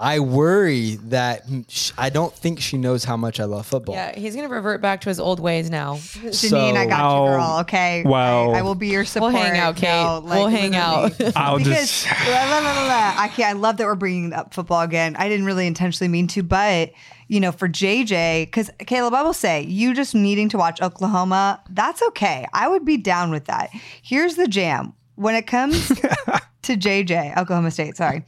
[0.00, 3.94] I worry that sh- I don't think she knows how much I love football.
[3.94, 5.94] Yeah, he's gonna revert back to his old ways now.
[5.94, 7.56] Jeanine, I got So- you, girl.
[7.60, 8.02] Okay.
[8.04, 9.32] well- I, I will be your support.
[9.32, 9.82] We'll hang out, Kait.
[9.82, 11.12] No, We'll hang out.
[11.36, 12.06] I'll because just.
[12.28, 13.14] la, la, la, la, la.
[13.16, 13.50] I can't.
[13.56, 15.14] I love that we're bringing up football again.
[15.16, 16.90] I didn't really intentionally mean to, but
[17.28, 21.62] you know, for JJ, because Kaleb, I will say, you just needing to watch Oklahoma,
[21.70, 22.44] that's okay.
[22.52, 23.70] I would be down with that.
[24.02, 25.92] Here's the jam: when it comes
[26.62, 28.20] to JJ, Oklahoma State, sorry,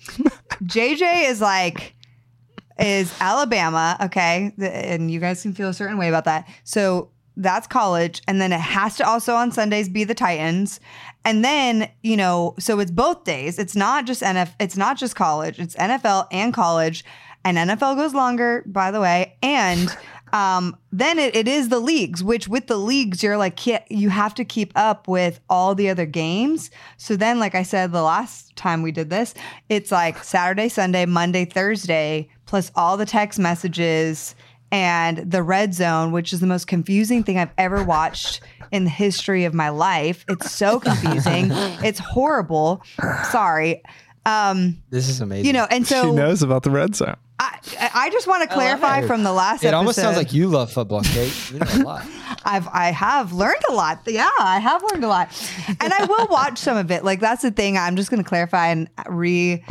[0.64, 1.94] JJ is like
[2.78, 4.52] is Alabama, okay?
[4.58, 6.48] And you guys can feel a certain way about that.
[6.64, 8.22] So that's college.
[8.28, 10.80] And then it has to also on Sundays be the Titans.
[11.24, 13.58] And then, you know, so it's both days.
[13.58, 17.04] It's not just NF, it's not just college, it's NFL and college.
[17.44, 19.36] And NFL goes longer, by the way.
[19.42, 19.94] And
[20.34, 23.58] um, then it, it is the leagues, which with the leagues, you're like,
[23.88, 26.70] you have to keep up with all the other games.
[26.96, 29.32] So then, like I said, the last time we did this,
[29.68, 34.34] it's like Saturday, Sunday, Monday, Thursday, plus all the text messages
[34.72, 38.40] and the red zone, which is the most confusing thing I've ever watched
[38.72, 40.24] in the history of my life.
[40.28, 41.48] It's so confusing.
[41.52, 42.82] it's horrible.
[43.30, 43.82] Sorry.
[44.26, 45.46] Um, This is amazing.
[45.46, 47.14] you know, and so she knows about the red zone.
[47.38, 49.66] I, I just want to clarify from the last episode.
[49.66, 49.76] it episode.
[49.76, 51.52] almost sounds like you love football, Kait.
[51.52, 52.06] You know a lot.
[52.44, 54.02] I've I have learned a lot.
[54.06, 55.28] Yeah, I have learned a lot,
[55.68, 57.04] and I will watch some of it.
[57.04, 57.76] Like that's the thing.
[57.76, 59.64] I'm just going to clarify and re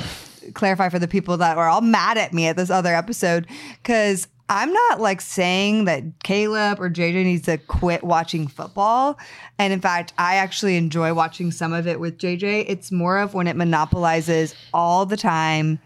[0.54, 3.48] clarify for the people that were all mad at me at this other episode
[3.82, 9.18] because I'm not like saying that Kaleb or JJ needs to quit watching football.
[9.58, 12.66] And in fact, I actually enjoy watching some of it with JJ.
[12.68, 15.80] It's more of when it monopolizes all the time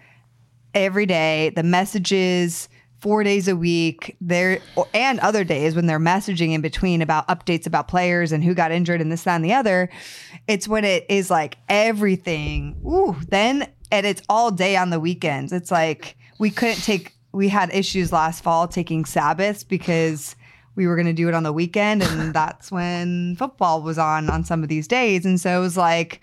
[0.86, 4.60] every day, the messages, four days a week there
[4.94, 8.72] and other days when they're messaging in between about updates about players and who got
[8.72, 9.88] injured and this that and the other
[10.48, 15.54] it's when it is like everything ooh then and it's all day on the weekends.
[15.54, 20.36] It's like we couldn't take we had issues last fall taking sabbaths because
[20.76, 24.30] we were going to do it on the weekend and that's when football was on
[24.30, 25.26] on some of these days.
[25.26, 26.22] And so it was like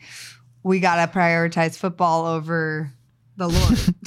[0.62, 2.92] we got to prioritize football over
[3.36, 3.78] the lord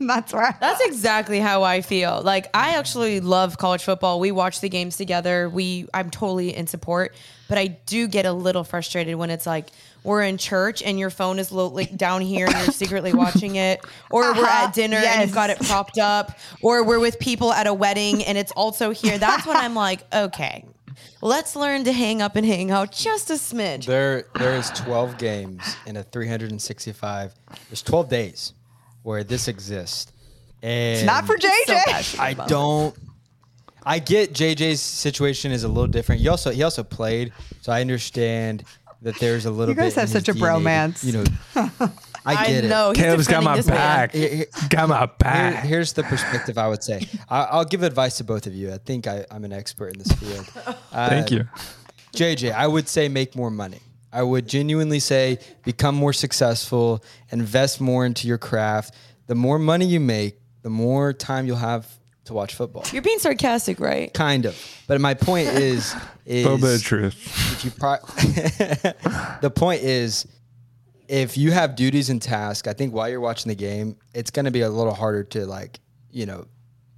[0.06, 2.22] that's where I- That's exactly how I feel.
[2.22, 4.18] Like I actually love college football.
[4.20, 5.48] We watch the games together.
[5.48, 7.14] We I'm totally in support,
[7.48, 9.68] but I do get a little frustrated when it's like
[10.02, 13.56] we're in church and your phone is lo- like down here and you're secretly watching
[13.56, 14.66] it, or we're Uh-huh.
[14.68, 15.26] at dinner and Yes.
[15.26, 18.90] you've got it propped up, or we're with people at a wedding and it's also
[18.92, 19.18] here.
[19.18, 20.64] That's when I'm like, okay,
[21.20, 23.84] let's learn to hang up and hang out just a smidge.
[23.84, 27.34] There, there is 12 games in a 365.
[27.68, 28.52] There's 12 days
[29.02, 30.12] where this exists,
[30.62, 31.82] and not for JJ.
[31.86, 32.94] passionate I don't.
[33.82, 36.20] I get JJ's situation is a little different.
[36.20, 37.32] He also he also played,
[37.62, 38.64] so I understand
[39.02, 39.74] that there's a little.
[39.74, 41.02] You guys bit have his such a DNA, bromance.
[41.04, 41.90] You know,
[42.26, 42.90] I get I know.
[42.90, 42.96] it.
[42.98, 43.76] Kaleb's got my this man.
[43.76, 44.12] back.
[44.12, 45.64] Here- here- Got my here- back.
[45.64, 47.08] here's the perspective I would say.
[47.30, 48.70] I, I'll give advice to both of you.
[48.70, 50.46] I think I, I'm an expert in this field.
[50.92, 51.48] Uh, Thank you.
[52.14, 53.80] JJ, I would say make more money.
[54.12, 58.94] I would genuinely say become more successful, invest more into your craft.
[59.26, 61.86] The more money you make, the more time you'll have
[62.24, 62.84] to watch football.
[62.92, 64.12] You're being sarcastic, right?
[64.12, 64.56] Kind of.
[64.86, 65.94] But my point is,
[66.26, 67.14] is A little bit of truth.
[67.52, 67.98] if you pri-
[69.40, 70.26] the point is
[71.08, 74.44] if you have duties and tasks i think while you're watching the game it's going
[74.44, 75.80] to be a little harder to like
[76.12, 76.46] you know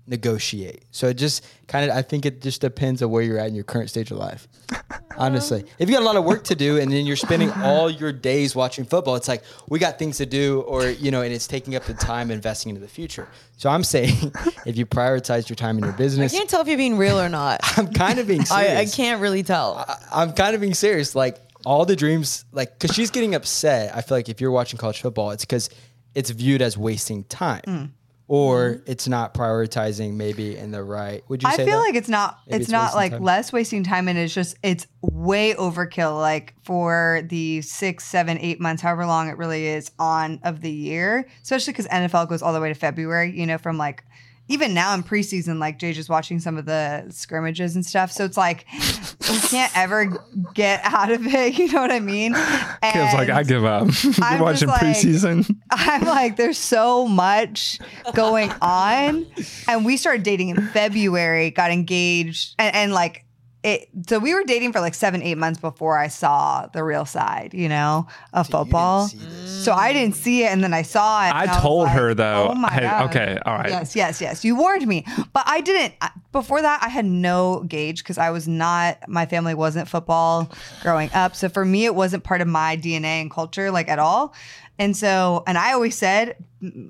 [0.07, 3.47] negotiate so it just kind of i think it just depends on where you're at
[3.47, 4.49] in your current stage of life
[5.17, 7.89] honestly if you got a lot of work to do and then you're spending all
[7.91, 11.33] your days watching football it's like we got things to do or you know and
[11.33, 14.33] it's taking up the time investing into the future so i'm saying
[14.67, 16.35] if you prioritize your time in your business.
[16.35, 17.61] I can't tell if you're being real or not.
[17.79, 19.77] i'm kind of being serious I, I can't really tell.
[19.77, 21.15] I- I'm kind of being serious.
[21.15, 23.95] Like all the dreams, like because she's getting upset.
[23.97, 25.71] I feel like if you're watching college football, it's because
[26.15, 27.91] it's viewed as wasting time, Mm.
[28.33, 28.91] Or mm-hmm.
[28.91, 31.23] it's not prioritizing maybe in the right.
[31.29, 31.81] Would you I say feel that?
[31.81, 33.23] like it's not Maybe it's, it's not like time.
[33.23, 38.59] less wasting time and it's just it's way overkill like for the six seven eight
[38.59, 42.55] months however long it really is on of the year especially because nfl goes all
[42.55, 44.03] the way to february you know from like
[44.53, 48.25] even now in preseason like jay just watching some of the scrimmages and stuff so
[48.25, 48.67] it's like
[49.31, 50.07] we can't ever
[50.55, 53.89] get out of it you know what i mean Kaleb's like, I give up.
[54.03, 55.57] You're I'm watching like- preseason.
[55.71, 57.79] I'm like, there's so much
[58.15, 59.27] going on.
[59.69, 63.25] And we started dating in February, got engaged, and, and like
[63.63, 67.05] it so we were dating for like seven, eight months before I saw the real
[67.05, 69.09] side, you know, of You didn't football.
[69.09, 71.31] So I didn't see it and then I saw it.
[71.31, 73.11] I and was told like, her, though, Oh my hey, God.
[73.11, 73.69] okay, all right.
[73.71, 74.45] Yes, yes, yes.
[74.45, 75.05] You warned me.
[75.33, 75.95] But I didn't
[76.33, 80.51] before that I had no gauge because I was not my family wasn't football
[80.83, 81.37] growing up.
[81.37, 84.35] So for me it wasn't part of my DNA and culture like at all.
[84.79, 86.37] And so, and I always said,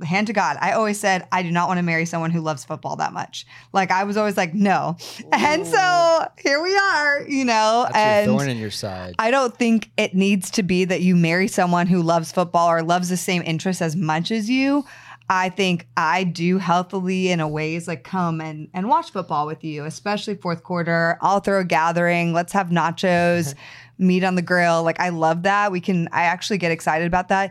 [0.05, 2.65] hand to God, I always said, I do not want to marry someone who loves
[2.65, 3.47] football that much.
[3.73, 4.97] Like, I was always like, no.
[5.33, 9.15] And so here we are, you know, That's and thorn in your side.
[9.19, 12.83] I don't think it needs to be that you marry someone who loves football or
[12.83, 14.85] loves the same interests as much as you.
[15.29, 19.65] I think I do healthily in a ways like come and and watch football with
[19.65, 21.17] you, especially fourth quarter.
[21.23, 22.35] I'll throw a gathering.
[22.35, 23.55] Let's have nachos,
[24.03, 24.83] meat on the grill.
[24.83, 25.73] Like I love that.
[25.73, 27.51] We can I actually get excited about that.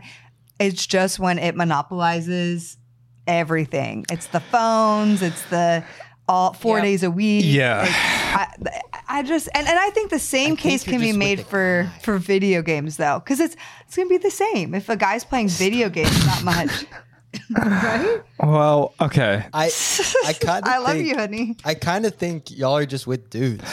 [0.60, 2.76] It's just when it monopolizes
[3.26, 4.04] everything.
[4.10, 5.84] It's the phones, it's the
[6.28, 6.84] all four Yep.
[6.84, 7.44] days a week.
[7.46, 7.84] Yeah.
[7.88, 8.46] I,
[9.08, 11.98] I just and, and I think the same I case can be made for guy.
[12.00, 13.56] for video games though, because it's
[13.86, 16.84] it's gonna be the same if a guy's playing video games that much.
[17.56, 18.20] right?
[18.40, 19.44] Well, okay.
[19.52, 19.70] I
[20.26, 21.56] I kind I love you, honey.
[21.64, 23.64] I kind of think y'all are just with dudes,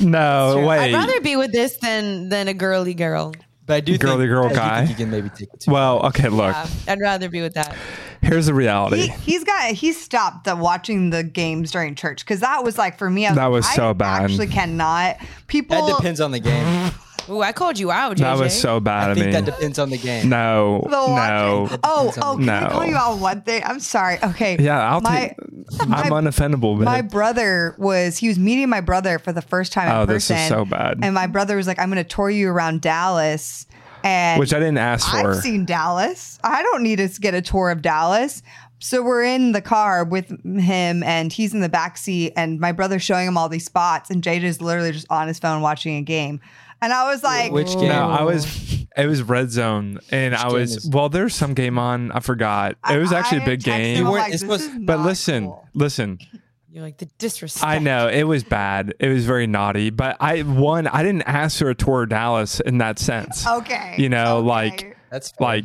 [0.00, 0.78] No, way.
[0.78, 0.94] I'd wait.
[0.94, 3.32] rather be with this than than a girly girl.
[3.66, 4.78] but I do Girly think, girl I do guy?
[4.86, 5.60] think you can maybe take it.
[5.60, 6.54] too well, okay, look.
[6.54, 7.74] Yeah, I'd rather be with that.
[8.22, 9.08] Here's the reality.
[9.08, 12.98] He, he's got he stopped the watching the games during church because that was like
[12.98, 13.26] for me.
[13.26, 14.22] I was That like, was I so bad.
[14.22, 15.16] Actually, cannot
[15.46, 15.86] people.
[15.86, 16.90] That depends on the game.
[17.30, 18.20] Ooh, I called you out, JJ.
[18.20, 19.32] that was so bad I of think me.
[19.32, 20.28] that depends on the game.
[20.28, 21.68] no, The no.
[21.84, 22.68] Oh, depends oh, the- can I No.
[22.70, 23.62] call you out one thing?
[23.64, 24.18] I'm sorry.
[24.22, 24.56] Okay.
[24.58, 25.34] Yeah, I'll my, take.
[25.80, 27.10] I'm unoffendable, my babe.
[27.10, 30.36] brother was he was meeting my brother for the first time in Oh, this person.
[30.38, 30.98] is so bad.
[31.02, 33.66] And my brother was like, "I'm going to tour you around Dallas."
[34.04, 35.32] And Which I didn't ask for.
[35.32, 36.38] I've seen Dallas.
[36.44, 38.42] I don't need to get a tour of Dallas.
[38.80, 42.70] So we're in the car with him, and he's in the back seat, and my
[42.70, 46.02] brother's showing him all these spots, and JJ's literally just on his phone watching a
[46.02, 46.40] game.
[46.80, 47.88] And I was like, Which game?
[47.88, 48.46] No, I was.
[48.96, 51.08] It was red zone, and I was is- well.
[51.08, 52.10] There's some game on.
[52.10, 52.76] I forgot.
[52.90, 53.96] It was actually a I big game.
[53.96, 55.68] him, I'm like, it's this supposed- But listen, cool.
[55.74, 56.18] listen.
[56.70, 57.64] You're like the disrespect.
[57.64, 58.94] I know it was bad.
[59.00, 59.90] It was very naughty.
[59.90, 63.46] But I one, I didn't ask her to tour Dallas in that sense.
[63.46, 63.94] Okay.
[63.98, 64.46] You know, okay.
[64.46, 65.46] like That's fair.
[65.46, 65.64] like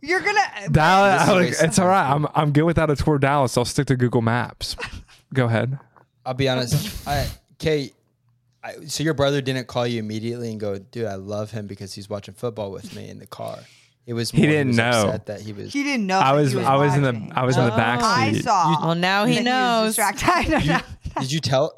[0.00, 1.26] you're gonna Dallas.
[1.26, 2.08] This is it's all right.
[2.10, 3.58] I'm I'm good without a tour of Dallas.
[3.58, 4.76] I'll stick to Google Maps.
[5.34, 5.78] Go ahead.
[6.24, 7.06] I'll be honest.
[7.06, 7.92] I Kait.
[8.68, 11.94] I, so your brother didn't call you immediately and go, dude, I love him because
[11.94, 13.58] he's watching football with me in the car.
[14.06, 14.90] It was He didn't was know.
[15.06, 15.72] upset that he was.
[15.72, 16.18] He didn't know.
[16.18, 17.30] I was was I was in the.
[17.34, 18.44] I was in the oh, back I seat.
[18.44, 18.86] saw.
[18.86, 19.96] Well, now he knows.
[19.96, 20.28] distracted.
[20.28, 20.82] I know now.
[21.20, 21.74] Did you tell?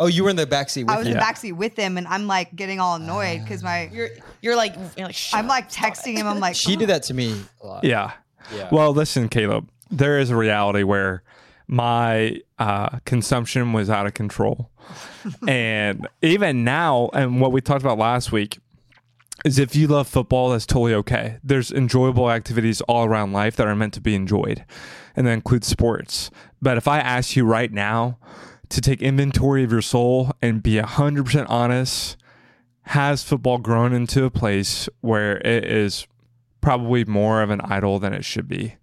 [0.00, 0.90] Oh, you were in the backseat with him?
[0.90, 1.18] I was in him.
[1.20, 4.10] the backseat with him, and I'm like getting all annoyed because my You're
[4.42, 6.26] you're like, you're like I'm like texting him.
[6.26, 7.84] I'm like, She did that to me a lot.
[7.84, 8.12] Yeah.
[8.54, 8.68] Yeah.
[8.72, 9.68] Well, listen, Kaleb.
[9.90, 11.22] There is a reality where
[11.68, 14.70] my uh, consumption was out of control,
[15.48, 18.58] and even now, and what we talked about last week
[19.44, 21.38] is if you love football, that's totally okay.
[21.44, 24.64] There's enjoyable activities all around life that are meant to be enjoyed,
[25.14, 26.30] and that includes sports.
[26.60, 28.18] But if I ask you right now
[28.70, 32.16] to take inventory of your soul and be 100% honest,
[32.82, 36.06] has football grown into a place where it is
[36.60, 38.76] probably more of an idol than it should be?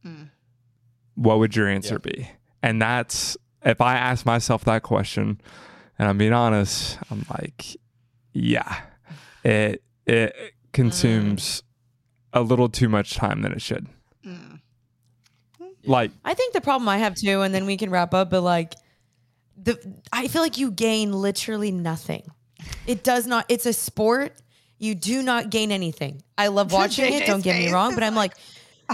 [1.16, 2.30] What would your answer be?
[2.66, 5.40] And that's if I ask myself that question,
[6.00, 7.78] and I'm being honest, I'm like,
[8.34, 8.82] yeah,
[9.44, 10.36] it it
[10.74, 11.62] consumes
[12.34, 13.86] a little too much time than it should.
[14.26, 14.62] Mm.
[15.84, 18.32] Like, I think the problem I have too, and then we can wrap up.
[18.32, 18.74] But like,
[19.62, 19.78] the
[20.12, 22.24] I feel like you gain literally nothing.
[22.88, 23.46] It does not.
[23.48, 24.34] It's a sport.
[24.80, 26.24] You do not gain anything.
[26.36, 27.28] I love watching it.
[27.28, 28.34] Don't get me wrong, but I'm like,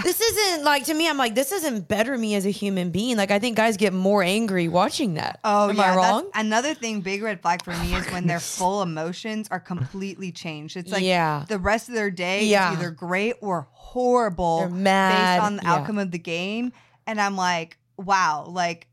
[0.02, 1.08] this isn't like to me.
[1.08, 3.16] I'm like, this doesn't better me as a human being.
[3.16, 5.38] Like, I think guys get more angry watching that.
[5.44, 6.30] Oh, am yeah, I wrong?
[6.34, 10.32] Another thing, big red flag for oh me is when their full emotions are completely
[10.32, 10.76] changed.
[10.76, 11.44] It's like Yeah.
[11.48, 12.72] the rest of their day Yeah.
[12.72, 15.74] is either great or horrible They're mad, based on the yeah.
[15.74, 16.72] outcome of the game.
[17.06, 18.86] And I'm like, wow, like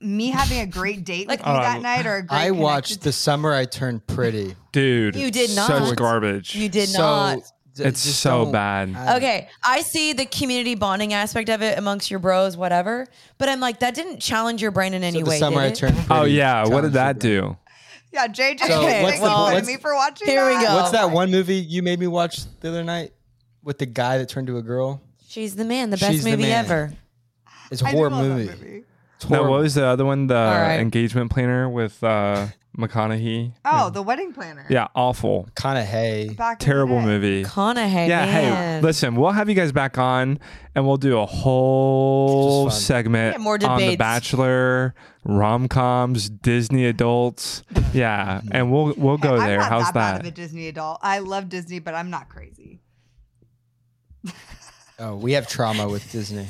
[0.00, 2.38] me having a great date Like- with you Oh, that um, night or a great
[2.38, 4.56] I watched connection- The Summer I Turned Pretty.
[4.72, 5.68] dude, You did not.
[5.68, 5.96] Such not.
[5.96, 6.54] garbage.
[6.54, 7.38] You did so not.
[7.76, 9.16] D- It's just so don't- bad.
[9.16, 13.06] Okay, I see the community bonding aspect of it amongst your bros, whatever.
[13.38, 15.38] But I'm like, that didn't challenge your brain in any So the way.
[15.38, 15.76] summer did it?
[15.76, 16.08] turned pretty.
[16.10, 17.56] oh yeah, what did that your do?
[18.12, 20.66] Yeah, JJ So makes what's the- fun of what's- me for watching Here we that.
[20.66, 20.74] go.
[20.76, 23.12] What's that one movie you made me watch the other night
[23.62, 25.02] with the guy that turned to a girl?
[25.28, 26.64] She's the man, the best She's the movie man.
[26.64, 26.92] ever.
[27.70, 28.46] It's a I do horror love that movie.
[28.48, 28.82] movie.
[29.16, 29.50] It's No, horrible.
[29.54, 30.28] what was the other one?
[30.28, 30.76] The right.
[30.80, 32.46] engagement planner with uh,
[32.76, 33.52] McConaughey.
[33.64, 34.66] Oh, the wedding planner.
[34.68, 35.86] Yeah, awful, kind of.
[35.86, 37.06] Back in the terrible day.
[37.06, 37.44] movie.
[37.44, 38.80] Conahay, Yeah, man.
[38.82, 40.38] hey, listen, we'll have you guys back on
[40.74, 42.82] and we'll do a whole Just fun.
[42.82, 43.96] segment Yeah, more on The debates.
[43.98, 44.94] Bachelor,
[45.24, 47.62] rom coms, Disney adults.
[47.94, 49.58] Yeah, and we'll we'll go I'm there.
[49.58, 50.20] not How's that, bad that?
[50.20, 50.98] of a Disney adult.
[51.02, 52.80] I love Disney, but I'm not crazy.
[54.98, 56.46] Oh, we have trauma with Disney,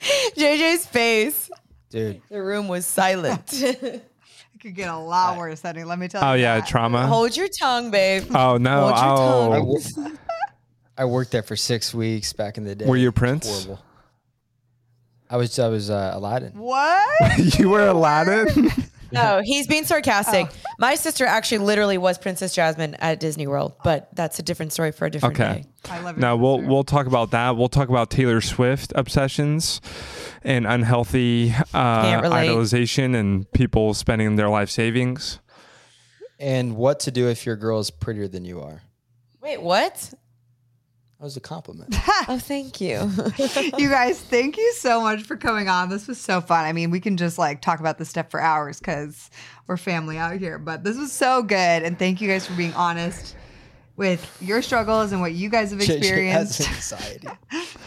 [0.36, 1.50] JJ's face.
[1.90, 2.22] dude.
[2.30, 3.52] The room was silent.
[4.58, 5.84] It could get a lot worse, honey.
[5.84, 6.28] Let me tell you.
[6.28, 6.68] Oh yeah, that.
[6.68, 7.06] trauma.
[7.06, 8.24] Hold your tongue, babe.
[8.34, 8.88] Oh no!
[8.88, 10.06] Hold your tongue.
[10.06, 10.16] I, Oh,
[10.96, 12.84] I worked there for six weeks back in the day.
[12.84, 13.46] Were you a prince?
[13.46, 13.84] Horrible.
[15.30, 15.58] I was.
[15.58, 16.52] I was uh, Aladdin.
[16.54, 17.38] What?
[17.58, 18.72] you were Aladdin.
[19.12, 20.48] No, he's being sarcastic.
[20.78, 24.92] My sister actually literally was Princess Jasmine at Disney World, but that's a different story
[24.92, 25.62] for a different Okay.
[25.62, 25.68] day.
[25.90, 26.70] I love your No, we'll sister.
[26.70, 27.56] we'll talk about that.
[27.56, 29.80] We'll talk about Taylor Swift obsessions
[30.42, 35.38] and unhealthy uh, idolization and people spending their life savings.
[36.38, 38.82] And what to do if your girl is prettier than you are?
[39.40, 40.12] Wait, what?
[41.18, 41.96] That was a compliment.
[42.30, 43.10] Oh, thank you.
[43.78, 45.88] you guys, thank you so much for coming on.
[45.88, 46.66] This was so fun.
[46.66, 49.30] I mean, we can just like talk about this stuff for hours because
[49.66, 51.82] we're family out here, but this was so good.
[51.82, 53.34] And thank you guys for being honest
[53.98, 56.60] with your struggles and what you guys have experienced.
[56.60, 56.90] JJ experienced.
[56.90, 57.28] has anxiety.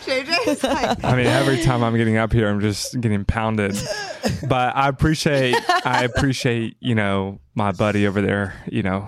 [0.05, 3.81] JJ is like, I mean, every time I'm getting up here, I'm just getting pounded.
[4.47, 5.55] But I appreciate,
[5.85, 9.07] I appreciate, you know, my buddy over there, you know,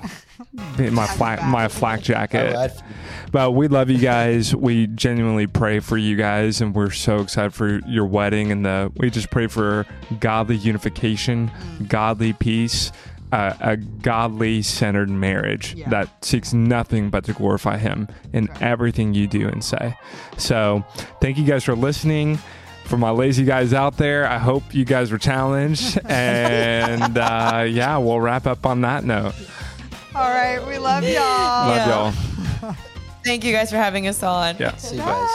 [0.77, 2.71] my flak, my flak jacket.
[3.31, 4.55] But we love you guys.
[4.55, 8.51] We genuinely pray for you guys, and we're so excited for your wedding.
[8.51, 9.85] And the we just pray for
[10.19, 11.87] godly unification, mm.
[11.87, 12.91] godly peace,
[13.33, 15.89] uh, a godly centered marriage Yeah.
[15.89, 19.95] that seeks nothing but to glorify Him in everything you do and say.
[20.37, 20.83] So,
[21.21, 22.37] thank you guys for listening.
[22.85, 25.97] For my lazy guys out there, I hope you guys were challenged.
[26.05, 29.33] And uh, yeah, we'll wrap up on that note.
[30.13, 31.69] all right, we love y'all.
[31.69, 32.13] Love Yeah.
[32.61, 32.75] y'all.
[33.25, 34.57] thank you guys for having us on.
[34.59, 34.75] Yeah.
[34.75, 35.29] See you guys.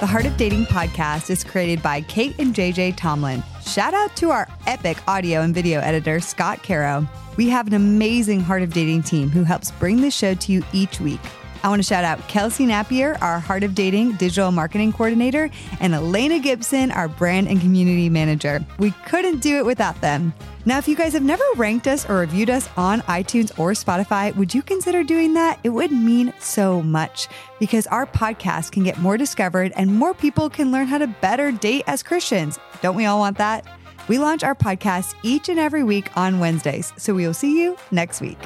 [0.00, 3.42] The Heart of Dating podcast is created by Kait and JJ Tomlin.
[3.66, 7.08] Shout out to our epic audio and video editor, Scott Caro.
[7.36, 10.62] We have an amazing Heart of Dating team who helps bring this show to you
[10.72, 11.20] each week.
[11.62, 15.48] I want to shout out Kelsey Napier, our Heart of Dating digital marketing coordinator,
[15.80, 18.64] and Elena Gibson, our brand and community manager.
[18.78, 20.34] We couldn't do it without them.
[20.66, 24.34] Now, if you guys have never ranked us or reviewed us on iTunes or Spotify,
[24.34, 25.60] would you consider doing that?
[25.62, 27.28] It would mean so much
[27.60, 31.52] because our podcast can get more discovered and more people can learn how to better
[31.52, 32.58] date as Christians.
[32.80, 33.66] Don't we all want that?
[34.08, 37.76] We launch our podcast each and every week on Wednesdays, so we will see you
[37.90, 38.38] next week.